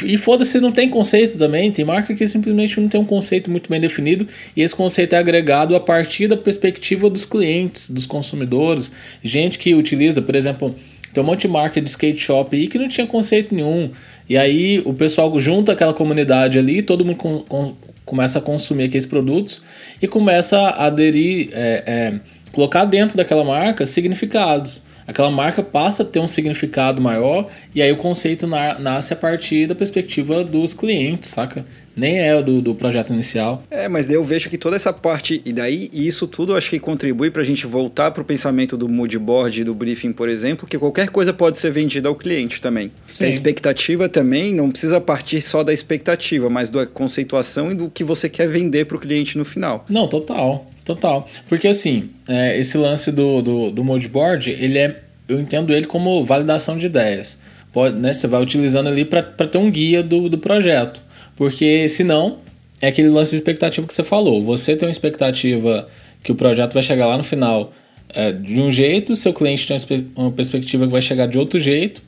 E 0.05 0.17
foda-se 0.17 0.53
se 0.53 0.61
não 0.61 0.71
tem 0.71 0.89
conceito 0.89 1.37
também. 1.37 1.73
Tem 1.73 1.85
marca 1.85 2.15
que 2.15 2.27
simplesmente 2.29 2.81
não 2.81 2.89
tem 2.89 3.01
um 3.01 3.05
conceito 3.05 3.51
muito 3.51 3.69
bem 3.69 3.81
definido. 3.81 4.27
E 4.57 4.63
esse 4.63 4.75
conceito 4.75 5.15
é 5.15 5.19
agregado 5.19 5.75
a 5.75 5.81
partir 5.81 6.29
da 6.29 6.37
perspectiva 6.37 7.11
dos 7.11 7.25
clientes, 7.25 7.91
dos 7.91 8.07
consumidores. 8.07 8.93
Gente 9.23 9.59
que 9.59 9.75
utiliza, 9.75 10.23
por 10.23 10.35
exemplo, 10.37 10.75
tem 11.15 11.23
um 11.23 11.27
monte 11.27 11.43
de 11.43 11.49
marca 11.49 11.81
de 11.81 11.89
skate 11.89 12.19
shop 12.19 12.55
aí 12.55 12.67
que 12.67 12.77
não 12.77 12.89
tinha 12.89 13.07
conceito 13.07 13.55
nenhum. 13.55 13.91
E 14.29 14.37
aí 14.37 14.83
o 14.85 14.93
pessoal 14.93 15.39
junta 15.39 15.73
aquela 15.73 15.95
comunidade 15.95 16.59
ali, 16.59 16.83
todo 16.83 17.05
mundo 17.05 17.17
com, 17.17 17.39
com, 17.41 17.75
começa 18.05 18.41
a 18.41 18.43
consumir 18.43 18.85
aqueles 18.85 19.07
produtos 19.07 19.63
e 20.03 20.09
começa 20.09 20.59
a 20.59 20.87
aderir, 20.87 21.51
é, 21.53 21.85
é, 21.87 22.15
colocar 22.53 22.85
dentro 22.85 23.17
daquela 23.17 23.45
marca 23.45 23.87
significados 23.87 24.83
aquela 25.07 25.31
marca 25.31 25.63
passa 25.63 26.03
a 26.03 26.07
ter 26.07 26.19
um 26.19 26.27
significado 26.27 27.01
maior 27.01 27.49
e 27.75 27.83
aí 27.83 27.93
o 27.93 27.97
conceito 27.97 28.47
na, 28.47 28.79
nasce 28.79 29.13
a 29.13 29.17
partir 29.17 29.67
da 29.67 29.75
perspectiva 29.75 30.43
dos 30.43 30.75
clientes, 30.75 31.31
saca? 31.31 31.65
Nem 31.97 32.19
é 32.19 32.43
do, 32.43 32.61
do 32.61 32.75
projeto 32.75 33.13
inicial. 33.13 33.63
É, 33.71 33.89
mas 33.89 34.07
daí 34.07 34.17
eu 34.17 34.25
vejo 34.25 34.51
que 34.51 34.59
toda 34.59 34.77
essa 34.77 34.93
parte, 34.93 35.41
e 35.45 35.53
daí 35.53 35.91
isso 35.93 36.27
tudo 36.27 36.57
acho 36.57 36.71
que 36.71 36.79
contribui 36.79 37.31
para 37.31 37.43
a 37.43 37.45
gente 37.45 37.67
voltar 37.67 38.11
para 38.11 38.23
o 38.23 38.25
pensamento 38.25 38.77
do 38.77 38.89
mood 38.89 39.19
board 39.19 39.61
e 39.61 39.65
do 39.65 39.75
briefing, 39.75 40.13
por 40.13 40.29
exemplo, 40.29 40.67
que 40.67 40.79
qualquer 40.79 41.09
coisa 41.09 41.33
pode 41.33 41.59
ser 41.59 41.71
vendida 41.71 42.09
ao 42.09 42.15
cliente 42.15 42.61
também. 42.61 42.91
Sim. 43.09 43.25
A 43.25 43.29
expectativa 43.29 44.09
também 44.09 44.53
não 44.53 44.71
precisa 44.71 45.01
partir 45.01 45.41
só 45.41 45.63
da 45.63 45.73
expectativa, 45.73 46.51
mas 46.51 46.71
da 46.71 46.87
conceituação 46.87 47.71
e 47.71 47.75
do 47.75 47.91
que 47.91 48.03
você 48.03 48.29
quer 48.29 48.49
vender 48.49 48.87
para 48.87 48.97
o 48.97 49.01
cliente 49.01 49.39
no 49.39 49.45
final. 49.45 49.85
Não, 49.89 50.09
total. 50.09 50.71
Total. 50.85 51.27
Porque 51.49 51.69
assim, 51.69 52.11
é, 52.29 52.59
esse 52.59 52.77
lance 52.77 53.11
do, 53.11 53.41
do, 53.41 53.71
do 53.71 53.85
moodboard, 53.85 54.51
ele 54.51 54.79
é. 54.79 55.01
Eu 55.27 55.41
entendo 55.41 55.73
ele 55.73 55.87
como 55.87 56.23
validação 56.25 56.77
de 56.77 56.87
ideias. 56.87 57.39
Pode, 57.73 57.99
né, 57.99 58.13
você 58.13 58.27
vai 58.27 58.43
utilizando 58.43 58.89
ali 58.89 59.05
para 59.05 59.23
ter 59.23 59.57
um 59.57 59.71
guia 59.71 60.03
do, 60.03 60.29
do 60.29 60.37
projeto. 60.37 61.01
Porque 61.37 61.89
senão, 61.89 62.39
é 62.81 62.89
aquele 62.89 63.09
lance 63.09 63.31
de 63.31 63.37
expectativa 63.37 63.87
que 63.87 63.95
você 63.95 64.05
falou. 64.05 64.43
Você 64.45 64.77
tem 64.77 64.87
uma 64.87 64.93
expectativa 64.93 65.89
que 66.23 66.33
o 66.33 66.35
projeto 66.35 66.73
vai 66.73 66.83
chegar 66.83 67.07
lá 67.07 67.17
no 67.17 67.25
final 67.25 67.73
é, 68.09 68.33
de 68.33 68.61
um 68.61 68.71
jeito, 68.71 69.17
seu 69.17 69.33
cliente 69.33 69.67
tem 69.67 70.07
uma 70.17 70.31
perspectiva 70.31 70.87
que 70.87 70.93
vai 70.93 71.03
chegar 71.03 71.27
de 71.27 71.39
outro 71.39 71.59
jeito. 71.59 72.01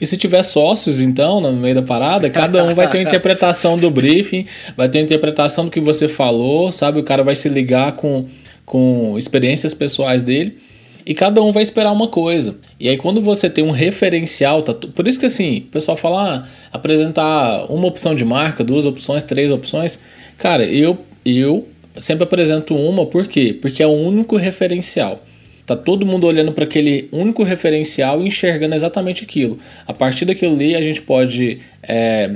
E 0.00 0.06
se 0.06 0.16
tiver 0.16 0.42
sócios, 0.42 1.00
então, 1.00 1.40
no 1.40 1.52
meio 1.52 1.76
da 1.76 1.82
parada, 1.82 2.28
cada 2.28 2.64
um 2.64 2.74
vai 2.74 2.88
ter 2.90 2.98
uma 2.98 3.04
interpretação 3.08 3.78
do 3.78 3.88
briefing, 3.90 4.46
vai 4.76 4.88
ter 4.88 4.98
uma 4.98 5.04
interpretação 5.04 5.66
do 5.66 5.70
que 5.70 5.80
você 5.80 6.08
falou, 6.08 6.72
sabe? 6.72 6.98
O 6.98 7.04
cara 7.04 7.22
vai 7.22 7.36
se 7.36 7.48
ligar 7.48 7.92
com, 7.92 8.26
com 8.66 9.16
experiências 9.16 9.74
pessoais 9.74 10.22
dele 10.22 10.58
e 11.04 11.14
cada 11.14 11.42
um 11.42 11.52
vai 11.52 11.62
esperar 11.62 11.92
uma 11.92 12.08
coisa. 12.08 12.56
E 12.78 12.88
aí 12.88 12.96
quando 12.96 13.20
você 13.20 13.48
tem 13.48 13.64
um 13.64 13.70
referencial, 13.70 14.62
tá, 14.62 14.72
por 14.74 15.06
isso 15.06 15.18
que 15.18 15.26
assim, 15.26 15.58
o 15.58 15.70
pessoal 15.72 15.96
fala 15.96 16.36
ah, 16.36 16.48
apresentar 16.72 17.66
uma 17.70 17.86
opção 17.86 18.14
de 18.14 18.24
marca, 18.24 18.64
duas 18.64 18.86
opções, 18.86 19.22
três 19.22 19.50
opções. 19.50 19.98
Cara, 20.38 20.64
eu 20.64 20.98
eu 21.24 21.68
sempre 21.96 22.24
apresento 22.24 22.74
uma, 22.74 23.06
por 23.06 23.26
quê? 23.26 23.56
Porque 23.60 23.82
é 23.82 23.86
o 23.86 23.92
único 23.92 24.36
referencial. 24.36 25.22
Tá 25.64 25.76
todo 25.76 26.04
mundo 26.04 26.26
olhando 26.26 26.52
para 26.52 26.64
aquele 26.64 27.08
único 27.12 27.44
referencial 27.44 28.20
e 28.20 28.26
enxergando 28.26 28.74
exatamente 28.74 29.22
aquilo. 29.22 29.58
A 29.86 29.92
partir 29.92 30.24
daquilo 30.24 30.54
ali, 30.54 30.74
a 30.74 30.82
gente 30.82 31.00
pode, 31.00 31.58
é, 31.82 32.30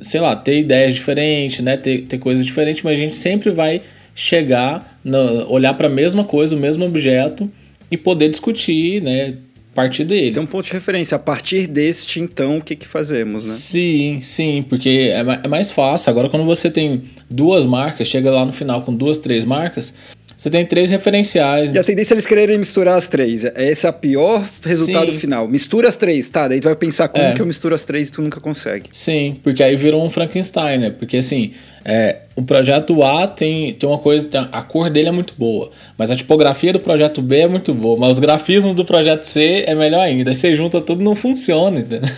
sei 0.00 0.20
lá, 0.20 0.34
ter 0.34 0.58
ideias 0.58 0.94
diferentes, 0.94 1.60
né? 1.60 1.76
ter, 1.76 2.02
ter 2.02 2.18
coisas 2.18 2.46
diferentes, 2.46 2.82
mas 2.82 2.98
a 2.98 3.00
gente 3.00 3.16
sempre 3.16 3.50
vai 3.50 3.82
chegar, 4.14 4.98
no, 5.04 5.50
olhar 5.52 5.74
para 5.74 5.88
a 5.88 5.90
mesma 5.90 6.24
coisa, 6.24 6.56
o 6.56 6.58
mesmo 6.58 6.86
objeto 6.86 7.50
e 7.90 7.96
poder 7.96 8.28
discutir, 8.28 9.02
né? 9.02 9.36
partir 9.78 10.02
dele. 10.02 10.32
Tem 10.32 10.42
um 10.42 10.46
ponto 10.46 10.64
de 10.64 10.72
referência. 10.72 11.14
A 11.14 11.18
partir 11.20 11.68
deste, 11.68 12.18
então, 12.18 12.58
o 12.58 12.60
que, 12.60 12.74
que 12.74 12.86
fazemos, 12.86 13.46
né? 13.46 13.54
Sim, 13.54 14.18
sim, 14.20 14.64
porque 14.68 15.12
é, 15.12 15.20
é 15.44 15.48
mais 15.48 15.70
fácil. 15.70 16.10
Agora, 16.10 16.28
quando 16.28 16.44
você 16.44 16.68
tem 16.68 17.02
duas 17.30 17.64
marcas, 17.64 18.08
chega 18.08 18.28
lá 18.28 18.44
no 18.44 18.52
final 18.52 18.82
com 18.82 18.92
duas, 18.92 19.20
três 19.20 19.44
marcas, 19.44 19.94
você 20.38 20.50
tem 20.50 20.64
três 20.64 20.88
referenciais. 20.88 21.74
E 21.74 21.78
a 21.80 21.82
tendência 21.82 22.14
é 22.14 22.16
eles 22.16 22.24
quererem 22.24 22.56
misturar 22.56 22.96
as 22.96 23.08
três. 23.08 23.44
Esse 23.56 23.88
é 23.88 23.90
o 23.90 23.92
pior 23.92 24.48
resultado 24.64 25.10
Sim. 25.10 25.18
final. 25.18 25.48
Mistura 25.48 25.88
as 25.88 25.96
três, 25.96 26.30
tá? 26.30 26.46
Daí 26.46 26.60
tu 26.60 26.64
vai 26.64 26.76
pensar 26.76 27.08
como 27.08 27.24
é. 27.24 27.32
que 27.32 27.42
eu 27.42 27.46
misturo 27.46 27.74
as 27.74 27.84
três 27.84 28.08
e 28.08 28.12
tu 28.12 28.22
nunca 28.22 28.38
consegue. 28.38 28.88
Sim, 28.92 29.36
porque 29.42 29.64
aí 29.64 29.74
virou 29.74 30.06
um 30.06 30.08
Frankenstein, 30.08 30.78
né? 30.78 30.90
Porque 30.90 31.16
assim, 31.16 31.54
é, 31.84 32.18
o 32.36 32.42
projeto 32.42 33.02
A 33.02 33.26
tem, 33.26 33.72
tem 33.72 33.88
uma 33.88 33.98
coisa, 33.98 34.48
a 34.52 34.62
cor 34.62 34.88
dele 34.88 35.08
é 35.08 35.10
muito 35.10 35.34
boa, 35.36 35.72
mas 35.98 36.08
a 36.08 36.14
tipografia 36.14 36.72
do 36.72 36.78
projeto 36.78 37.20
B 37.20 37.38
é 37.38 37.48
muito 37.48 37.74
boa, 37.74 37.98
mas 37.98 38.12
os 38.12 38.18
grafismos 38.20 38.74
do 38.74 38.84
projeto 38.84 39.24
C 39.24 39.64
é 39.66 39.74
melhor 39.74 40.02
ainda. 40.02 40.30
Aí 40.30 40.36
você 40.36 40.54
junta 40.54 40.80
tudo 40.80 41.02
não 41.02 41.16
funciona, 41.16 41.80
entendeu? 41.80 42.08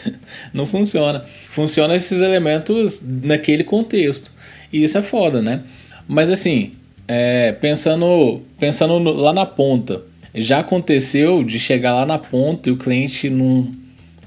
não 0.52 0.66
funciona. 0.66 1.22
Funciona 1.46 1.96
esses 1.96 2.20
elementos 2.20 3.02
naquele 3.02 3.64
contexto. 3.64 4.30
E 4.70 4.82
isso 4.82 4.98
é 4.98 5.02
foda, 5.02 5.40
né? 5.40 5.62
Mas 6.06 6.30
assim, 6.30 6.72
é, 7.12 7.50
pensando, 7.50 8.40
pensando 8.56 8.96
lá 9.10 9.32
na 9.32 9.44
ponta, 9.44 10.00
já 10.32 10.60
aconteceu 10.60 11.42
de 11.42 11.58
chegar 11.58 11.92
lá 11.92 12.06
na 12.06 12.18
ponta 12.18 12.68
e 12.68 12.72
o 12.72 12.76
cliente 12.76 13.28
não, 13.28 13.68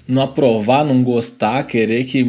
não 0.06 0.24
aprovar, 0.24 0.84
não 0.84 1.02
gostar, 1.02 1.64
querer 1.64 2.04
que 2.04 2.26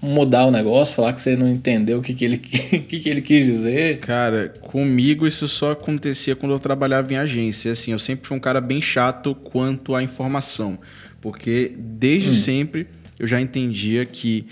mudar 0.00 0.46
o 0.46 0.50
negócio, 0.50 0.94
falar 0.94 1.12
que 1.12 1.20
você 1.20 1.36
não 1.36 1.46
entendeu 1.46 1.98
o 1.98 2.02
que, 2.02 2.14
que, 2.14 2.24
ele, 2.24 2.38
que, 2.40 3.00
que 3.00 3.06
ele 3.06 3.20
quis 3.20 3.44
dizer? 3.44 3.98
Cara, 3.98 4.48
comigo 4.62 5.26
isso 5.26 5.46
só 5.46 5.72
acontecia 5.72 6.34
quando 6.34 6.52
eu 6.52 6.58
trabalhava 6.58 7.12
em 7.12 7.18
agência. 7.18 7.72
Assim, 7.72 7.92
eu 7.92 7.98
sempre 7.98 8.26
fui 8.26 8.34
um 8.34 8.40
cara 8.40 8.62
bem 8.62 8.80
chato 8.80 9.34
quanto 9.34 9.94
à 9.94 10.02
informação. 10.02 10.78
Porque 11.20 11.70
desde 11.76 12.30
hum. 12.30 12.34
sempre 12.34 12.86
eu 13.18 13.26
já 13.26 13.38
entendia 13.38 14.06
que 14.06 14.46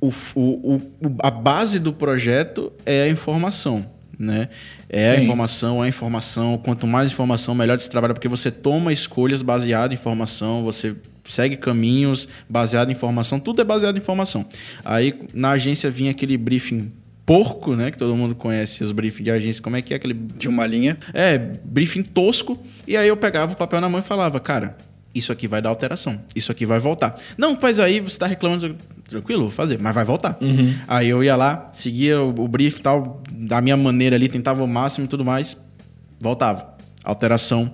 o, 0.00 0.12
o, 0.34 0.74
o, 0.74 0.80
a 1.20 1.30
base 1.30 1.78
do 1.78 1.92
projeto 1.92 2.72
é 2.84 3.04
a 3.04 3.08
informação. 3.08 3.94
Né? 4.18 4.48
É 4.88 5.08
Sim. 5.08 5.14
a 5.14 5.22
informação, 5.22 5.82
é 5.82 5.86
a 5.86 5.88
informação. 5.88 6.58
Quanto 6.58 6.86
mais 6.86 7.12
informação, 7.12 7.54
melhor 7.54 7.78
você 7.78 7.90
trabalha, 7.90 8.14
porque 8.14 8.28
você 8.28 8.50
toma 8.50 8.92
escolhas 8.92 9.42
baseadas 9.42 9.92
em 9.92 10.00
informação, 10.00 10.62
você 10.62 10.96
segue 11.24 11.56
caminhos 11.56 12.28
baseado 12.48 12.88
em 12.88 12.92
informação, 12.92 13.38
tudo 13.38 13.60
é 13.60 13.64
baseado 13.64 13.96
em 13.96 14.00
informação. 14.00 14.46
Aí 14.84 15.20
na 15.34 15.50
agência 15.50 15.90
vinha 15.90 16.12
aquele 16.12 16.36
briefing 16.36 16.90
porco, 17.26 17.74
né? 17.74 17.90
Que 17.90 17.98
todo 17.98 18.14
mundo 18.14 18.34
conhece 18.34 18.84
os 18.84 18.92
briefings 18.92 19.24
de 19.24 19.30
agência. 19.30 19.62
Como 19.62 19.76
é 19.76 19.82
que 19.82 19.92
é 19.92 19.96
aquele. 19.96 20.14
De 20.14 20.48
uma 20.48 20.66
linha. 20.66 20.96
É, 21.12 21.36
briefing 21.36 22.04
tosco. 22.04 22.56
E 22.86 22.96
aí 22.96 23.08
eu 23.08 23.16
pegava 23.16 23.52
o 23.52 23.56
papel 23.56 23.80
na 23.80 23.88
mão 23.88 23.98
e 23.98 24.02
falava, 24.02 24.38
cara, 24.38 24.76
isso 25.16 25.32
aqui 25.32 25.48
vai 25.48 25.62
dar 25.62 25.70
alteração. 25.70 26.20
Isso 26.34 26.52
aqui 26.52 26.66
vai 26.66 26.78
voltar. 26.78 27.16
Não, 27.38 27.56
mas 27.60 27.78
aí 27.80 28.00
você 28.00 28.08
está 28.08 28.26
reclamando. 28.26 28.76
Tranquilo, 29.08 29.42
vou 29.42 29.50
fazer, 29.50 29.78
mas 29.80 29.94
vai 29.94 30.04
voltar. 30.04 30.36
Uhum. 30.40 30.74
Aí 30.86 31.08
eu 31.08 31.22
ia 31.22 31.36
lá, 31.36 31.70
seguia 31.72 32.20
o, 32.20 32.28
o 32.28 32.48
brief 32.48 32.80
tal, 32.80 33.22
da 33.30 33.60
minha 33.60 33.76
maneira 33.76 34.16
ali, 34.16 34.28
tentava 34.28 34.62
o 34.62 34.68
máximo 34.68 35.06
e 35.06 35.08
tudo 35.08 35.24
mais. 35.24 35.56
Voltava. 36.20 36.74
Alteração, 37.04 37.72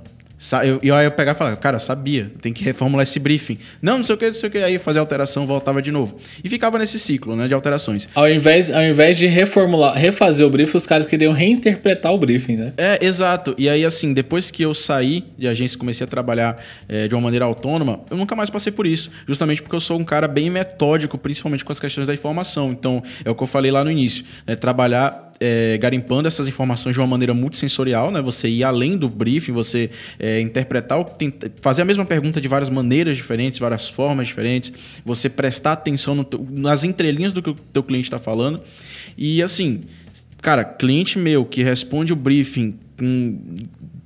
e 0.83 0.91
aí 0.91 1.05
eu 1.05 1.11
pegava 1.13 1.37
e 1.37 1.39
falava, 1.39 1.57
cara, 1.57 1.79
sabia, 1.79 2.33
tem 2.41 2.53
que 2.53 2.65
reformular 2.65 3.05
esse 3.05 3.19
briefing. 3.21 3.59
Não, 3.81 3.99
não 3.99 4.05
sei 4.05 4.15
o 4.15 4.19
que, 4.19 4.27
não 4.27 4.35
sei 4.35 4.49
o 4.49 4.53
que. 4.53 4.59
Aí 4.59 4.77
fazer 4.79 4.99
alteração, 4.99 5.47
voltava 5.47 5.81
de 5.81 5.93
novo. 5.93 6.17
E 6.43 6.49
ficava 6.49 6.79
nesse 6.79 6.99
ciclo, 6.99 7.37
né, 7.37 7.47
de 7.47 7.55
alterações. 7.55 8.09
Ao 8.15 8.29
invés, 8.29 8.73
ao 8.73 8.83
invés 8.83 9.17
de 9.17 9.27
reformular, 9.27 9.95
refazer 9.95 10.45
o 10.45 10.51
briefing, 10.51 10.77
os 10.77 10.87
caras 10.87 11.07
queriam 11.07 11.33
reinterpretar 11.33 12.13
o 12.13 12.19
briefing, 12.19 12.57
né? 12.57 12.73
É, 12.77 13.05
exato. 13.05 13.55
E 13.57 13.69
aí, 13.69 13.85
assim, 13.85 14.13
depois 14.13 14.51
que 14.51 14.63
eu 14.63 14.75
saí 14.75 15.25
de 15.39 15.47
agência 15.47 15.77
e 15.77 15.79
comecei 15.79 16.05
a 16.05 16.09
trabalhar 16.09 16.63
é, 16.89 17.07
de 17.07 17.15
uma 17.15 17.21
maneira 17.21 17.45
autônoma, 17.45 18.01
eu 18.11 18.17
nunca 18.17 18.35
mais 18.35 18.51
passei 18.51 18.73
por 18.73 18.87
isso. 18.87 19.11
Justamente 19.29 19.63
porque 19.63 19.77
eu 19.77 19.81
sou 19.81 19.99
um 19.99 20.05
cara 20.05 20.27
bem 20.27 20.51
metódico, 20.51 21.17
principalmente 21.17 21.65
com 21.65 21.71
as 21.71 21.79
questões 21.79 22.07
da 22.07 22.15
informação. 22.15 22.73
Então, 22.73 23.03
é 23.25 23.31
o 23.31 23.35
que 23.35 23.43
eu 23.43 23.47
falei 23.47 23.71
lá 23.71 23.85
no 23.85 23.91
início. 23.91 24.25
Né, 24.47 24.57
trabalhar 24.57 25.32
é, 25.41 25.77
garimpando 25.79 26.29
essas 26.29 26.49
informações 26.49 26.95
de 26.95 27.01
uma 27.01 27.07
maneira 27.07 27.35
muito 27.35 27.57
sensorial, 27.57 28.11
né? 28.11 28.21
Você 28.23 28.49
ir 28.49 28.65
além 28.65 28.97
do 28.97 29.09
briefing, 29.09 29.53
você 29.53 29.91
é, 30.19 30.41
interpretar, 30.41 31.05
fazer 31.61 31.83
a 31.83 31.85
mesma 31.85 32.05
pergunta 32.05 32.41
de 32.41 32.49
várias 32.49 32.69
maneiras 32.69 33.17
diferentes, 33.17 33.59
várias 33.59 33.89
formas 33.89 34.29
diferentes, 34.29 34.73
você 35.05 35.29
prestar 35.29 35.73
atenção 35.73 36.27
nas 36.51 36.85
entrelinhas 36.85 37.33
do 37.33 37.43
que 37.43 37.51
o 37.51 37.55
teu 37.55 37.83
cliente 37.83 38.07
está 38.07 38.19
falando. 38.19 38.61
E 39.17 39.43
assim, 39.43 39.83
cara, 40.41 40.65
cliente 40.65 41.19
meu 41.19 41.45
que 41.45 41.63
responde 41.63 42.13
o 42.13 42.17
briefing 42.17 42.79
com, 42.99 43.39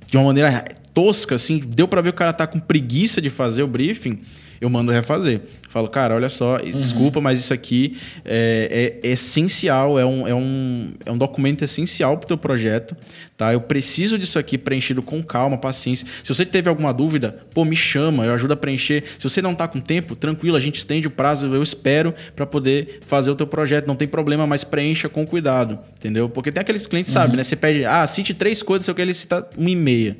de 0.07 0.17
uma 0.17 0.25
maneira 0.25 0.65
tosca, 0.93 1.35
assim, 1.35 1.59
deu 1.59 1.87
para 1.87 2.01
ver 2.01 2.11
que 2.11 2.15
o 2.15 2.17
cara 2.17 2.33
tá 2.33 2.47
com 2.47 2.59
preguiça 2.59 3.21
de 3.21 3.29
fazer 3.29 3.61
o 3.61 3.67
briefing, 3.67 4.19
eu 4.59 4.69
mando 4.69 4.91
refazer. 4.91 5.41
Falo, 5.77 5.89
cara, 5.89 6.15
olha 6.15 6.27
só, 6.27 6.57
uhum. 6.57 6.79
desculpa, 6.79 7.21
mas 7.21 7.37
isso 7.37 7.53
aqui 7.53 7.99
é, 8.25 8.99
é, 9.03 9.09
essencial, 9.11 9.99
é 9.99 10.03
um, 10.03 10.27
é, 10.27 10.33
um, 10.33 10.91
é 11.05 11.11
um 11.11 11.17
documento 11.19 11.63
essencial 11.63 12.17
para 12.17 12.25
o 12.25 12.27
teu 12.29 12.37
projeto, 12.37 12.97
tá? 13.37 13.53
Eu 13.53 13.61
preciso 13.61 14.17
disso 14.17 14.39
aqui 14.39 14.57
preenchido 14.57 15.03
com 15.03 15.21
calma, 15.21 15.55
paciência. 15.55 16.07
Se 16.23 16.33
você 16.33 16.43
teve 16.43 16.67
alguma 16.67 16.91
dúvida, 16.91 17.43
pô, 17.53 17.63
me 17.63 17.75
chama, 17.75 18.25
eu 18.25 18.33
ajudo 18.33 18.53
a 18.53 18.55
preencher. 18.55 19.03
Se 19.19 19.29
você 19.29 19.39
não 19.39 19.51
está 19.51 19.67
com 19.67 19.79
tempo, 19.79 20.15
tranquilo, 20.15 20.57
a 20.57 20.59
gente 20.59 20.79
estende 20.79 21.05
o 21.05 21.11
prazo, 21.11 21.45
eu 21.45 21.61
espero 21.61 22.11
para 22.35 22.47
poder 22.47 22.97
fazer 23.05 23.29
o 23.29 23.35
teu 23.35 23.45
projeto. 23.45 23.85
Não 23.85 23.95
tem 23.95 24.07
problema, 24.07 24.47
mas 24.47 24.63
preencha 24.63 25.07
com 25.07 25.27
cuidado, 25.27 25.77
entendeu? 25.95 26.27
Porque 26.27 26.51
tem 26.51 26.61
aqueles 26.61 26.87
clientes, 26.87 27.13
uhum. 27.13 27.21
sabe, 27.21 27.37
né? 27.37 27.43
Você 27.43 27.55
pede, 27.55 27.85
ah, 27.85 28.07
cite 28.07 28.33
três 28.33 28.63
coisas, 28.63 28.83
sei 28.83 28.93
o 28.93 28.95
que, 28.95 29.01
ele 29.03 29.13
cita 29.13 29.47
uma 29.55 29.69
e 29.69 29.75
meia. 29.75 30.17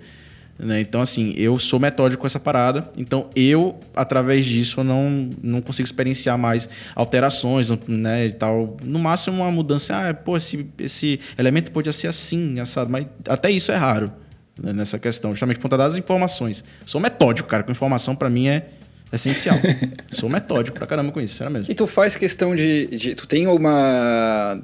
Né? 0.59 0.81
Então, 0.81 1.01
assim, 1.01 1.33
eu 1.37 1.59
sou 1.59 1.79
metódico 1.79 2.21
com 2.21 2.27
essa 2.27 2.39
parada. 2.39 2.89
Então, 2.97 3.29
eu, 3.35 3.79
através 3.95 4.45
disso, 4.45 4.83
não, 4.83 5.29
não 5.41 5.61
consigo 5.61 5.85
experienciar 5.85 6.37
mais 6.37 6.69
alterações, 6.95 7.69
né? 7.87 8.27
E 8.27 8.33
tal. 8.33 8.77
No 8.83 8.97
máximo, 8.97 9.43
uma 9.43 9.51
mudança. 9.51 10.09
Ah, 10.09 10.13
pô, 10.13 10.35
esse, 10.35 10.65
esse 10.79 11.19
elemento 11.37 11.71
podia 11.71 11.93
ser 11.93 12.07
assim, 12.07 12.59
assado. 12.59 12.89
Mas 12.89 13.05
até 13.27 13.51
isso 13.51 13.71
é 13.71 13.75
raro 13.75 14.11
né? 14.59 14.73
nessa 14.73 14.97
questão. 14.97 15.31
Justamente 15.31 15.57
por 15.57 15.63
conta 15.63 15.77
das 15.77 15.95
informações. 15.95 16.63
Sou 16.85 16.99
metódico, 16.99 17.47
cara. 17.47 17.63
Com 17.63 17.71
informação, 17.71 18.15
para 18.15 18.29
mim, 18.29 18.47
é 18.47 18.67
essencial. 19.13 19.57
sou 20.11 20.27
metódico 20.27 20.77
pra 20.77 20.87
caramba 20.87 21.11
com 21.11 21.21
isso, 21.21 21.35
sério 21.35 21.53
mesmo. 21.53 21.71
E 21.71 21.75
tu 21.75 21.85
faz 21.85 22.15
questão 22.15 22.55
de, 22.55 22.87
de. 22.87 23.15
Tu 23.15 23.27
tem 23.27 23.45
uma 23.45 24.59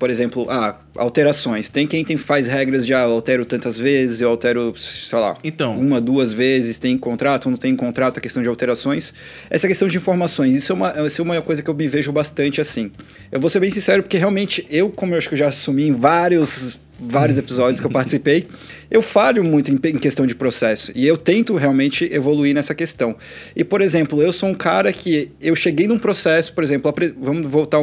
por 0.00 0.08
exemplo, 0.08 0.46
ah, 0.48 0.80
alterações. 0.96 1.68
Tem 1.68 1.86
quem 1.86 2.02
tem, 2.02 2.16
faz 2.16 2.46
regras 2.46 2.86
de 2.86 2.94
ah, 2.94 3.02
eu 3.02 3.12
altero 3.12 3.44
tantas 3.44 3.76
vezes, 3.76 4.22
eu 4.22 4.30
altero, 4.30 4.74
sei 4.74 5.18
lá, 5.18 5.36
então. 5.44 5.78
uma, 5.78 6.00
duas 6.00 6.32
vezes, 6.32 6.78
tem 6.78 6.96
contrato, 6.96 7.50
não 7.50 7.58
tem 7.58 7.76
contrato, 7.76 8.16
a 8.16 8.20
questão 8.20 8.42
de 8.42 8.48
alterações. 8.48 9.12
Essa 9.50 9.68
questão 9.68 9.86
de 9.86 9.98
informações, 9.98 10.56
isso 10.56 10.72
é, 10.72 10.74
uma, 10.74 11.06
isso 11.06 11.20
é 11.20 11.24
uma 11.24 11.42
coisa 11.42 11.62
que 11.62 11.68
eu 11.68 11.74
me 11.74 11.86
vejo 11.86 12.10
bastante 12.10 12.62
assim. 12.62 12.90
Eu 13.30 13.38
vou 13.38 13.50
ser 13.50 13.60
bem 13.60 13.70
sincero, 13.70 14.02
porque 14.02 14.16
realmente 14.16 14.66
eu, 14.70 14.88
como 14.88 15.12
eu 15.12 15.18
acho 15.18 15.28
que 15.28 15.34
eu 15.34 15.38
já 15.38 15.48
assumi 15.48 15.88
em 15.88 15.92
vários 15.92 16.80
vários 17.00 17.38
episódios 17.38 17.80
que 17.80 17.86
eu 17.86 17.90
participei, 17.90 18.46
eu 18.90 19.00
falho 19.00 19.42
muito 19.44 19.70
em, 19.70 19.78
em, 19.84 19.98
questão 19.98 20.26
de 20.26 20.34
processo 20.34 20.92
e 20.94 21.06
eu 21.06 21.16
tento 21.16 21.56
realmente 21.56 22.08
evoluir 22.12 22.54
nessa 22.54 22.74
questão. 22.74 23.16
E, 23.54 23.64
por 23.64 23.80
exemplo, 23.80 24.22
eu 24.22 24.32
sou 24.32 24.48
um 24.48 24.54
cara 24.54 24.92
que 24.92 25.30
eu 25.40 25.54
cheguei 25.54 25.86
num 25.86 25.98
processo, 25.98 26.52
por 26.52 26.64
exemplo, 26.64 26.92
vamos 27.20 27.50
voltar 27.50 27.78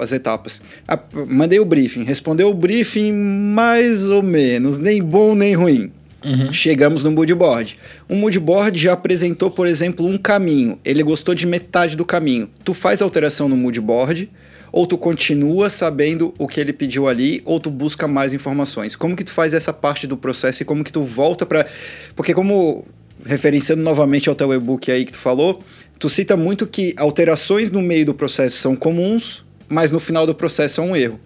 às 0.00 0.12
etapas. 0.12 0.62
A, 0.86 0.98
mandei 1.26 1.58
o 1.58 1.64
briefing, 1.64 2.04
respondeu 2.04 2.48
o 2.48 2.54
briefing 2.54 3.12
mais 3.12 4.08
ou 4.08 4.22
menos, 4.22 4.78
nem 4.78 5.02
bom 5.02 5.34
nem 5.34 5.54
ruim. 5.54 5.90
Uhum. 6.24 6.52
Chegamos 6.52 7.04
no 7.04 7.12
moodboard. 7.12 7.76
O 8.08 8.16
moodboard 8.16 8.76
já 8.78 8.94
apresentou, 8.94 9.50
por 9.50 9.66
exemplo, 9.66 10.04
um 10.04 10.18
caminho. 10.18 10.78
Ele 10.84 11.02
gostou 11.02 11.34
de 11.34 11.46
metade 11.46 11.94
do 11.94 12.04
caminho. 12.04 12.50
Tu 12.64 12.74
faz 12.74 13.00
alteração 13.00 13.48
no 13.48 13.56
moodboard, 13.56 14.28
ou 14.76 14.86
tu 14.86 14.98
continua 14.98 15.70
sabendo 15.70 16.34
o 16.38 16.46
que 16.46 16.60
ele 16.60 16.70
pediu 16.70 17.08
ali, 17.08 17.40
ou 17.46 17.58
tu 17.58 17.70
busca 17.70 18.06
mais 18.06 18.34
informações? 18.34 18.94
Como 18.94 19.16
que 19.16 19.24
tu 19.24 19.32
faz 19.32 19.54
essa 19.54 19.72
parte 19.72 20.06
do 20.06 20.18
processo 20.18 20.62
e 20.62 20.66
como 20.66 20.84
que 20.84 20.92
tu 20.92 21.02
volta 21.02 21.46
para... 21.46 21.66
Porque 22.14 22.34
como, 22.34 22.84
referenciando 23.24 23.82
novamente 23.82 24.28
ao 24.28 24.34
teu 24.34 24.52
e-book 24.52 24.92
aí 24.92 25.06
que 25.06 25.12
tu 25.12 25.18
falou, 25.18 25.62
tu 25.98 26.10
cita 26.10 26.36
muito 26.36 26.66
que 26.66 26.92
alterações 26.98 27.70
no 27.70 27.80
meio 27.80 28.04
do 28.04 28.12
processo 28.12 28.58
são 28.58 28.76
comuns, 28.76 29.42
mas 29.66 29.90
no 29.90 29.98
final 29.98 30.26
do 30.26 30.34
processo 30.34 30.82
é 30.82 30.84
um 30.84 30.94
erro. 30.94 31.18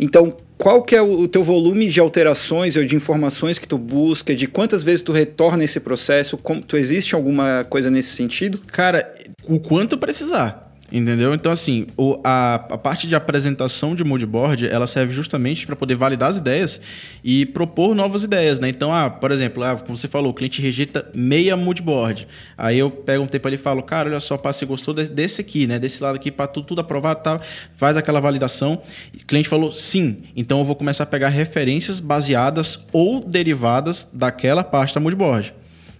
Então, 0.00 0.34
qual 0.56 0.82
que 0.82 0.96
é 0.96 1.02
o 1.02 1.28
teu 1.28 1.44
volume 1.44 1.88
de 1.88 2.00
alterações 2.00 2.74
ou 2.74 2.86
de 2.86 2.96
informações 2.96 3.58
que 3.58 3.68
tu 3.68 3.76
busca, 3.76 4.34
de 4.34 4.46
quantas 4.46 4.82
vezes 4.82 5.02
tu 5.02 5.12
retorna 5.12 5.62
esse 5.62 5.78
processo, 5.78 6.40
tu 6.66 6.74
existe 6.74 7.14
alguma 7.14 7.66
coisa 7.68 7.90
nesse 7.90 8.14
sentido? 8.14 8.62
Cara, 8.72 9.12
o 9.46 9.60
quanto 9.60 9.98
precisar. 9.98 10.63
Entendeu? 10.92 11.34
Então, 11.34 11.50
assim, 11.50 11.86
o, 11.96 12.20
a, 12.22 12.54
a 12.54 12.78
parte 12.78 13.08
de 13.08 13.14
apresentação 13.14 13.96
de 13.96 14.04
moodboard, 14.04 14.68
ela 14.68 14.86
serve 14.86 15.14
justamente 15.14 15.66
para 15.66 15.74
poder 15.74 15.96
validar 15.96 16.28
as 16.28 16.36
ideias 16.36 16.80
e 17.24 17.46
propor 17.46 17.94
novas 17.94 18.22
ideias, 18.22 18.60
né? 18.60 18.68
Então, 18.68 18.92
ah, 18.92 19.08
por 19.08 19.32
exemplo, 19.32 19.62
ah, 19.62 19.76
como 19.76 19.96
você 19.96 20.06
falou, 20.06 20.30
o 20.30 20.34
cliente 20.34 20.60
rejeita 20.60 21.08
meia 21.14 21.56
moodboard. 21.56 22.28
Aí 22.56 22.78
eu 22.78 22.90
pego 22.90 23.24
um 23.24 23.26
tempo 23.26 23.48
ali 23.48 23.56
e 23.56 23.58
falo, 23.58 23.82
cara, 23.82 24.08
olha 24.08 24.20
só, 24.20 24.36
pá, 24.36 24.52
você 24.52 24.66
gostou 24.66 24.92
desse 24.94 25.40
aqui, 25.40 25.66
né? 25.66 25.78
Desse 25.78 26.02
lado 26.02 26.16
aqui, 26.16 26.30
para 26.30 26.46
tudo, 26.46 26.66
tudo 26.66 26.80
aprovado, 26.82 27.22
tá? 27.22 27.40
faz 27.76 27.96
aquela 27.96 28.20
validação. 28.20 28.80
O 29.14 29.26
cliente 29.26 29.48
falou, 29.48 29.72
sim. 29.72 30.24
Então, 30.36 30.58
eu 30.58 30.64
vou 30.64 30.76
começar 30.76 31.04
a 31.04 31.06
pegar 31.06 31.28
referências 31.30 31.98
baseadas 31.98 32.78
ou 32.92 33.20
derivadas 33.20 34.08
daquela 34.12 34.62
parte 34.62 34.94
da 34.94 35.00
moodboard. 35.00 35.54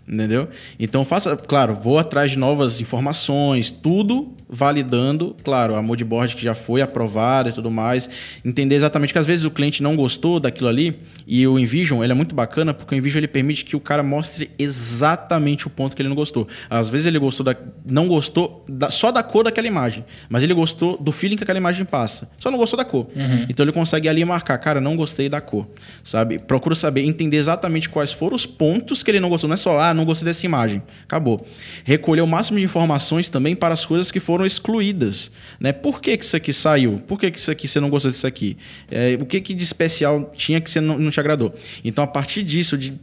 Entendeu? 0.06 0.48
Então 0.78 1.04
faça, 1.04 1.34
claro, 1.36 1.74
vou 1.74 1.98
atrás 1.98 2.30
de 2.30 2.38
novas 2.38 2.80
informações, 2.80 3.70
tudo 3.70 4.34
validando, 4.48 5.34
claro, 5.42 5.74
a 5.74 5.82
moodboard 5.82 6.36
que 6.36 6.42
já 6.42 6.54
foi 6.54 6.80
aprovada 6.82 7.48
e 7.48 7.52
tudo 7.52 7.70
mais, 7.70 8.08
entender 8.44 8.74
exatamente 8.74 9.12
que 9.12 9.18
às 9.18 9.26
vezes 9.26 9.44
o 9.44 9.50
cliente 9.50 9.82
não 9.82 9.96
gostou 9.96 10.38
daquilo 10.38 10.68
ali 10.68 11.00
e 11.26 11.46
o 11.46 11.58
InVision, 11.58 12.02
ele 12.02 12.12
é 12.12 12.14
muito 12.14 12.34
bacana 12.34 12.74
porque 12.74 12.94
o 12.94 12.98
InVision 12.98 13.18
ele 13.18 13.28
permite 13.28 13.64
que 13.64 13.74
o 13.74 13.80
cara 13.80 14.02
mostre 14.02 14.50
exatamente 14.58 15.66
o 15.66 15.70
ponto 15.70 15.96
que 15.96 16.02
ele 16.02 16.08
não 16.08 16.16
gostou. 16.16 16.46
Às 16.68 16.88
vezes 16.88 17.06
ele 17.06 17.18
gostou 17.18 17.44
da, 17.44 17.56
não 17.84 18.06
gostou 18.06 18.64
da, 18.68 18.90
só 18.90 19.10
da 19.10 19.22
cor 19.22 19.44
daquela 19.44 19.66
imagem, 19.66 20.04
mas 20.28 20.42
ele 20.42 20.54
gostou 20.54 20.98
do 20.98 21.10
feeling 21.10 21.36
que 21.36 21.42
aquela 21.42 21.58
imagem 21.58 21.84
passa. 21.84 22.30
Só 22.38 22.50
não 22.50 22.58
gostou 22.58 22.76
da 22.76 22.84
cor. 22.84 23.06
Uhum. 23.16 23.46
Então 23.48 23.64
ele 23.64 23.72
consegue 23.72 24.08
ali 24.08 24.24
marcar, 24.24 24.58
cara, 24.58 24.80
não 24.80 24.96
gostei 24.96 25.28
da 25.28 25.40
cor, 25.40 25.66
sabe? 26.02 26.38
Procura 26.38 26.74
saber, 26.74 27.02
entender 27.02 27.38
exatamente 27.38 27.88
quais 27.88 28.12
foram 28.12 28.36
os 28.36 28.44
pontos 28.44 29.02
que 29.02 29.10
ele 29.10 29.20
não 29.20 29.30
gostou, 29.30 29.48
não 29.48 29.54
é 29.54 29.56
só, 29.56 29.80
ah, 29.80 29.93
não 29.94 30.04
gostei 30.04 30.26
dessa 30.26 30.44
imagem. 30.44 30.82
Acabou. 31.04 31.46
Recolher 31.82 32.20
o 32.20 32.26
máximo 32.26 32.58
de 32.58 32.64
informações 32.64 33.28
também 33.28 33.56
para 33.56 33.72
as 33.72 33.84
coisas 33.84 34.10
que 34.10 34.20
foram 34.20 34.34
foram 34.34 34.44
excluídas. 34.44 35.30
Né? 35.60 35.72
Por 35.72 36.00
que, 36.00 36.16
que 36.16 36.24
isso 36.24 36.36
aqui 36.36 36.52
saiu? 36.52 37.02
Por 37.06 37.18
que, 37.18 37.30
que 37.30 37.38
isso 37.38 37.50
aqui 37.50 37.68
você 37.68 37.78
não 37.78 37.88
gostou 37.88 38.10
disso 38.10 38.26
aqui? 38.26 38.56
É, 38.90 39.16
o 39.20 39.24
que, 39.24 39.40
que 39.40 39.54
de 39.54 39.62
especial 39.62 40.32
tinha 40.36 40.60
que 40.60 40.68
você 40.68 40.80
não, 40.80 40.98
não 40.98 41.10
te 41.10 41.20
agradou? 41.20 41.54
Então, 41.84 42.02
a 42.02 42.06
partir 42.06 42.42
disso, 42.42 42.76
de 42.76 42.94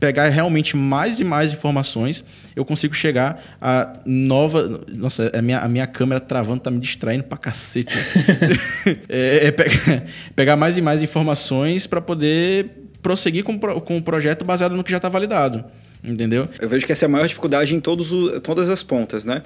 pegar 0.00 0.28
realmente 0.28 0.76
mais 0.76 1.20
e 1.20 1.24
mais 1.24 1.52
informações, 1.52 2.24
eu 2.56 2.64
consigo 2.64 2.94
chegar 2.94 3.56
a 3.60 4.00
nova. 4.04 4.84
Nossa, 4.88 5.30
a 5.32 5.42
minha, 5.42 5.60
a 5.60 5.68
minha 5.68 5.86
câmera 5.86 6.20
travando 6.20 6.60
tá 6.60 6.70
me 6.70 6.80
distraindo 6.80 7.24
pra 7.24 7.38
cacete. 7.38 7.94
é, 9.08 9.46
é 9.46 9.50
pegar, 9.50 10.02
pegar 10.34 10.56
mais 10.56 10.76
e 10.76 10.82
mais 10.82 11.02
informações 11.02 11.86
para 11.86 12.00
poder 12.00 12.68
prosseguir 13.00 13.44
com, 13.44 13.58
com 13.58 13.96
o 13.96 14.02
projeto 14.02 14.44
baseado 14.44 14.76
no 14.76 14.82
que 14.82 14.90
já 14.90 14.96
está 14.96 15.08
validado. 15.08 15.64
Entendeu? 16.02 16.48
Eu 16.58 16.68
vejo 16.68 16.86
que 16.86 16.92
essa 16.92 17.04
é 17.04 17.06
a 17.06 17.08
maior 17.08 17.26
dificuldade 17.26 17.74
em 17.74 17.80
todos 17.80 18.10
o, 18.10 18.40
todas 18.40 18.68
as 18.68 18.82
pontas, 18.82 19.24
né? 19.24 19.42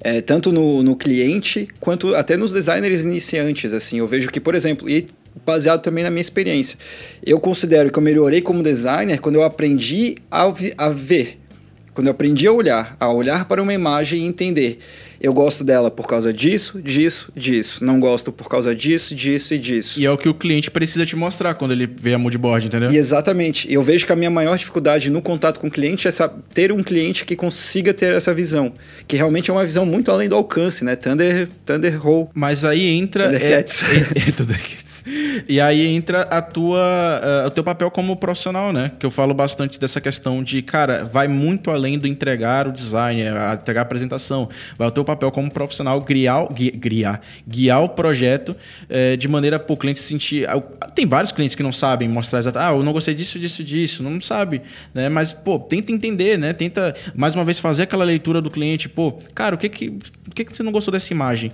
É, 0.00 0.20
tanto 0.20 0.52
no, 0.52 0.82
no 0.82 0.94
cliente 0.94 1.68
quanto 1.80 2.14
até 2.14 2.36
nos 2.36 2.52
designers 2.52 3.02
iniciantes. 3.02 3.72
Assim, 3.72 3.98
eu 3.98 4.06
vejo 4.06 4.30
que, 4.30 4.38
por 4.38 4.54
exemplo, 4.54 4.88
e 4.88 5.08
baseado 5.44 5.82
também 5.82 6.04
na 6.04 6.10
minha 6.10 6.20
experiência, 6.20 6.78
eu 7.24 7.38
considero 7.40 7.90
que 7.90 7.98
eu 7.98 8.02
melhorei 8.02 8.40
como 8.40 8.62
designer 8.62 9.20
quando 9.20 9.36
eu 9.36 9.42
aprendi 9.42 10.16
a, 10.30 10.52
a 10.78 10.88
ver, 10.88 11.38
quando 11.96 12.08
eu 12.08 12.10
aprendi 12.10 12.46
a 12.46 12.52
olhar, 12.52 12.94
a 13.00 13.10
olhar 13.10 13.46
para 13.46 13.62
uma 13.62 13.72
imagem 13.72 14.20
e 14.20 14.26
entender 14.26 14.78
eu 15.20 15.32
gosto 15.32 15.64
dela 15.64 15.90
por 15.90 16.06
causa 16.06 16.32
disso, 16.32 16.80
disso, 16.80 17.32
disso. 17.34 17.84
Não 17.84 17.98
gosto 17.98 18.30
por 18.30 18.48
causa 18.48 18.74
disso, 18.74 19.14
disso 19.14 19.54
e 19.54 19.58
disso. 19.58 20.00
E 20.00 20.04
é 20.04 20.10
o 20.10 20.18
que 20.18 20.28
o 20.28 20.34
cliente 20.34 20.70
precisa 20.70 21.06
te 21.06 21.16
mostrar 21.16 21.54
quando 21.54 21.72
ele 21.72 21.86
vê 21.86 22.14
a 22.14 22.18
moodboard, 22.18 22.66
entendeu? 22.66 22.90
E 22.90 22.96
exatamente. 22.96 23.72
Eu 23.72 23.82
vejo 23.82 24.04
que 24.04 24.12
a 24.12 24.16
minha 24.16 24.30
maior 24.30 24.56
dificuldade 24.56 25.10
no 25.10 25.22
contato 25.22 25.58
com 25.58 25.68
o 25.68 25.70
cliente 25.70 26.06
é 26.06 26.10
ter 26.52 26.70
um 26.70 26.82
cliente 26.82 27.24
que 27.24 27.34
consiga 27.34 27.94
ter 27.94 28.12
essa 28.12 28.34
visão. 28.34 28.72
Que 29.08 29.16
realmente 29.16 29.50
é 29.50 29.52
uma 29.52 29.64
visão 29.64 29.86
muito 29.86 30.10
além 30.10 30.28
do 30.28 30.34
alcance, 30.34 30.84
né? 30.84 30.96
Thunder, 30.96 31.48
Thunder 31.64 32.00
Roll. 32.00 32.30
Mas 32.34 32.64
aí 32.64 32.86
entra... 32.86 33.24
Thundercats. 33.24 33.82
É, 33.96 34.18
é, 34.18 34.28
é, 34.28 34.32
e 35.48 35.60
aí 35.60 35.86
entra 35.86 36.22
a 36.22 36.42
tua, 36.42 36.80
uh, 37.44 37.46
o 37.46 37.50
teu 37.50 37.62
papel 37.62 37.90
como 37.90 38.16
profissional, 38.16 38.72
né? 38.72 38.92
Que 38.98 39.06
eu 39.06 39.10
falo 39.10 39.32
bastante 39.32 39.78
dessa 39.78 40.00
questão 40.00 40.42
de, 40.42 40.62
cara, 40.62 41.04
vai 41.04 41.28
muito 41.28 41.70
além 41.70 41.98
do 41.98 42.08
entregar 42.08 42.66
o 42.66 42.72
design, 42.72 43.22
a 43.22 43.54
entregar 43.54 43.80
a 43.80 43.82
apresentação. 43.82 44.48
Vai 44.76 44.88
o 44.88 44.90
teu 44.90 45.04
papel 45.04 45.30
como 45.30 45.50
profissional 45.50 46.00
guiar, 46.00 46.48
guiar, 46.52 47.20
guiar 47.46 47.84
o 47.84 47.88
projeto 47.88 48.50
uh, 48.50 49.16
de 49.16 49.28
maneira 49.28 49.58
para 49.58 49.72
o 49.72 49.76
cliente 49.76 50.00
se 50.00 50.08
sentir. 50.08 50.48
Uh, 50.48 50.62
tem 50.94 51.06
vários 51.06 51.30
clientes 51.30 51.54
que 51.54 51.62
não 51.62 51.72
sabem 51.72 52.08
mostrar 52.08 52.40
exatamente, 52.40 52.72
ah, 52.72 52.76
eu 52.76 52.82
não 52.82 52.92
gostei 52.92 53.14
disso, 53.14 53.38
disso, 53.38 53.62
disso, 53.62 54.02
não 54.02 54.20
sabe, 54.20 54.62
né? 54.92 55.08
Mas, 55.08 55.32
pô, 55.32 55.58
tenta 55.58 55.92
entender, 55.92 56.38
né? 56.38 56.52
Tenta, 56.52 56.94
mais 57.14 57.34
uma 57.34 57.44
vez, 57.44 57.58
fazer 57.58 57.84
aquela 57.84 58.04
leitura 58.04 58.40
do 58.40 58.50
cliente, 58.50 58.88
pô, 58.88 59.12
cara, 59.34 59.54
o 59.54 59.58
que 59.58 59.68
que, 59.68 59.88
o 59.88 60.30
que, 60.34 60.44
que 60.44 60.56
você 60.56 60.62
não 60.62 60.72
gostou 60.72 60.92
dessa 60.92 61.12
imagem? 61.12 61.52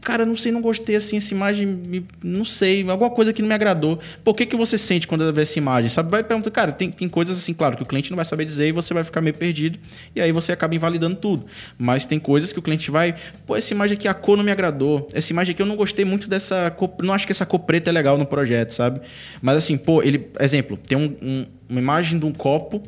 Cara, 0.00 0.24
não 0.24 0.36
sei, 0.36 0.52
não 0.52 0.60
gostei 0.60 0.96
assim, 0.96 1.16
essa 1.16 1.34
imagem, 1.34 2.04
não 2.22 2.44
sei, 2.44 2.88
alguma 2.88 3.10
coisa 3.10 3.32
que 3.32 3.42
não 3.42 3.48
me 3.48 3.54
agradou. 3.54 3.98
Por 4.24 4.34
que, 4.34 4.46
que 4.46 4.54
você 4.54 4.78
sente 4.78 5.06
quando 5.06 5.32
vê 5.32 5.42
essa 5.42 5.58
imagem? 5.58 5.90
Sabe? 5.90 6.10
Vai 6.10 6.22
perguntar, 6.22 6.50
cara, 6.50 6.72
tem, 6.72 6.90
tem 6.90 7.08
coisas 7.08 7.36
assim, 7.36 7.52
claro, 7.52 7.76
que 7.76 7.82
o 7.82 7.86
cliente 7.86 8.10
não 8.10 8.16
vai 8.16 8.24
saber 8.24 8.44
dizer 8.44 8.68
e 8.68 8.72
você 8.72 8.94
vai 8.94 9.02
ficar 9.02 9.20
meio 9.20 9.34
perdido. 9.34 9.78
E 10.14 10.20
aí 10.20 10.30
você 10.30 10.52
acaba 10.52 10.74
invalidando 10.74 11.16
tudo. 11.16 11.46
Mas 11.76 12.06
tem 12.06 12.20
coisas 12.20 12.52
que 12.52 12.58
o 12.58 12.62
cliente 12.62 12.90
vai, 12.90 13.16
pô, 13.46 13.56
essa 13.56 13.72
imagem 13.74 13.96
aqui, 13.96 14.06
a 14.06 14.14
cor 14.14 14.36
não 14.36 14.44
me 14.44 14.52
agradou. 14.52 15.08
Essa 15.12 15.32
imagem 15.32 15.54
aqui 15.54 15.62
eu 15.62 15.66
não 15.66 15.76
gostei 15.76 16.04
muito 16.04 16.28
dessa 16.28 16.70
cor, 16.70 16.90
não 17.02 17.12
acho 17.12 17.26
que 17.26 17.32
essa 17.32 17.46
cor 17.46 17.60
preta 17.60 17.90
é 17.90 17.92
legal 17.92 18.16
no 18.16 18.26
projeto, 18.26 18.70
sabe? 18.70 19.00
Mas 19.42 19.56
assim, 19.56 19.76
pô, 19.76 20.02
ele, 20.02 20.28
exemplo, 20.38 20.76
tem 20.76 20.96
um, 20.96 21.16
um, 21.20 21.46
uma 21.68 21.80
imagem 21.80 22.18
de 22.18 22.26
um 22.26 22.32
copo, 22.32 22.82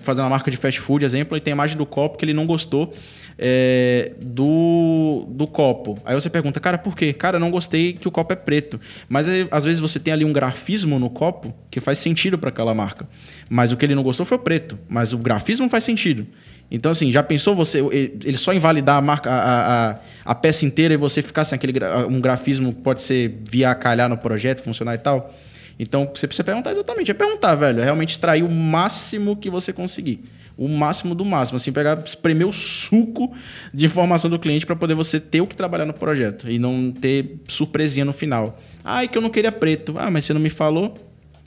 fazer 0.00 0.20
uma 0.20 0.30
marca 0.30 0.50
de 0.50 0.56
fast 0.56 0.80
food, 0.80 1.04
exemplo, 1.04 1.36
e 1.36 1.40
tem 1.40 1.52
a 1.52 1.56
imagem 1.56 1.76
do 1.76 1.86
copo 1.86 2.18
que 2.18 2.24
ele 2.24 2.34
não 2.34 2.46
gostou 2.46 2.94
é, 3.38 4.12
do, 4.20 5.26
do 5.28 5.46
copo. 5.46 5.98
Aí 6.04 6.14
você 6.14 6.30
pergunta, 6.30 6.60
cara, 6.60 6.78
por 6.78 6.96
quê? 6.96 7.12
Cara, 7.12 7.38
não 7.38 7.50
gostei 7.50 7.92
que 7.92 8.06
o 8.06 8.10
copo 8.10 8.32
é 8.32 8.36
preto. 8.36 8.80
Mas 9.08 9.28
aí, 9.28 9.46
às 9.50 9.64
vezes 9.64 9.80
você 9.80 9.98
tem 9.98 10.12
ali 10.12 10.24
um 10.24 10.32
grafismo 10.32 10.98
no 10.98 11.10
copo 11.10 11.54
que 11.70 11.80
faz 11.80 11.98
sentido 11.98 12.38
para 12.38 12.50
aquela 12.50 12.74
marca. 12.74 13.08
Mas 13.48 13.72
o 13.72 13.76
que 13.76 13.84
ele 13.84 13.94
não 13.94 14.02
gostou 14.02 14.24
foi 14.26 14.36
o 14.36 14.40
preto. 14.40 14.78
Mas 14.88 15.12
o 15.12 15.18
grafismo 15.18 15.68
faz 15.68 15.84
sentido. 15.84 16.26
Então, 16.70 16.90
assim, 16.90 17.12
já 17.12 17.22
pensou 17.22 17.54
você 17.54 17.80
ele 17.90 18.38
só 18.38 18.52
invalidar 18.54 18.96
a 18.96 19.02
marca, 19.02 19.30
a, 19.30 19.90
a, 19.90 19.98
a 20.24 20.34
peça 20.34 20.64
inteira 20.64 20.94
e 20.94 20.96
você 20.96 21.20
ficar 21.20 21.44
sem 21.44 21.56
aquele 21.56 21.78
um 22.08 22.20
grafismo 22.20 22.72
que 22.72 22.80
pode 22.80 23.02
ser 23.02 23.40
via 23.44 23.74
calhar 23.74 24.08
no 24.08 24.16
projeto, 24.16 24.62
funcionar 24.62 24.94
e 24.94 24.98
tal? 24.98 25.34
Então, 25.78 26.10
você 26.14 26.26
precisa 26.26 26.44
perguntar 26.44 26.70
exatamente. 26.70 27.10
É 27.10 27.14
perguntar, 27.14 27.54
velho. 27.56 27.80
É 27.80 27.84
realmente 27.84 28.12
extrair 28.12 28.42
o 28.42 28.50
máximo 28.50 29.36
que 29.36 29.50
você 29.50 29.72
conseguir 29.72 30.22
o 30.56 30.68
máximo 30.68 31.14
do 31.14 31.24
máximo, 31.24 31.56
assim, 31.56 31.72
pegar, 31.72 32.02
espremer 32.04 32.46
o 32.46 32.52
suco 32.52 33.32
de 33.72 33.86
informação 33.86 34.30
do 34.30 34.38
cliente 34.38 34.66
para 34.66 34.76
poder 34.76 34.94
você 34.94 35.18
ter 35.18 35.40
o 35.40 35.46
que 35.46 35.56
trabalhar 35.56 35.86
no 35.86 35.94
projeto 35.94 36.50
e 36.50 36.58
não 36.58 36.90
ter 36.90 37.36
surpresinha 37.48 38.04
no 38.04 38.12
final. 38.12 38.60
Ai, 38.84 39.08
que 39.08 39.16
eu 39.16 39.22
não 39.22 39.30
queria 39.30 39.52
preto. 39.52 39.94
Ah, 39.96 40.10
mas 40.10 40.24
você 40.24 40.34
não 40.34 40.40
me 40.40 40.50
falou? 40.50 40.94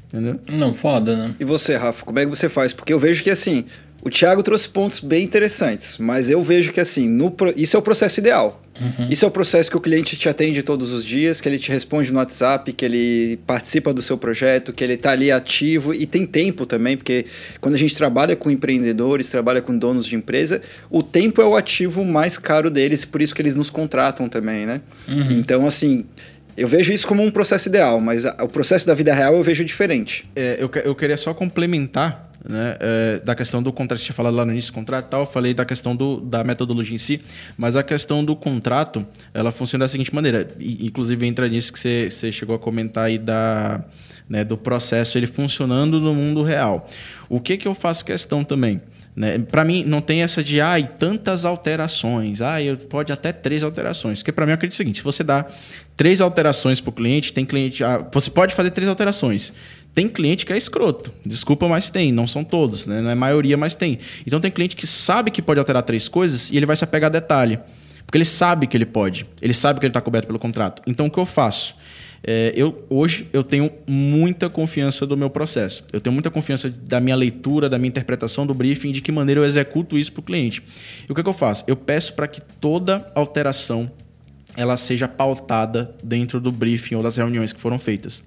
Entendeu? 0.08 0.40
Não, 0.50 0.74
foda, 0.74 1.16
né? 1.16 1.36
E 1.40 1.46
você, 1.46 1.76
Rafa, 1.76 2.06
como 2.06 2.20
é 2.20 2.24
que 2.24 2.30
você 2.30 2.48
faz? 2.48 2.72
Porque 2.72 2.94
eu 2.94 3.00
vejo 3.00 3.24
que 3.24 3.30
assim, 3.30 3.66
o 4.02 4.10
Thiago 4.10 4.44
trouxe 4.44 4.70
pontos 4.70 5.00
bem 5.00 5.24
interessantes, 5.24 5.98
mas 5.98 6.30
eu 6.30 6.44
vejo 6.44 6.72
que 6.72 6.80
assim, 6.80 7.08
no, 7.08 7.36
isso 7.56 7.76
é 7.76 7.80
o 7.80 7.82
processo 7.82 8.20
ideal. 8.20 8.62
Uhum. 8.80 9.08
Isso 9.10 9.24
é 9.24 9.28
o 9.28 9.32
processo 9.32 9.70
que 9.70 9.78
o 9.78 9.82
cliente 9.82 10.18
te 10.18 10.28
atende 10.28 10.62
todos 10.62 10.92
os 10.92 11.06
dias, 11.06 11.40
que 11.40 11.48
ele 11.48 11.58
te 11.58 11.72
responde 11.72 12.12
no 12.12 12.20
WhatsApp, 12.20 12.72
que 12.74 12.84
ele 12.84 13.40
participa 13.48 13.94
do 13.94 14.02
seu 14.02 14.18
projeto, 14.18 14.74
que 14.74 14.84
ele 14.84 14.94
está 14.94 15.12
ali 15.12 15.32
ativo 15.32 15.94
e 15.94 16.06
tem 16.06 16.26
tempo 16.26 16.66
também, 16.66 16.98
porque 16.98 17.26
quando 17.62 17.76
a 17.76 17.78
gente 17.78 17.96
trabalha 17.96 18.36
com 18.36 18.52
empreendedores, 18.52 19.30
trabalha 19.30 19.62
com 19.62 19.78
donos 19.78 20.06
de 20.06 20.16
empresa, 20.16 20.62
o 20.90 21.02
tempo 21.02 21.42
é 21.42 21.46
o 21.46 21.56
ativo 21.56 22.04
mais 22.04 22.38
caro 22.38 22.70
deles, 22.70 23.06
por 23.06 23.22
isso 23.22 23.34
que 23.34 23.42
eles 23.42 23.56
nos 23.56 23.70
contratam 23.70 24.28
também, 24.28 24.66
né? 24.66 24.82
Uhum. 25.08 25.32
Então, 25.32 25.66
assim, 25.66 26.06
eu 26.58 26.68
vejo 26.68 26.92
isso 26.94 27.08
como 27.08 27.22
um 27.24 27.32
processo 27.32 27.68
ideal, 27.68 28.00
mas 28.00 28.24
o 28.26 28.48
processo 28.48 28.88
da 28.88 28.94
vida 28.94 29.14
real 29.14 29.36
eu 29.36 29.44
vejo 29.44 29.64
diferente. 29.66 30.26
É, 30.36 30.58
eu, 30.60 30.70
eu 30.84 30.96
queria 30.96 31.18
só 31.18 31.34
complementar 31.34 32.25
né, 32.48 32.78
é, 32.80 33.20
da 33.20 33.36
questão 33.36 33.62
do 33.62 33.74
contrato, 33.74 34.00
você 34.00 34.06
tinha 34.06 34.16
falado 34.16 34.36
lá 34.36 34.46
no 34.46 34.52
início 34.52 34.72
do 34.72 34.76
contrato 34.76 35.08
tal, 35.10 35.26
falei 35.26 35.54
da 35.54 35.66
questão 35.66 35.96
do, 35.96 36.20
da 36.20 36.44
metodologia 36.44 36.96
em 36.96 37.00
si, 37.00 37.22
mas 37.58 37.76
a 37.76 37.84
questão 37.84 38.24
do 38.24 38.36
contrato, 38.36 39.06
ela 39.34 39.52
funciona 39.52 39.86
da 39.86 39.90
seguinte 39.90 40.14
maneira, 40.14 40.48
inclusive 40.60 41.26
entra 41.26 41.48
nisso 41.50 41.74
que 41.74 41.80
você, 41.80 42.10
você 42.12 42.32
chegou 42.32 42.56
a 42.56 42.60
comentar 42.60 43.06
aí 43.06 43.18
da, 43.18 43.84
né, 44.30 44.44
do 44.44 44.58
processo, 44.58 45.18
ele 45.18 45.28
funcionando 45.28 46.00
no 46.00 46.14
mundo 46.14 46.44
real. 46.44 46.90
O 47.28 47.40
que, 47.40 47.58
que 47.58 47.68
eu 47.68 47.74
faço 47.74 48.06
questão 48.06 48.44
também? 48.44 48.82
Né? 49.16 49.40
Para 49.40 49.64
mim, 49.64 49.84
não 49.86 50.02
tem 50.02 50.22
essa 50.22 50.44
de 50.44 50.60
ah, 50.60 50.76
tantas 50.84 51.46
alterações. 51.46 52.42
Ah, 52.42 52.58
pode 52.90 53.14
até 53.14 53.32
três 53.32 53.64
alterações. 53.64 54.20
Porque 54.20 54.32
para 54.32 54.46
mim, 54.46 54.52
eu 54.52 54.56
acredito 54.56 54.74
o 54.74 54.78
seguinte: 54.78 54.98
se 54.98 55.04
você 55.04 55.24
dá 55.24 55.46
três 55.96 56.20
alterações 56.20 56.82
para 56.82 56.90
o 56.90 56.94
cliente, 56.94 57.32
tem 57.32 57.46
cliente. 57.46 57.82
Ah, 57.82 58.06
você 58.12 58.30
pode 58.30 58.54
fazer 58.54 58.72
três 58.72 58.90
alterações. 58.90 59.54
Tem 59.96 60.10
cliente 60.10 60.46
que 60.46 60.52
é 60.52 60.58
escroto. 60.58 61.14
Desculpa, 61.26 61.70
mas 61.70 61.90
tem. 61.90 62.12
Não 62.12 62.28
são 62.28 62.44
todos, 62.44 62.86
né? 62.86 63.00
Não 63.02 63.10
é 63.10 63.16
maioria, 63.16 63.56
mas 63.56 63.74
tem. 63.74 63.98
Então 64.28 64.42
tem 64.42 64.52
cliente 64.52 64.76
que 64.76 64.86
sabe 64.86 65.32
que 65.32 65.42
pode 65.42 65.58
alterar 65.58 65.84
três 65.84 66.10
coisas 66.10 66.52
e 66.52 66.58
ele 66.58 66.66
vai 66.66 66.76
se 66.76 66.84
apegar 66.84 67.08
a 67.08 67.12
detalhe. 67.12 67.58
Porque 68.06 68.18
ele 68.18 68.26
sabe 68.26 68.68
que 68.68 68.76
ele 68.76 68.86
pode. 68.86 69.26
Ele 69.42 69.54
sabe 69.54 69.80
que 69.80 69.86
ele 69.86 69.92
está 69.92 70.02
coberto 70.02 70.28
pelo 70.28 70.38
contrato. 70.38 70.82
Então 70.86 71.06
o 71.06 71.10
que 71.10 71.18
eu 71.18 71.26
faço? 71.26 71.78
É, 72.28 72.52
eu, 72.58 72.86
hoje 72.90 73.30
eu 73.32 73.42
tenho 73.42 73.72
muita 73.88 74.50
confiança 74.50 75.08
do 75.08 75.16
meu 75.16 75.30
processo. 75.30 75.86
Eu 75.94 76.02
tenho 76.02 76.14
muita 76.14 76.30
confiança 76.30 76.70
da 76.70 77.00
minha 77.00 77.16
leitura, 77.16 77.70
da 77.70 77.78
minha 77.78 77.88
interpretação 77.88 78.46
do 78.46 78.54
briefing, 78.54 78.92
de 78.92 79.02
que 79.02 79.14
maneira 79.14 79.40
eu 79.40 79.46
executo 79.46 79.98
isso 79.98 80.12
para 80.12 80.20
o 80.20 80.24
cliente. 80.24 80.62
E 81.08 81.12
o 81.12 81.16
que, 81.16 81.22
é 81.22 81.24
que 81.24 81.30
eu 81.30 81.34
faço? 81.34 81.64
Eu 81.68 81.78
peço 81.78 82.14
para 82.14 82.28
que 82.28 82.42
toda 82.42 83.10
alteração 83.16 83.90
ela 84.58 84.76
seja 84.76 85.08
pautada 85.08 85.96
dentro 86.04 86.42
do 86.42 86.52
briefing 86.52 86.96
ou 86.96 87.04
das 87.04 87.16
reuniões 87.16 87.54
que 87.54 87.62
foram 87.62 87.80
feitas. 87.80 88.22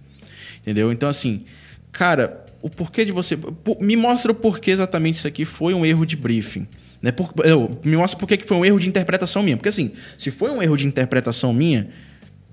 Entendeu? 0.68 0.92
Então, 0.92 1.08
assim, 1.08 1.46
cara, 1.90 2.44
o 2.60 2.68
porquê 2.68 3.02
de 3.02 3.10
você. 3.10 3.38
Me 3.80 3.96
mostra 3.96 4.32
o 4.32 4.34
porquê 4.34 4.70
exatamente 4.70 5.14
isso 5.14 5.26
aqui 5.26 5.46
foi 5.46 5.72
um 5.72 5.86
erro 5.86 6.04
de 6.04 6.14
briefing. 6.14 6.68
Né? 7.00 7.10
Por, 7.10 7.32
eu, 7.42 7.80
me 7.82 7.96
mostra 7.96 8.20
porquê 8.20 8.36
que 8.36 8.44
foi 8.44 8.58
um 8.58 8.66
erro 8.66 8.78
de 8.78 8.86
interpretação 8.86 9.42
minha. 9.42 9.56
Porque, 9.56 9.70
assim, 9.70 9.92
se 10.18 10.30
foi 10.30 10.50
um 10.50 10.62
erro 10.62 10.76
de 10.76 10.84
interpretação 10.84 11.54
minha, 11.54 11.88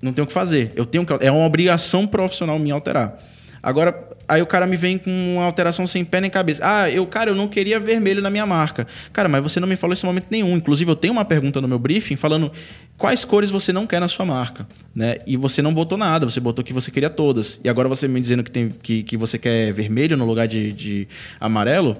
não 0.00 0.14
tenho 0.14 0.24
o 0.24 0.26
que 0.26 0.32
fazer. 0.32 0.72
Eu 0.74 0.86
tenho 0.86 1.04
que, 1.04 1.12
é 1.20 1.30
uma 1.30 1.44
obrigação 1.44 2.06
profissional 2.06 2.58
minha 2.58 2.72
alterar. 2.72 3.22
Agora, 3.62 4.15
aí 4.28 4.42
o 4.42 4.46
cara 4.46 4.66
me 4.66 4.76
vem 4.76 4.98
com 4.98 5.10
uma 5.36 5.44
alteração 5.44 5.86
sem 5.86 6.04
pé 6.04 6.20
nem 6.20 6.30
cabeça. 6.30 6.60
Ah, 6.64 6.90
eu, 6.90 7.06
cara, 7.06 7.30
eu 7.30 7.34
não 7.34 7.48
queria 7.48 7.78
vermelho 7.78 8.22
na 8.22 8.30
minha 8.30 8.46
marca. 8.46 8.86
Cara, 9.12 9.28
mas 9.28 9.42
você 9.42 9.60
não 9.60 9.68
me 9.68 9.76
falou 9.76 9.94
isso 9.94 10.04
em 10.04 10.08
momento 10.08 10.26
nenhum. 10.30 10.56
Inclusive, 10.56 10.90
eu 10.90 10.96
tenho 10.96 11.12
uma 11.12 11.24
pergunta 11.24 11.60
no 11.60 11.68
meu 11.68 11.78
briefing 11.78 12.16
falando 12.16 12.50
quais 12.96 13.24
cores 13.24 13.50
você 13.50 13.72
não 13.72 13.86
quer 13.86 14.00
na 14.00 14.08
sua 14.08 14.24
marca, 14.24 14.66
né? 14.94 15.16
E 15.26 15.36
você 15.36 15.62
não 15.62 15.72
botou 15.72 15.96
nada, 15.96 16.26
você 16.26 16.40
botou 16.40 16.64
que 16.64 16.72
você 16.72 16.90
queria 16.90 17.10
todas. 17.10 17.60
E 17.62 17.68
agora 17.68 17.88
você 17.88 18.08
me 18.08 18.20
dizendo 18.20 18.42
que, 18.42 18.50
tem, 18.50 18.68
que, 18.68 19.02
que 19.02 19.16
você 19.16 19.38
quer 19.38 19.72
vermelho 19.72 20.16
no 20.16 20.24
lugar 20.24 20.48
de, 20.48 20.72
de 20.72 21.08
amarelo, 21.40 21.96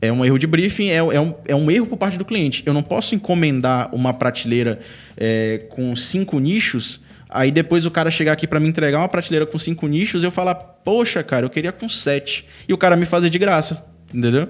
é 0.00 0.12
um 0.12 0.24
erro 0.24 0.38
de 0.38 0.46
briefing, 0.46 0.88
é, 0.88 0.96
é, 0.96 1.20
um, 1.20 1.34
é 1.46 1.54
um 1.54 1.70
erro 1.70 1.86
por 1.86 1.96
parte 1.96 2.18
do 2.18 2.24
cliente. 2.24 2.62
Eu 2.66 2.74
não 2.74 2.82
posso 2.82 3.14
encomendar 3.14 3.94
uma 3.94 4.12
prateleira 4.12 4.80
é, 5.16 5.64
com 5.70 5.96
cinco 5.96 6.38
nichos 6.38 7.00
Aí 7.36 7.50
depois 7.50 7.84
o 7.84 7.90
cara 7.90 8.10
chegar 8.10 8.32
aqui 8.32 8.46
para 8.46 8.58
me 8.58 8.66
entregar 8.66 8.98
uma 8.98 9.08
prateleira 9.08 9.44
com 9.44 9.58
cinco 9.58 9.86
nichos, 9.86 10.24
eu 10.24 10.30
falar, 10.30 10.54
poxa, 10.54 11.22
cara, 11.22 11.44
eu 11.44 11.50
queria 11.50 11.70
com 11.70 11.86
sete. 11.86 12.46
E 12.66 12.72
o 12.72 12.78
cara 12.78 12.96
me 12.96 13.04
fazer 13.04 13.28
de 13.28 13.38
graça, 13.38 13.84
entendeu? 14.12 14.48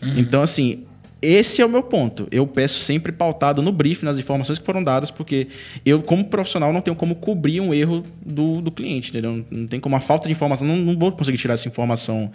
Uhum. 0.00 0.14
Então, 0.16 0.40
assim, 0.40 0.84
esse 1.20 1.60
é 1.60 1.66
o 1.66 1.68
meu 1.68 1.82
ponto. 1.82 2.28
Eu 2.30 2.46
peço 2.46 2.78
sempre 2.78 3.10
pautado 3.10 3.60
no 3.60 3.72
briefing, 3.72 4.04
nas 4.04 4.16
informações 4.16 4.60
que 4.60 4.64
foram 4.64 4.82
dadas, 4.82 5.10
porque 5.10 5.48
eu, 5.84 6.00
como 6.02 6.24
profissional, 6.24 6.72
não 6.72 6.80
tenho 6.80 6.96
como 6.96 7.16
cobrir 7.16 7.60
um 7.60 7.74
erro 7.74 8.04
do, 8.24 8.62
do 8.62 8.70
cliente, 8.70 9.10
entendeu? 9.10 9.44
Não 9.50 9.66
tem 9.66 9.80
como 9.80 9.96
a 9.96 10.00
falta 10.00 10.28
de 10.28 10.32
informação, 10.32 10.64
não, 10.64 10.76
não 10.76 10.96
vou 10.96 11.10
conseguir 11.10 11.36
tirar 11.36 11.54
essa 11.54 11.66
informação 11.66 12.30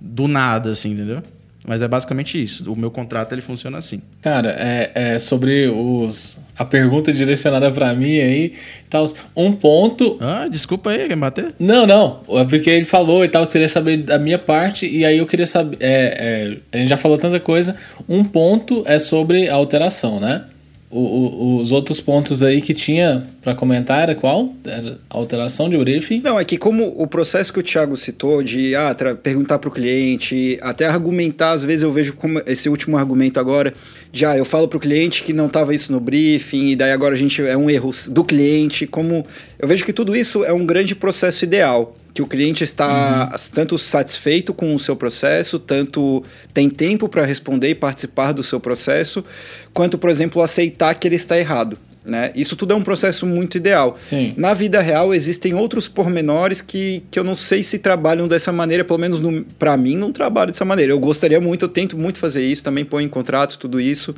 do 0.00 0.28
nada, 0.28 0.70
assim, 0.70 0.92
entendeu? 0.92 1.22
Mas 1.70 1.82
é 1.82 1.86
basicamente 1.86 2.42
isso. 2.42 2.72
O 2.72 2.74
meu 2.74 2.90
contrato 2.90 3.32
ele 3.32 3.40
funciona 3.40 3.78
assim. 3.78 4.02
Cara, 4.20 4.56
é, 4.58 4.90
é 4.92 5.18
sobre 5.20 5.68
os 5.68 6.40
a 6.58 6.64
pergunta 6.64 7.12
direcionada 7.12 7.70
para 7.70 7.94
mim 7.94 8.18
aí, 8.18 8.54
tal, 8.90 9.04
um 9.36 9.52
ponto. 9.52 10.18
Ah, 10.20 10.48
desculpa 10.50 10.90
aí, 10.90 11.06
quer 11.06 11.14
bater? 11.14 11.54
Não, 11.60 11.86
não, 11.86 12.22
é 12.28 12.44
porque 12.44 12.68
ele 12.68 12.84
falou 12.84 13.24
e 13.24 13.28
tal, 13.28 13.46
queria 13.46 13.68
saber 13.68 13.98
da 13.98 14.18
minha 14.18 14.38
parte 14.38 14.84
e 14.84 15.04
aí 15.04 15.18
eu 15.18 15.26
queria 15.26 15.46
saber, 15.46 15.78
é, 15.78 16.58
é, 16.72 16.76
a 16.76 16.76
gente 16.78 16.88
já 16.88 16.96
falou 16.96 17.16
tanta 17.16 17.38
coisa. 17.38 17.76
Um 18.08 18.24
ponto 18.24 18.82
é 18.84 18.98
sobre 18.98 19.48
a 19.48 19.54
alteração, 19.54 20.18
né? 20.18 20.46
O, 20.92 21.58
os 21.60 21.70
outros 21.70 22.00
pontos 22.00 22.42
aí 22.42 22.60
que 22.60 22.74
tinha 22.74 23.24
para 23.40 23.54
comentar 23.54 24.02
era 24.02 24.14
qual? 24.16 24.52
Era 24.64 24.98
alteração 25.08 25.70
de 25.70 25.78
briefing? 25.78 26.20
Não, 26.24 26.38
é 26.38 26.44
que 26.44 26.58
como 26.58 26.92
o 27.00 27.06
processo 27.06 27.52
que 27.52 27.60
o 27.60 27.62
Thiago 27.62 27.96
citou 27.96 28.42
de 28.42 28.74
ah, 28.74 28.92
perguntar 29.22 29.60
para 29.60 29.68
o 29.68 29.70
cliente, 29.70 30.58
até 30.60 30.86
argumentar, 30.86 31.52
às 31.52 31.62
vezes 31.62 31.82
eu 31.82 31.92
vejo 31.92 32.14
como 32.14 32.42
esse 32.44 32.68
último 32.68 32.96
argumento 32.96 33.38
agora, 33.38 33.72
já 34.12 34.32
ah, 34.32 34.38
eu 34.38 34.44
falo 34.44 34.66
para 34.66 34.78
o 34.78 34.80
cliente 34.80 35.22
que 35.22 35.32
não 35.32 35.46
estava 35.46 35.72
isso 35.72 35.92
no 35.92 36.00
briefing, 36.00 36.70
e 36.70 36.76
daí 36.76 36.90
agora 36.90 37.14
a 37.14 37.18
gente 37.18 37.40
é 37.40 37.56
um 37.56 37.70
erro 37.70 37.92
do 38.08 38.24
cliente, 38.24 38.84
como 38.84 39.24
eu 39.60 39.68
vejo 39.68 39.84
que 39.84 39.92
tudo 39.92 40.16
isso 40.16 40.44
é 40.44 40.52
um 40.52 40.66
grande 40.66 40.96
processo 40.96 41.44
ideal 41.44 41.94
que 42.12 42.22
o 42.22 42.26
cliente 42.26 42.64
está 42.64 43.30
uhum. 43.30 43.38
tanto 43.54 43.78
satisfeito 43.78 44.52
com 44.52 44.74
o 44.74 44.78
seu 44.78 44.96
processo, 44.96 45.58
tanto 45.58 46.22
tem 46.52 46.68
tempo 46.68 47.08
para 47.08 47.24
responder 47.24 47.68
e 47.68 47.74
participar 47.74 48.32
do 48.32 48.42
seu 48.42 48.58
processo, 48.58 49.24
quanto, 49.72 49.96
por 49.96 50.10
exemplo, 50.10 50.42
aceitar 50.42 50.94
que 50.94 51.06
ele 51.06 51.16
está 51.16 51.38
errado. 51.38 51.78
Né? 52.04 52.32
Isso 52.34 52.56
tudo 52.56 52.72
é 52.72 52.76
um 52.76 52.82
processo 52.82 53.26
muito 53.26 53.56
ideal. 53.56 53.94
Sim. 53.98 54.32
Na 54.36 54.54
vida 54.54 54.80
real, 54.80 55.14
existem 55.14 55.54
outros 55.54 55.86
pormenores 55.86 56.60
que, 56.60 57.02
que 57.10 57.18
eu 57.18 57.24
não 57.24 57.34
sei 57.34 57.62
se 57.62 57.78
trabalham 57.78 58.26
dessa 58.26 58.50
maneira, 58.50 58.84
pelo 58.84 58.98
menos 58.98 59.20
para 59.58 59.76
mim, 59.76 59.96
não 59.96 60.10
trabalho 60.10 60.50
dessa 60.50 60.64
maneira. 60.64 60.92
Eu 60.92 60.98
gostaria 60.98 61.40
muito, 61.40 61.66
eu 61.66 61.68
tento 61.68 61.98
muito 61.98 62.18
fazer 62.18 62.44
isso, 62.44 62.64
também 62.64 62.84
põe 62.84 63.04
em 63.04 63.08
contrato 63.08 63.58
tudo 63.58 63.78
isso, 63.78 64.14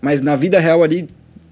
mas 0.00 0.20
na 0.20 0.36
vida 0.36 0.60
real 0.60 0.82
ali 0.82 1.08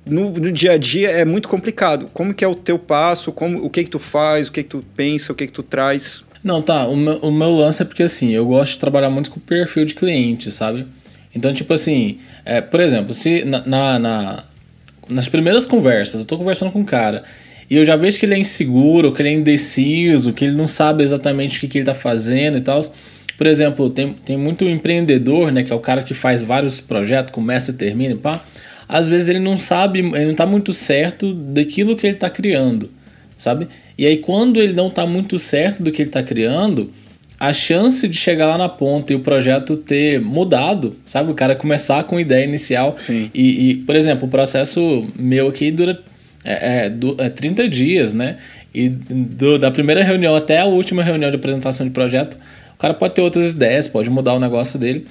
no, 0.06 0.30
no, 0.30 0.52
dia 0.52 0.72
a 0.72 0.78
dia 0.78 1.10
é 1.10 1.24
muito 1.24 1.48
complicado. 1.48 2.08
Como 2.12 2.34
que 2.34 2.44
é 2.44 2.48
o 2.48 2.54
teu 2.54 2.78
passo, 2.78 3.32
como, 3.32 3.64
o 3.64 3.70
que 3.70 3.84
que 3.84 3.90
tu 3.90 3.98
faz, 3.98 4.48
o 4.48 4.52
que 4.52 4.62
que 4.62 4.68
tu 4.68 4.84
pensa, 4.96 5.32
o 5.32 5.34
que 5.34 5.46
que 5.46 5.52
tu 5.52 5.62
traz? 5.62 6.24
Não, 6.42 6.62
tá. 6.62 6.86
O 6.86 6.96
meu, 6.96 7.18
o 7.18 7.30
meu 7.30 7.54
lance 7.54 7.82
é 7.82 7.84
porque, 7.84 8.02
assim, 8.02 8.30
eu 8.30 8.46
gosto 8.46 8.72
de 8.72 8.78
trabalhar 8.78 9.10
muito 9.10 9.30
com 9.30 9.38
o 9.38 9.42
perfil 9.42 9.84
de 9.84 9.94
cliente, 9.94 10.50
sabe? 10.50 10.86
Então, 11.34 11.52
tipo 11.52 11.72
assim, 11.72 12.18
é, 12.44 12.60
por 12.60 12.80
exemplo, 12.80 13.12
se 13.14 13.44
na, 13.44 13.64
na, 13.66 13.98
na, 13.98 14.44
nas 15.08 15.28
primeiras 15.28 15.66
conversas, 15.66 16.20
eu 16.20 16.26
tô 16.26 16.36
conversando 16.38 16.72
com 16.72 16.80
um 16.80 16.84
cara 16.84 17.22
e 17.68 17.76
eu 17.76 17.84
já 17.84 17.94
vejo 17.94 18.18
que 18.18 18.26
ele 18.26 18.34
é 18.34 18.38
inseguro, 18.38 19.12
que 19.12 19.22
ele 19.22 19.28
é 19.28 19.32
indeciso, 19.32 20.32
que 20.32 20.44
ele 20.44 20.56
não 20.56 20.66
sabe 20.66 21.04
exatamente 21.04 21.58
o 21.58 21.60
que, 21.60 21.68
que 21.68 21.78
ele 21.78 21.84
tá 21.84 21.94
fazendo 21.94 22.58
e 22.58 22.60
tal. 22.60 22.80
Por 23.38 23.46
exemplo, 23.46 23.88
tem, 23.88 24.12
tem 24.12 24.36
muito 24.36 24.64
empreendedor, 24.64 25.52
né, 25.52 25.62
que 25.62 25.72
é 25.72 25.76
o 25.76 25.78
cara 25.78 26.02
que 26.02 26.12
faz 26.12 26.42
vários 26.42 26.80
projetos, 26.80 27.32
começa 27.32 27.70
e 27.70 27.74
termina, 27.74 28.16
pá 28.16 28.44
às 28.90 29.08
vezes 29.08 29.28
ele 29.28 29.38
não 29.38 29.56
sabe, 29.56 30.00
ele 30.00 30.24
não 30.24 30.32
está 30.32 30.44
muito 30.44 30.74
certo 30.74 31.32
daquilo 31.32 31.94
que 31.94 32.04
ele 32.04 32.14
está 32.14 32.28
criando, 32.28 32.90
sabe? 33.36 33.68
E 33.96 34.04
aí 34.04 34.16
quando 34.16 34.60
ele 34.60 34.72
não 34.72 34.88
está 34.88 35.06
muito 35.06 35.38
certo 35.38 35.80
do 35.80 35.92
que 35.92 36.02
ele 36.02 36.08
está 36.08 36.24
criando, 36.24 36.90
a 37.38 37.52
chance 37.52 38.08
de 38.08 38.16
chegar 38.16 38.48
lá 38.48 38.58
na 38.58 38.68
ponta 38.68 39.12
e 39.12 39.16
o 39.16 39.20
projeto 39.20 39.76
ter 39.76 40.20
mudado, 40.20 40.96
sabe? 41.06 41.30
O 41.30 41.34
cara 41.34 41.54
começar 41.54 42.02
com 42.02 42.18
ideia 42.18 42.44
inicial. 42.44 42.96
Sim. 42.98 43.30
E, 43.32 43.70
e 43.70 43.74
por 43.76 43.94
exemplo, 43.94 44.26
o 44.26 44.30
processo 44.30 45.06
meu 45.16 45.46
aqui 45.46 45.70
dura 45.70 46.02
é, 46.44 46.88
é, 46.88 47.26
é 47.26 47.28
30 47.28 47.68
dias, 47.68 48.12
né? 48.12 48.38
E 48.74 48.88
do, 48.88 49.56
da 49.56 49.70
primeira 49.70 50.02
reunião 50.02 50.34
até 50.34 50.58
a 50.58 50.64
última 50.64 51.04
reunião 51.04 51.30
de 51.30 51.36
apresentação 51.36 51.86
de 51.86 51.92
projeto, 51.92 52.36
o 52.74 52.78
cara 52.78 52.92
pode 52.92 53.14
ter 53.14 53.20
outras 53.20 53.52
ideias, 53.52 53.86
pode 53.86 54.10
mudar 54.10 54.34
o 54.34 54.40
negócio 54.40 54.78
dele. 54.80 55.06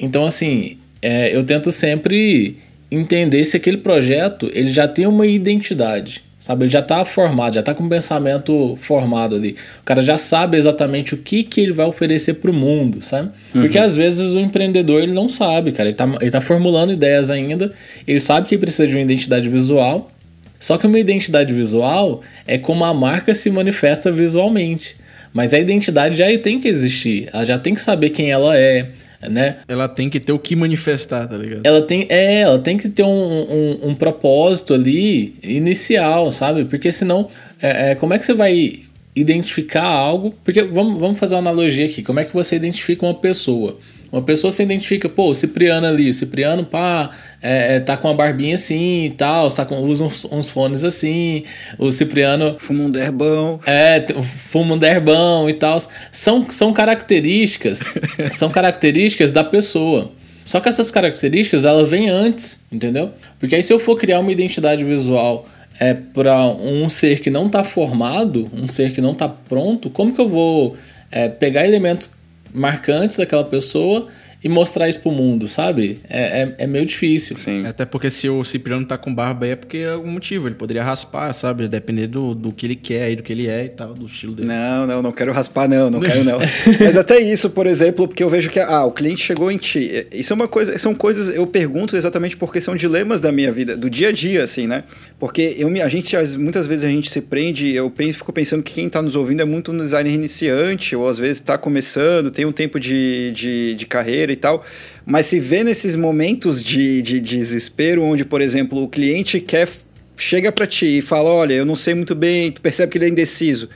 Então, 0.00 0.24
assim, 0.24 0.78
é, 1.00 1.34
eu 1.34 1.44
tento 1.44 1.70
sempre 1.70 2.58
entender 2.90 3.44
se 3.44 3.56
aquele 3.56 3.76
projeto 3.76 4.50
ele 4.52 4.70
já 4.70 4.88
tem 4.88 5.06
uma 5.06 5.26
identidade, 5.26 6.22
sabe? 6.38 6.64
Ele 6.64 6.72
já 6.72 6.80
está 6.80 7.04
formado, 7.04 7.54
já 7.54 7.60
está 7.60 7.74
com 7.74 7.84
um 7.84 7.88
pensamento 7.88 8.76
formado 8.80 9.36
ali. 9.36 9.56
O 9.80 9.84
cara 9.84 10.02
já 10.02 10.18
sabe 10.18 10.56
exatamente 10.56 11.14
o 11.14 11.18
que, 11.18 11.44
que 11.44 11.60
ele 11.60 11.72
vai 11.72 11.86
oferecer 11.86 12.34
para 12.34 12.50
o 12.50 12.54
mundo, 12.54 13.00
sabe? 13.00 13.30
Uhum. 13.54 13.62
Porque 13.62 13.78
às 13.78 13.96
vezes 13.96 14.32
o 14.32 14.40
empreendedor 14.40 15.02
ele 15.02 15.12
não 15.12 15.28
sabe, 15.28 15.72
cara. 15.72 15.88
Ele 15.88 15.94
está 15.94 16.08
ele 16.20 16.30
tá 16.30 16.40
formulando 16.40 16.92
ideias 16.92 17.30
ainda, 17.30 17.72
ele 18.06 18.20
sabe 18.20 18.48
que 18.48 18.58
precisa 18.58 18.86
de 18.86 18.94
uma 18.94 19.02
identidade 19.02 19.48
visual, 19.48 20.10
só 20.58 20.76
que 20.76 20.86
uma 20.86 20.98
identidade 20.98 21.52
visual 21.52 22.22
é 22.46 22.58
como 22.58 22.84
a 22.84 22.92
marca 22.92 23.34
se 23.34 23.50
manifesta 23.50 24.10
visualmente. 24.10 24.96
Mas 25.32 25.54
a 25.54 25.58
identidade 25.58 26.16
já 26.16 26.26
tem 26.38 26.60
que 26.60 26.66
existir, 26.66 27.28
ela 27.32 27.46
já 27.46 27.56
tem 27.56 27.74
que 27.74 27.80
saber 27.80 28.10
quem 28.10 28.32
ela 28.32 28.58
é, 28.58 28.88
né? 29.28 29.58
Ela 29.68 29.88
tem 29.88 30.08
que 30.08 30.18
ter 30.18 30.32
o 30.32 30.38
que 30.38 30.56
manifestar, 30.56 31.28
tá 31.28 31.36
ligado? 31.36 31.60
Ela 31.64 31.82
tem, 31.82 32.06
é, 32.08 32.40
ela 32.40 32.58
tem 32.58 32.78
que 32.78 32.88
ter 32.88 33.02
um, 33.02 33.08
um, 33.08 33.88
um 33.90 33.94
propósito 33.94 34.72
ali 34.72 35.34
inicial, 35.42 36.32
sabe? 36.32 36.64
Porque 36.64 36.90
senão, 36.90 37.28
é, 37.60 37.90
é, 37.90 37.94
como 37.94 38.14
é 38.14 38.18
que 38.18 38.24
você 38.24 38.34
vai 38.34 38.80
identificar 39.14 39.84
algo? 39.84 40.34
Porque 40.44 40.62
vamos, 40.62 40.98
vamos 40.98 41.18
fazer 41.18 41.34
uma 41.34 41.40
analogia 41.40 41.86
aqui. 41.86 42.02
Como 42.02 42.20
é 42.20 42.24
que 42.24 42.32
você 42.32 42.56
identifica 42.56 43.04
uma 43.04 43.14
pessoa? 43.14 43.76
Uma 44.12 44.22
pessoa 44.22 44.50
se 44.50 44.62
identifica, 44.62 45.08
pô, 45.08 45.30
o 45.30 45.34
Cipriano 45.34 45.86
ali, 45.86 46.10
o 46.10 46.14
Cipriano, 46.14 46.64
pá, 46.64 47.10
é, 47.40 47.76
é, 47.76 47.80
tá 47.80 47.96
com 47.96 48.08
uma 48.08 48.14
barbinha 48.14 48.56
assim 48.56 49.04
e 49.04 49.10
tal, 49.10 49.48
tá 49.50 49.64
com, 49.64 49.80
usa 49.82 50.04
uns, 50.04 50.24
uns, 50.24 50.50
fones 50.50 50.82
assim, 50.82 51.44
o 51.78 51.92
Cipriano... 51.92 52.56
Fuma 52.58 52.84
um 52.84 52.90
derbão. 52.90 53.60
É, 53.64 54.04
fuma 54.22 54.74
um 54.74 54.78
derbão 54.78 55.48
e 55.48 55.54
tal. 55.54 55.78
São, 56.10 56.50
são 56.50 56.72
características, 56.72 57.80
são 58.32 58.50
características 58.50 59.30
da 59.30 59.44
pessoa. 59.44 60.10
Só 60.44 60.58
que 60.58 60.68
essas 60.68 60.90
características, 60.90 61.64
elas 61.64 61.88
vêm 61.88 62.08
antes, 62.08 62.60
entendeu? 62.72 63.10
Porque 63.38 63.54
aí 63.54 63.62
se 63.62 63.72
eu 63.72 63.78
for 63.78 63.96
criar 63.96 64.18
uma 64.18 64.32
identidade 64.32 64.82
visual 64.82 65.46
é, 65.78 65.94
para 65.94 66.44
um 66.44 66.88
ser 66.88 67.20
que 67.20 67.30
não 67.30 67.46
está 67.46 67.62
formado, 67.62 68.48
um 68.52 68.66
ser 68.66 68.92
que 68.92 69.00
não 69.00 69.12
está 69.12 69.28
pronto, 69.28 69.88
como 69.88 70.12
que 70.12 70.20
eu 70.20 70.28
vou 70.28 70.76
é, 71.10 71.28
pegar 71.28 71.64
elementos 71.64 72.10
marcantes 72.54 73.16
daquela 73.16 73.44
pessoa 73.44 74.08
e 74.42 74.48
mostrar 74.48 74.88
isso 74.88 75.00
pro 75.00 75.10
mundo, 75.10 75.46
sabe? 75.46 76.00
É, 76.08 76.42
é, 76.42 76.54
é, 76.58 76.66
meio 76.66 76.86
difícil. 76.86 77.36
Sim. 77.36 77.66
Até 77.66 77.84
porque 77.84 78.10
se 78.10 78.28
o 78.28 78.42
Cipriano 78.42 78.86
tá 78.86 78.96
com 78.96 79.14
barba 79.14 79.44
aí 79.44 79.52
é 79.52 79.56
porque 79.56 79.78
é 79.78 79.90
algum 79.90 80.10
motivo. 80.10 80.48
Ele 80.48 80.54
poderia 80.54 80.82
raspar, 80.82 81.32
sabe? 81.34 81.68
Depender 81.68 82.06
do, 82.06 82.34
do 82.34 82.50
que 82.50 82.66
ele 82.66 82.76
quer 82.76 83.02
aí, 83.02 83.16
do 83.16 83.22
que 83.22 83.32
ele 83.32 83.48
é 83.48 83.66
e 83.66 83.68
tal, 83.68 83.92
do 83.92 84.06
estilo 84.06 84.34
dele. 84.34 84.48
Não, 84.48 84.86
não, 84.86 85.02
não 85.02 85.12
quero 85.12 85.32
raspar, 85.32 85.68
não, 85.68 85.90
não 85.90 86.00
quero, 86.00 86.24
não. 86.24 86.38
Mas 86.80 86.96
até 86.96 87.20
isso, 87.20 87.50
por 87.50 87.66
exemplo, 87.66 88.08
porque 88.08 88.22
eu 88.22 88.30
vejo 88.30 88.48
que 88.48 88.58
ah, 88.58 88.84
o 88.84 88.92
cliente 88.92 89.22
chegou 89.22 89.50
em 89.50 89.58
ti. 89.58 90.06
Isso 90.10 90.32
é 90.32 90.36
uma 90.36 90.48
coisa, 90.48 90.78
são 90.78 90.94
coisas, 90.94 91.28
eu 91.34 91.46
pergunto 91.46 91.94
exatamente 91.94 92.36
porque 92.36 92.60
são 92.62 92.74
dilemas 92.74 93.20
da 93.20 93.30
minha 93.30 93.52
vida, 93.52 93.76
do 93.76 93.90
dia 93.90 94.08
a 94.08 94.12
dia, 94.12 94.42
assim, 94.42 94.66
né? 94.66 94.84
Porque 95.18 95.54
eu, 95.58 95.68
a 95.84 95.88
gente, 95.88 96.16
muitas 96.38 96.66
vezes 96.66 96.84
a 96.84 96.88
gente 96.88 97.10
se 97.10 97.20
prende, 97.20 97.74
eu 97.74 97.90
penso, 97.90 98.18
fico 98.18 98.32
pensando 98.32 98.62
que 98.62 98.72
quem 98.72 98.86
está 98.86 99.02
nos 99.02 99.14
ouvindo 99.14 99.42
é 99.42 99.44
muito 99.44 99.70
um 99.70 99.76
designer 99.76 100.14
iniciante, 100.14 100.96
ou 100.96 101.06
às 101.06 101.18
vezes 101.18 101.36
está 101.36 101.58
começando, 101.58 102.30
tem 102.30 102.46
um 102.46 102.52
tempo 102.52 102.80
de, 102.80 103.30
de, 103.32 103.74
de 103.74 103.86
carreira 103.86 104.29
e 104.32 104.36
tal, 104.36 104.64
mas 105.04 105.26
se 105.26 105.40
vê 105.40 105.64
nesses 105.64 105.96
momentos 105.96 106.62
de, 106.62 107.02
de, 107.02 107.20
de 107.20 107.36
desespero, 107.36 108.02
onde, 108.02 108.24
por 108.24 108.40
exemplo, 108.40 108.82
o 108.82 108.88
cliente 108.88 109.40
quer 109.40 109.68
chega 110.16 110.52
para 110.52 110.66
ti 110.66 110.98
e 110.98 111.02
fala, 111.02 111.30
olha, 111.30 111.54
eu 111.54 111.64
não 111.64 111.74
sei 111.74 111.94
muito 111.94 112.14
bem, 112.14 112.52
tu 112.52 112.60
percebe 112.60 112.92
que 112.92 112.98
ele 112.98 113.06
é 113.06 113.08
indeciso, 113.08 113.68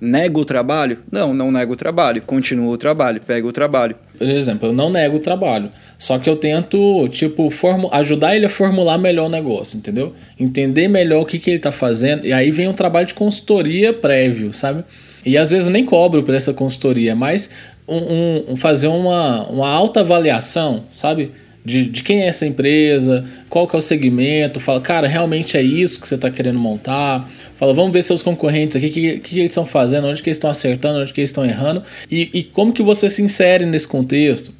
nega 0.00 0.38
o 0.38 0.44
trabalho? 0.44 0.98
Não, 1.10 1.32
não 1.32 1.50
nego 1.50 1.72
o 1.72 1.76
trabalho, 1.76 2.20
continua 2.22 2.70
o 2.70 2.76
trabalho, 2.76 3.20
pega 3.20 3.46
o 3.46 3.52
trabalho. 3.52 3.96
Por 4.18 4.28
exemplo, 4.28 4.68
eu 4.68 4.72
não 4.72 4.90
nego 4.90 5.16
o 5.16 5.20
trabalho. 5.20 5.70
Só 5.98 6.18
que 6.18 6.28
eu 6.28 6.36
tento, 6.36 7.08
tipo, 7.08 7.50
ajudar 7.92 8.36
ele 8.36 8.46
a 8.46 8.48
formular 8.48 8.98
melhor 8.98 9.26
o 9.26 9.30
negócio, 9.30 9.78
entendeu? 9.78 10.12
Entender 10.38 10.88
melhor 10.88 11.22
o 11.22 11.26
que, 11.26 11.38
que 11.38 11.50
ele 11.50 11.58
tá 11.58 11.72
fazendo. 11.72 12.26
E 12.26 12.32
aí 12.32 12.50
vem 12.50 12.68
um 12.68 12.74
trabalho 12.74 13.06
de 13.06 13.14
consultoria 13.14 13.92
prévio, 13.92 14.52
sabe? 14.52 14.84
E 15.24 15.36
às 15.36 15.50
vezes 15.50 15.66
eu 15.66 15.72
nem 15.72 15.84
cobro 15.84 16.22
por 16.22 16.34
essa 16.34 16.52
consultoria, 16.52 17.16
mas 17.16 17.50
um, 17.88 18.52
um, 18.52 18.56
fazer 18.56 18.88
uma, 18.88 19.46
uma 19.48 19.68
alta 19.68 20.00
avaliação, 20.00 20.84
sabe? 20.90 21.32
De, 21.64 21.84
de 21.86 22.02
quem 22.04 22.22
é 22.22 22.26
essa 22.26 22.46
empresa, 22.46 23.24
qual 23.50 23.66
que 23.66 23.74
é 23.74 23.78
o 23.78 23.82
segmento, 23.82 24.60
fala, 24.60 24.80
cara, 24.80 25.08
realmente 25.08 25.56
é 25.56 25.62
isso 25.62 26.00
que 26.00 26.06
você 26.06 26.14
está 26.14 26.30
querendo 26.30 26.58
montar. 26.58 27.28
Fala, 27.56 27.74
vamos 27.74 27.92
ver 27.92 28.02
seus 28.02 28.22
concorrentes 28.22 28.76
aqui, 28.76 28.86
o 28.86 28.90
que, 28.92 29.18
que, 29.18 29.38
eles 29.38 29.50
estão 29.50 29.66
fazendo, 29.66 30.06
onde 30.06 30.22
que 30.22 30.28
eles 30.28 30.36
estão 30.36 30.48
acertando, 30.48 31.00
onde 31.00 31.12
que 31.12 31.20
eles 31.20 31.30
estão 31.30 31.44
errando, 31.44 31.82
e, 32.10 32.30
e 32.32 32.42
como 32.44 32.72
que 32.72 32.82
você 32.82 33.08
se 33.08 33.20
insere 33.20 33.66
nesse 33.66 33.88
contexto. 33.88 34.52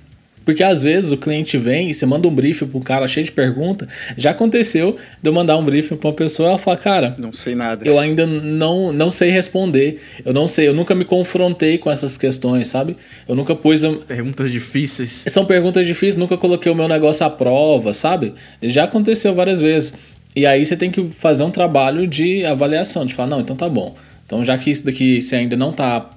Porque 0.47 0.63
às 0.63 0.85
vezes 0.85 1.11
o 1.11 1.17
cliente 1.17 1.59
vem 1.59 1.91
e 1.91 1.95
você 1.95 2.07
manda 2.07 2.29
um 2.29 2.31
briefing 2.35 2.69
para 2.69 2.79
um 2.79 2.83
cara 2.83 3.09
cheio 3.09 3.27
de 3.27 3.33
pergunta. 3.33 3.89
Já 4.17 4.31
aconteceu 4.31 4.97
de 5.21 5.29
eu 5.29 5.33
mandar 5.33 5.57
um 5.59 5.65
briefing 5.65 5.97
para 5.97 6.09
uma 6.09 6.15
pessoa 6.15 6.47
e 6.47 6.51
ela 6.51 6.59
fala, 6.59 6.77
cara, 6.77 7.17
não 7.19 7.33
sei 7.33 7.57
nada. 7.57 7.85
Eu 7.85 7.99
ainda 7.99 8.25
não, 8.25 8.93
não 8.93 9.11
sei 9.11 9.31
responder. 9.31 10.01
Eu 10.25 10.33
não 10.33 10.47
sei, 10.47 10.69
eu 10.69 10.73
nunca 10.73 10.95
me 10.95 11.05
confrontei 11.05 11.79
com 11.79 11.91
essas 11.91 12.17
questões, 12.17 12.69
sabe? 12.69 12.97
Eu 13.29 13.35
nunca 13.35 13.57
pus. 13.57 13.81
Perguntas 14.07 14.53
difíceis. 14.53 15.25
São 15.27 15.45
perguntas 15.45 15.85
difíceis, 15.85 16.17
nunca 16.17 16.37
coloquei 16.37 16.71
o 16.71 16.77
meu 16.77 16.87
negócio 16.87 17.27
à 17.27 17.31
prova, 17.31 17.93
sabe? 17.93 18.33
Já 18.63 18.85
aconteceu 18.85 19.35
várias 19.35 19.61
vezes. 19.61 19.95
E 20.37 20.47
aí 20.47 20.65
você 20.65 20.77
tem 20.77 20.93
que 20.93 21.09
fazer 21.19 21.43
um 21.43 21.51
trabalho 21.51 22.07
de 22.07 22.45
avaliação, 22.45 23.05
de 23.05 23.15
falar, 23.15 23.31
não, 23.31 23.41
então 23.41 23.57
tá 23.57 23.69
bom. 23.69 23.97
Então, 24.25 24.45
já 24.45 24.57
que 24.57 24.71
isso 24.71 24.87
daqui 24.87 25.21
você 25.21 25.35
ainda 25.35 25.57
não 25.57 25.71
está 25.71 26.09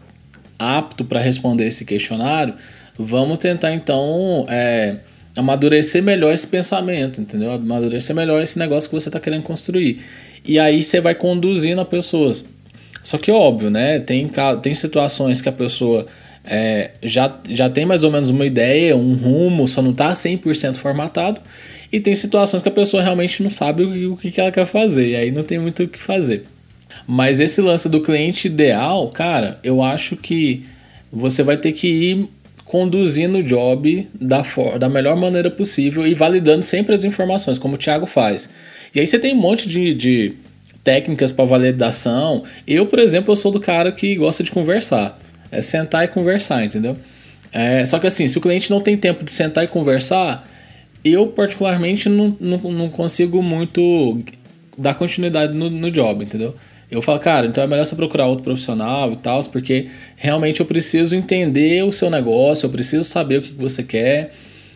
apto 0.59 1.03
para 1.03 1.19
responder 1.19 1.65
esse 1.65 1.83
questionário, 1.83 2.53
vamos 2.99 3.37
tentar 3.37 3.71
então 3.71 4.45
é, 4.49 4.97
amadurecer 5.33 6.03
melhor 6.03 6.33
esse 6.33 6.45
pensamento, 6.45 7.21
entendeu? 7.21 7.53
Amadurecer 7.53 8.13
melhor 8.13 8.43
esse 8.43 8.59
negócio 8.59 8.89
que 8.89 8.95
você 8.95 9.07
está 9.07 9.21
querendo 9.21 9.43
construir. 9.43 10.01
E 10.43 10.59
aí 10.59 10.83
você 10.83 10.99
vai 10.99 11.15
conduzindo 11.15 11.79
a 11.79 11.85
pessoas. 11.85 12.45
Só 13.01 13.17
que 13.17 13.31
óbvio, 13.31 13.69
né? 13.69 13.99
Tem, 13.99 14.29
tem 14.61 14.73
situações 14.73 15.41
que 15.41 15.47
a 15.47 15.51
pessoa 15.51 16.05
é, 16.43 16.91
já, 17.01 17.33
já 17.49 17.69
tem 17.69 17.85
mais 17.85 18.03
ou 18.03 18.11
menos 18.11 18.29
uma 18.29 18.45
ideia, 18.45 18.97
um 18.97 19.13
rumo, 19.13 19.65
só 19.65 19.81
não 19.81 19.91
está 19.91 20.11
100% 20.11 20.75
formatado. 20.75 21.39
E 21.91 22.01
tem 22.01 22.13
situações 22.13 22.61
que 22.61 22.69
a 22.69 22.71
pessoa 22.71 23.01
realmente 23.01 23.41
não 23.41 23.49
sabe 23.49 23.83
o 23.83 24.17
que, 24.17 24.27
o 24.27 24.31
que 24.33 24.41
ela 24.41 24.51
quer 24.51 24.65
fazer, 24.65 25.09
e 25.09 25.15
aí 25.15 25.31
não 25.31 25.41
tem 25.41 25.57
muito 25.57 25.83
o 25.83 25.87
que 25.87 25.99
fazer. 25.99 26.45
Mas 27.07 27.39
esse 27.39 27.61
lance 27.61 27.87
do 27.87 28.01
cliente 28.01 28.47
ideal, 28.47 29.07
cara, 29.07 29.57
eu 29.63 29.81
acho 29.81 30.15
que 30.15 30.65
você 31.11 31.41
vai 31.41 31.57
ter 31.57 31.71
que 31.71 31.87
ir 31.87 32.29
conduzindo 32.69 33.39
o 33.39 33.43
job 33.43 34.07
da, 34.13 34.43
da 34.77 34.87
melhor 34.87 35.15
maneira 35.15 35.49
possível 35.49 36.05
e 36.05 36.13
validando 36.13 36.63
sempre 36.63 36.93
as 36.93 37.03
informações, 37.03 37.57
como 37.57 37.73
o 37.73 37.77
Thiago 37.79 38.05
faz. 38.05 38.47
E 38.93 38.99
aí 38.99 39.07
você 39.07 39.17
tem 39.17 39.33
um 39.33 39.39
monte 39.39 39.67
de, 39.67 39.91
de 39.91 40.33
técnicas 40.83 41.31
para 41.31 41.45
validação. 41.45 42.43
Eu, 42.67 42.85
por 42.85 42.99
exemplo, 42.99 43.31
eu 43.31 43.35
sou 43.35 43.51
do 43.51 43.59
cara 43.59 43.91
que 43.91 44.15
gosta 44.15 44.43
de 44.43 44.51
conversar. 44.51 45.19
É 45.51 45.61
sentar 45.61 46.05
e 46.05 46.09
conversar, 46.09 46.63
entendeu? 46.63 46.95
É, 47.51 47.83
só 47.85 47.97
que 47.97 48.05
assim, 48.05 48.27
se 48.27 48.37
o 48.37 48.41
cliente 48.41 48.69
não 48.69 48.81
tem 48.81 48.95
tempo 48.95 49.23
de 49.23 49.31
sentar 49.31 49.63
e 49.63 49.67
conversar, 49.67 50.47
eu 51.03 51.25
particularmente 51.25 52.07
não, 52.07 52.37
não, 52.39 52.59
não 52.59 52.89
consigo 52.89 53.41
muito 53.41 54.21
dar 54.77 54.93
continuidade 54.93 55.53
no, 55.53 55.71
no 55.71 55.89
job, 55.89 56.23
entendeu? 56.23 56.55
Eu 56.91 57.03
falo, 57.03 57.19
cara, 57.19 57.45
então 57.45 57.63
é 57.63 57.67
melhor 57.67 57.85
você 57.85 57.95
procurar 57.95 58.25
outro 58.25 58.43
profissional 58.43 59.11
e 59.11 59.15
tal, 59.15 59.43
porque 59.45 59.87
realmente 60.15 60.59
eu 60.59 60.65
preciso 60.65 61.15
entender 61.15 61.83
o 61.83 61.91
seu 61.91 62.09
negócio, 62.09 62.65
eu 62.65 62.69
preciso 62.69 63.03
saber 63.03 63.37
o 63.37 63.41
que 63.43 63.53
você 63.53 63.83
quer. 63.83 64.31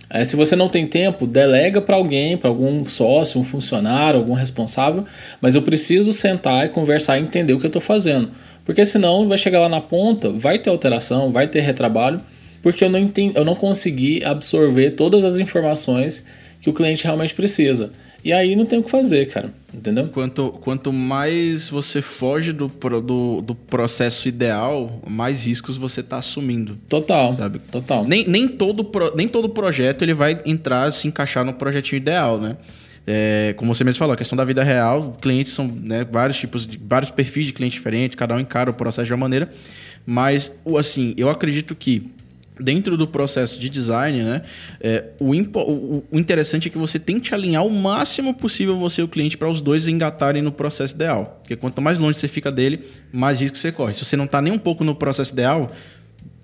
É, 0.10 0.24
se 0.24 0.36
você 0.36 0.56
não 0.56 0.70
tem 0.70 0.86
tempo, 0.86 1.26
delega 1.26 1.82
para 1.82 1.96
alguém, 1.96 2.38
para 2.38 2.50
algum 2.50 2.88
sócio, 2.88 3.42
um 3.42 3.44
funcionário, 3.44 4.20
algum 4.20 4.34
responsável, 4.34 5.06
mas 5.42 5.56
eu 5.56 5.64
preciso 5.64 6.14
sentar 6.14 6.68
e 6.68 6.70
conversar 6.70 7.18
e 7.18 7.24
entender 7.24 7.54
o 7.54 7.60
que 7.60 7.66
eu 7.66 7.70
estou 7.70 7.82
fazendo. 7.82 8.30
Porque 8.64 8.86
senão 8.86 9.28
vai 9.28 9.40
chegar 9.40 9.60
lá 9.62 9.68
na 9.68 9.82
ponta, 9.82 10.30
vai 10.30 10.60
ter 10.60 10.70
alteração, 10.70 11.32
vai 11.32 11.48
ter 11.48 11.62
retrabalho, 11.62 12.22
porque 12.62 12.84
eu 12.84 12.92
não, 12.92 13.00
entendi, 13.00 13.36
eu 13.36 13.44
não 13.44 13.56
consegui 13.56 14.24
absorver 14.24 14.92
todas 14.92 15.26
as 15.26 15.40
informações 15.40 16.24
que 16.62 16.70
o 16.70 16.74
cliente 16.74 17.04
realmente 17.04 17.34
precisa. 17.34 17.92
E 18.24 18.32
aí 18.32 18.56
não 18.56 18.66
tem 18.66 18.80
o 18.80 18.84
que 18.84 18.90
fazer, 18.90 19.28
cara. 19.28 19.54
Entendeu? 19.74 20.08
Quanto, 20.08 20.52
quanto 20.62 20.94
mais 20.94 21.68
você 21.68 22.02
foge 22.02 22.54
do, 22.54 22.68
do, 22.68 23.42
do 23.42 23.56
processo 23.56 24.28
ideal, 24.28 25.02
mais 25.06 25.46
riscos 25.46 25.76
você 25.76 26.00
está 26.00 26.18
assumindo. 26.18 26.78
Total. 26.88 27.34
Sabe? 27.34 27.60
Total. 27.60 28.06
Nem, 28.06 28.26
nem, 28.28 28.48
todo, 28.48 28.90
nem 29.16 29.28
todo 29.28 29.50
projeto 29.50 30.04
ele 30.04 30.14
vai 30.14 30.40
entrar, 30.46 30.94
se 30.94 31.08
encaixar 31.08 31.44
no 31.44 31.54
projetinho 31.54 31.98
ideal, 31.98 32.40
né? 32.40 32.56
É, 33.06 33.54
como 33.58 33.76
você 33.76 33.84
mesmo 33.84 34.00
falou, 34.00 34.14
a 34.14 34.18
questão 34.18 34.38
da 34.38 34.46
vida 34.46 34.64
real, 34.64 35.18
clientes 35.22 35.52
são 35.52 35.68
né, 35.68 36.08
vários 36.10 36.38
tipos 36.38 36.66
de 36.66 36.80
vários 36.82 37.12
perfis 37.12 37.48
de 37.48 37.52
cliente 37.52 37.76
diferentes, 37.76 38.16
cada 38.16 38.34
um 38.34 38.40
encara 38.40 38.70
o 38.70 38.74
processo 38.74 39.08
de 39.08 39.14
uma 39.14 39.20
maneira. 39.20 39.52
Mas, 40.06 40.52
assim, 40.78 41.14
eu 41.18 41.30
acredito 41.30 41.76
que 41.76 42.10
dentro 42.60 42.96
do 42.98 43.08
processo 43.08 43.60
de 43.60 43.70
design, 43.70 44.22
né, 44.24 44.42
é, 44.80 45.06
o, 45.20 45.34
o, 45.34 46.04
o, 46.12 46.20
interessante 46.20 46.68
é 46.68 46.72
que 46.72 46.78
você 46.78 47.00
tente 47.00 47.34
alinhar 47.34 47.66
o 47.66 47.70
máximo 47.70 48.34
possível 48.34 48.78
você 48.78 49.02
e 49.02 49.04
o 49.04 49.08
cliente 49.08 49.38
para 49.38 49.50
os 49.50 49.62
dois 49.62 49.88
engatarem 49.88 50.42
no 50.42 50.52
processo 50.52 50.94
ideal. 50.96 51.40
Porque 51.42 51.56
quanto 51.56 51.82
mais 51.82 52.00
longe 52.00 52.18
você 52.18 52.28
fica 52.28 52.52
dele, 52.52 52.82
mais 53.12 53.42
risco 53.42 53.58
você 53.58 53.72
corre. 53.72 53.94
Se 53.94 54.06
você 54.06 54.16
não 54.16 54.26
está 54.26 54.42
nem 54.42 54.54
um 54.54 54.60
pouco 54.60 54.84
no 54.84 54.94
processo 54.94 55.34
ideal, 55.34 55.72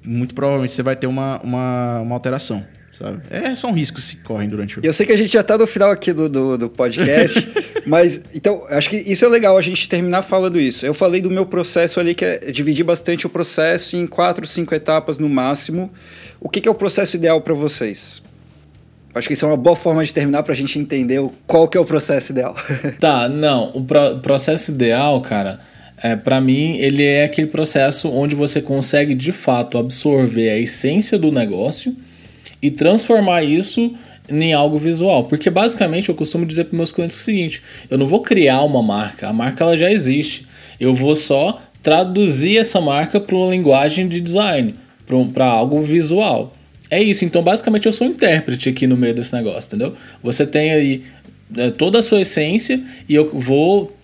muito 0.04 0.34
provavelmente 0.34 0.74
você 0.74 0.84
vai 0.84 0.96
ter 0.96 1.08
uma, 1.08 1.40
uma, 1.42 2.00
uma 2.00 2.16
alteração 2.16 2.66
sabe? 3.00 3.22
É, 3.30 3.56
são 3.56 3.72
riscos 3.72 4.04
que 4.04 4.12
se 4.12 4.16
correm 4.18 4.50
durante 4.50 4.78
o... 4.78 4.82
Eu 4.86 4.92
sei 4.92 5.06
que 5.06 5.14
a 5.14 5.18
gente 5.18 5.32
já 5.32 5.40
está 5.40 5.58
no 5.58 5.66
final 5.66 5.90
aqui 5.90 6.12
do, 6.12 6.30
do, 6.30 6.58
do 6.58 6.70
podcast, 6.70 7.48
mas, 7.88 8.22
então, 8.36 8.66
acho 8.70 8.90
que 8.90 8.98
isso 8.98 9.24
é 9.24 9.30
legal 9.30 9.58
a 9.58 9.62
gente 9.62 9.88
terminar 9.88 10.22
falando 10.22 10.60
isso. 10.60 10.86
Eu 10.86 10.94
falei 10.94 11.22
do 11.22 11.32
meu 11.32 11.46
processo 11.46 12.00
ali, 12.00 12.14
que 12.14 12.26
é 12.26 12.38
dividir 12.52 12.84
bastante 12.84 13.26
o 13.26 13.30
processo 13.30 13.96
em 13.96 14.06
quatro, 14.06 14.46
cinco 14.46 14.76
etapas 14.76 15.18
no 15.18 15.30
máximo. 15.30 15.90
O 16.42 16.50
que, 16.50 16.60
que 16.60 16.68
é 16.68 16.72
o 16.72 16.76
processo 16.76 17.16
ideal 17.16 17.40
para 17.42 17.54
vocês? 17.54 18.22
Acho 19.16 19.28
que 19.28 19.34
isso 19.34 19.46
é 19.46 19.48
uma 19.48 19.58
boa 19.58 19.76
forma 19.76 20.04
de 20.04 20.14
terminar 20.14 20.44
para 20.44 20.54
a 20.54 20.56
gente 20.56 20.78
entender 20.78 21.20
qual 21.48 21.68
que 21.68 21.78
é 21.78 21.82
o 21.82 21.86
processo 21.86 22.32
ideal. 22.32 22.56
tá, 23.00 23.30
não, 23.30 23.72
o 23.74 23.84
pro 23.84 24.20
processo 24.20 24.72
ideal, 24.72 25.22
cara... 25.22 25.68
É, 26.02 26.16
para 26.16 26.40
mim, 26.40 26.78
ele 26.78 27.04
é 27.04 27.26
aquele 27.26 27.48
processo 27.48 28.10
onde 28.10 28.34
você 28.34 28.62
consegue 28.62 29.14
de 29.14 29.34
fato 29.34 29.78
absorver 29.78 30.50
a 30.50 30.58
essência 30.58 31.20
do 31.20 31.30
negócio 31.30 31.94
e 32.62 32.70
transformar 32.70 33.44
isso 33.44 33.96
em 34.30 34.54
algo 34.54 34.78
visual. 34.78 35.24
Porque 35.24 35.50
basicamente 35.50 36.10
eu 36.10 36.16
costumo 36.16 36.46
dizer 36.46 36.66
para 36.66 36.78
meus 36.78 36.92
clientes 36.92 37.18
o 37.18 37.20
seguinte: 37.20 37.62
eu 37.90 37.98
não 37.98 38.06
vou 38.06 38.22
criar 38.22 38.64
uma 38.64 38.82
marca, 38.82 39.28
a 39.28 39.34
marca 39.34 39.64
ela 39.64 39.78
já 39.78 39.92
existe. 39.92 40.48
Eu 40.80 40.94
vou 40.94 41.16
só 41.16 41.62
traduzir 41.84 42.58
essa 42.58 42.80
marca 42.80 43.20
para 43.20 43.36
uma 43.36 43.52
linguagem 43.52 44.08
de 44.08 44.22
design, 44.22 44.76
para 45.34 45.46
algo 45.46 45.82
visual. 45.82 46.54
É 46.90 47.02
isso, 47.02 47.24
então 47.24 47.44
basicamente 47.44 47.86
eu 47.86 47.92
sou 47.92 48.08
um 48.08 48.12
intérprete 48.12 48.68
aqui 48.68 48.88
no 48.88 48.98
meio 48.98 49.14
desse 49.14 49.34
negócio, 49.34 49.68
entendeu? 49.68 49.96
Você 50.24 50.46
tem 50.46 50.72
aí 50.72 51.04
é, 51.56 51.70
toda 51.70 52.00
a 52.00 52.02
sua 52.02 52.22
essência 52.22 52.82
e 53.08 53.14
eu 53.14 53.30
vou 53.32 53.96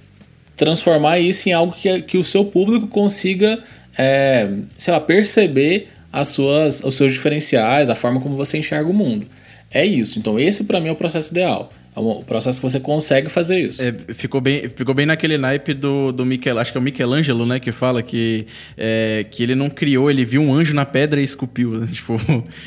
transformar 0.56 1.20
isso 1.20 1.50
em 1.50 1.54
algo 1.54 1.74
que, 1.74 2.02
que 2.04 2.18
o 2.18 2.24
seu 2.24 2.46
público 2.46 2.88
consiga, 2.88 3.60
é, 3.98 4.50
sei 4.78 4.94
lá, 4.94 5.00
perceber 5.00 5.90
as 6.16 6.30
suas, 6.30 6.82
os 6.82 6.96
seus 6.96 7.12
diferenciais, 7.12 7.90
a 7.90 7.96
forma 7.96 8.22
como 8.22 8.38
você 8.38 8.58
enxerga 8.58 8.90
o 8.90 8.94
mundo. 8.94 9.28
É 9.70 9.86
isso. 9.86 10.18
Então, 10.18 10.40
esse 10.40 10.64
para 10.64 10.80
mim 10.80 10.88
é 10.88 10.92
o 10.92 10.96
processo 10.96 11.32
ideal. 11.32 11.70
É 11.96 12.00
o 12.00 12.22
processo 12.24 12.60
que 12.60 12.64
você 12.64 12.80
consegue 12.80 13.30
fazer 13.30 13.60
isso. 13.60 13.82
É, 13.82 13.94
ficou, 14.14 14.42
bem, 14.42 14.68
ficou 14.68 14.94
bem 14.94 15.06
naquele 15.06 15.38
naipe 15.38 15.74
do, 15.74 16.12
do 16.12 16.26
Michel, 16.26 16.60
acho 16.60 16.72
que 16.72 16.78
é 16.78 16.82
o 16.82 16.84
Michelangelo, 16.84 17.46
né, 17.46 17.60
que 17.60 17.72
fala 17.72 18.04
que, 18.04 18.46
é, 18.78 19.26
que 19.32 19.42
ele 19.42 19.56
não 19.56 19.70
criou, 19.70 20.12
ele 20.12 20.26
viu 20.26 20.42
um 20.42 20.54
anjo 20.54 20.74
na 20.74 20.86
pedra 20.86 21.22
e 21.22 21.24
esculpiu. 21.24 21.72
Né? 21.72 21.88
Tipo, 21.96 22.20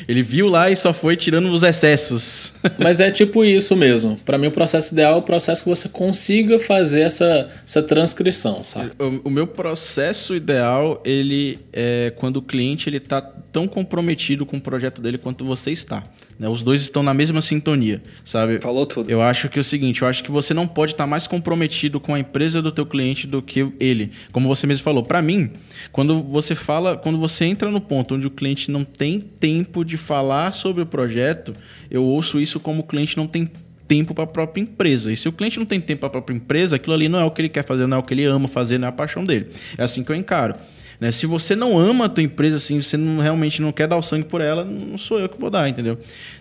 ele 0.07 0.23
viu 0.23 0.47
lá 0.47 0.71
e 0.71 0.75
só 0.75 0.91
foi 0.91 1.15
tirando 1.15 1.49
os 1.49 1.61
excessos. 1.61 2.53
Mas 2.79 2.99
é 2.99 3.11
tipo 3.11 3.45
isso 3.45 3.75
mesmo. 3.75 4.17
Para 4.25 4.37
mim, 4.37 4.47
o 4.47 4.51
processo 4.51 4.93
ideal 4.93 5.13
é 5.13 5.17
o 5.17 5.21
processo 5.21 5.63
que 5.63 5.69
você 5.69 5.87
consiga 5.87 6.57
fazer 6.57 7.01
essa, 7.01 7.49
essa 7.65 7.83
transcrição, 7.83 8.63
sabe? 8.63 8.91
O, 8.97 9.27
o 9.27 9.29
meu 9.29 9.45
processo 9.45 10.35
ideal, 10.35 11.01
ele 11.05 11.59
é 11.71 12.11
quando 12.15 12.37
o 12.37 12.41
cliente 12.41 12.89
ele 12.89 12.99
tá 12.99 13.21
tão 13.51 13.67
comprometido 13.67 14.45
com 14.45 14.57
o 14.57 14.61
projeto 14.61 15.01
dele 15.01 15.17
quanto 15.17 15.45
você 15.45 15.71
está. 15.71 16.03
Né? 16.39 16.47
Os 16.47 16.61
dois 16.61 16.81
estão 16.81 17.03
na 17.03 17.13
mesma 17.13 17.41
sintonia, 17.41 18.01
sabe? 18.23 18.59
Falou 18.59 18.85
tudo. 18.85 19.11
Eu 19.11 19.21
acho 19.21 19.49
que 19.49 19.59
é 19.59 19.61
o 19.61 19.63
seguinte, 19.63 20.01
eu 20.01 20.07
acho 20.07 20.23
que 20.23 20.31
você 20.31 20.53
não 20.53 20.65
pode 20.65 20.93
estar 20.93 21.05
mais 21.05 21.27
comprometido 21.27 21.99
com 21.99 22.15
a 22.15 22.19
empresa 22.19 22.61
do 22.61 22.71
teu 22.71 22.85
cliente 22.85 23.27
do 23.27 23.41
que 23.41 23.71
ele. 23.77 24.11
Como 24.31 24.47
você 24.47 24.65
mesmo 24.65 24.83
falou, 24.83 25.03
para 25.03 25.21
mim, 25.21 25.51
quando 25.91 26.23
você 26.23 26.55
fala, 26.55 26.95
quando 26.95 27.19
você 27.19 27.43
entra 27.43 27.69
no 27.69 27.81
ponto 27.81 28.15
onde 28.15 28.25
o 28.25 28.31
cliente 28.31 28.71
não 28.71 28.85
tem 28.85 29.19
tempo 29.19 29.83
de 29.83 29.97
falar 29.97 30.53
sobre 30.53 30.81
o 30.81 30.85
projeto, 30.85 31.53
eu 31.91 32.05
ouço 32.05 32.39
isso 32.39 32.59
como 32.59 32.81
o 32.81 32.83
cliente 32.83 33.17
não 33.17 33.27
tem 33.27 33.51
tempo 33.85 34.13
para 34.13 34.23
a 34.23 34.27
própria 34.27 34.61
empresa. 34.61 35.11
E 35.11 35.17
se 35.17 35.27
o 35.27 35.31
cliente 35.33 35.57
não 35.57 35.65
tem 35.65 35.81
tempo 35.81 36.01
para 36.01 36.07
a 36.07 36.11
própria 36.11 36.35
empresa, 36.35 36.75
aquilo 36.77 36.93
ali 36.93 37.09
não 37.09 37.19
é 37.19 37.25
o 37.25 37.31
que 37.31 37.41
ele 37.41 37.49
quer 37.49 37.65
fazer, 37.65 37.87
não 37.87 37.97
é 37.97 37.99
o 37.99 38.03
que 38.03 38.13
ele 38.13 38.23
ama 38.23 38.47
fazer, 38.47 38.77
não 38.77 38.85
é 38.85 38.89
a 38.89 38.93
paixão 38.93 39.25
dele. 39.25 39.47
É 39.77 39.83
assim 39.83 40.03
que 40.03 40.11
eu 40.11 40.15
encaro. 40.15 40.55
Né? 40.99 41.11
Se 41.11 41.25
você 41.25 41.55
não 41.55 41.77
ama 41.77 42.05
a 42.05 42.09
tua 42.09 42.23
empresa, 42.23 42.57
assim, 42.57 42.81
você 42.81 42.97
não, 42.97 43.21
realmente 43.21 43.61
não 43.61 43.71
quer 43.71 43.87
dar 43.87 43.95
o 43.95 44.01
sangue 44.01 44.25
por 44.25 44.41
ela, 44.41 44.65
não 44.65 44.97
sou 44.97 45.19
eu 45.19 45.29
que 45.29 45.39
vou 45.39 45.49
dar, 45.49 45.69
entendeu? 45.69 45.97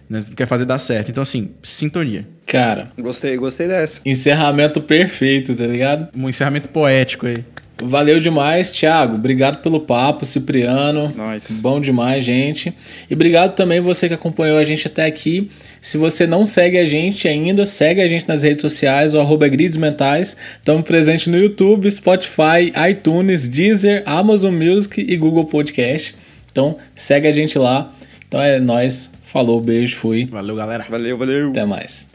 Né? 0.08 0.24
Quer 0.34 0.46
fazer 0.46 0.64
dar 0.64 0.78
certo. 0.78 1.10
Então, 1.10 1.22
assim, 1.22 1.50
sintonia. 1.62 2.26
Cara. 2.44 2.90
Gostei, 2.98 3.36
gostei 3.36 3.68
dessa. 3.68 4.00
Encerramento 4.04 4.80
perfeito, 4.80 5.54
tá 5.54 5.66
ligado? 5.66 6.08
Um 6.16 6.28
encerramento 6.28 6.68
poético 6.68 7.26
aí. 7.26 7.44
Valeu 7.82 8.18
demais, 8.18 8.70
Thiago. 8.70 9.14
Obrigado 9.14 9.62
pelo 9.62 9.80
papo, 9.80 10.24
Cipriano. 10.24 11.08
Nice. 11.08 11.54
Bom 11.54 11.80
demais, 11.80 12.24
gente. 12.24 12.72
E 13.08 13.14
obrigado 13.14 13.54
também 13.54 13.80
você 13.80 14.08
que 14.08 14.14
acompanhou 14.14 14.58
a 14.58 14.64
gente 14.64 14.86
até 14.86 15.04
aqui. 15.04 15.50
Se 15.80 15.96
você 15.96 16.26
não 16.26 16.44
segue 16.44 16.76
a 16.76 16.84
gente 16.84 17.28
ainda, 17.28 17.64
segue 17.64 18.00
a 18.00 18.08
gente 18.08 18.26
nas 18.26 18.42
redes 18.42 18.62
sociais, 18.62 19.14
o 19.14 19.20
arroba 19.20 19.46
Grids 19.48 19.76
Mentais. 19.76 20.36
Estamos 20.58 20.82
presentes 20.82 21.28
no 21.28 21.38
YouTube, 21.38 21.90
Spotify, 21.90 22.72
iTunes, 22.90 23.48
Deezer, 23.48 24.02
Amazon 24.06 24.54
Music 24.54 25.00
e 25.00 25.16
Google 25.16 25.44
Podcast. 25.44 26.14
Então 26.50 26.76
segue 26.94 27.28
a 27.28 27.32
gente 27.32 27.58
lá. 27.58 27.92
Então 28.26 28.40
é 28.40 28.58
nós. 28.58 29.10
Falou, 29.24 29.60
beijo, 29.60 29.94
fui. 29.96 30.24
Valeu, 30.24 30.56
galera. 30.56 30.86
Valeu, 30.88 31.16
valeu. 31.16 31.50
Até 31.50 31.64
mais. 31.64 32.07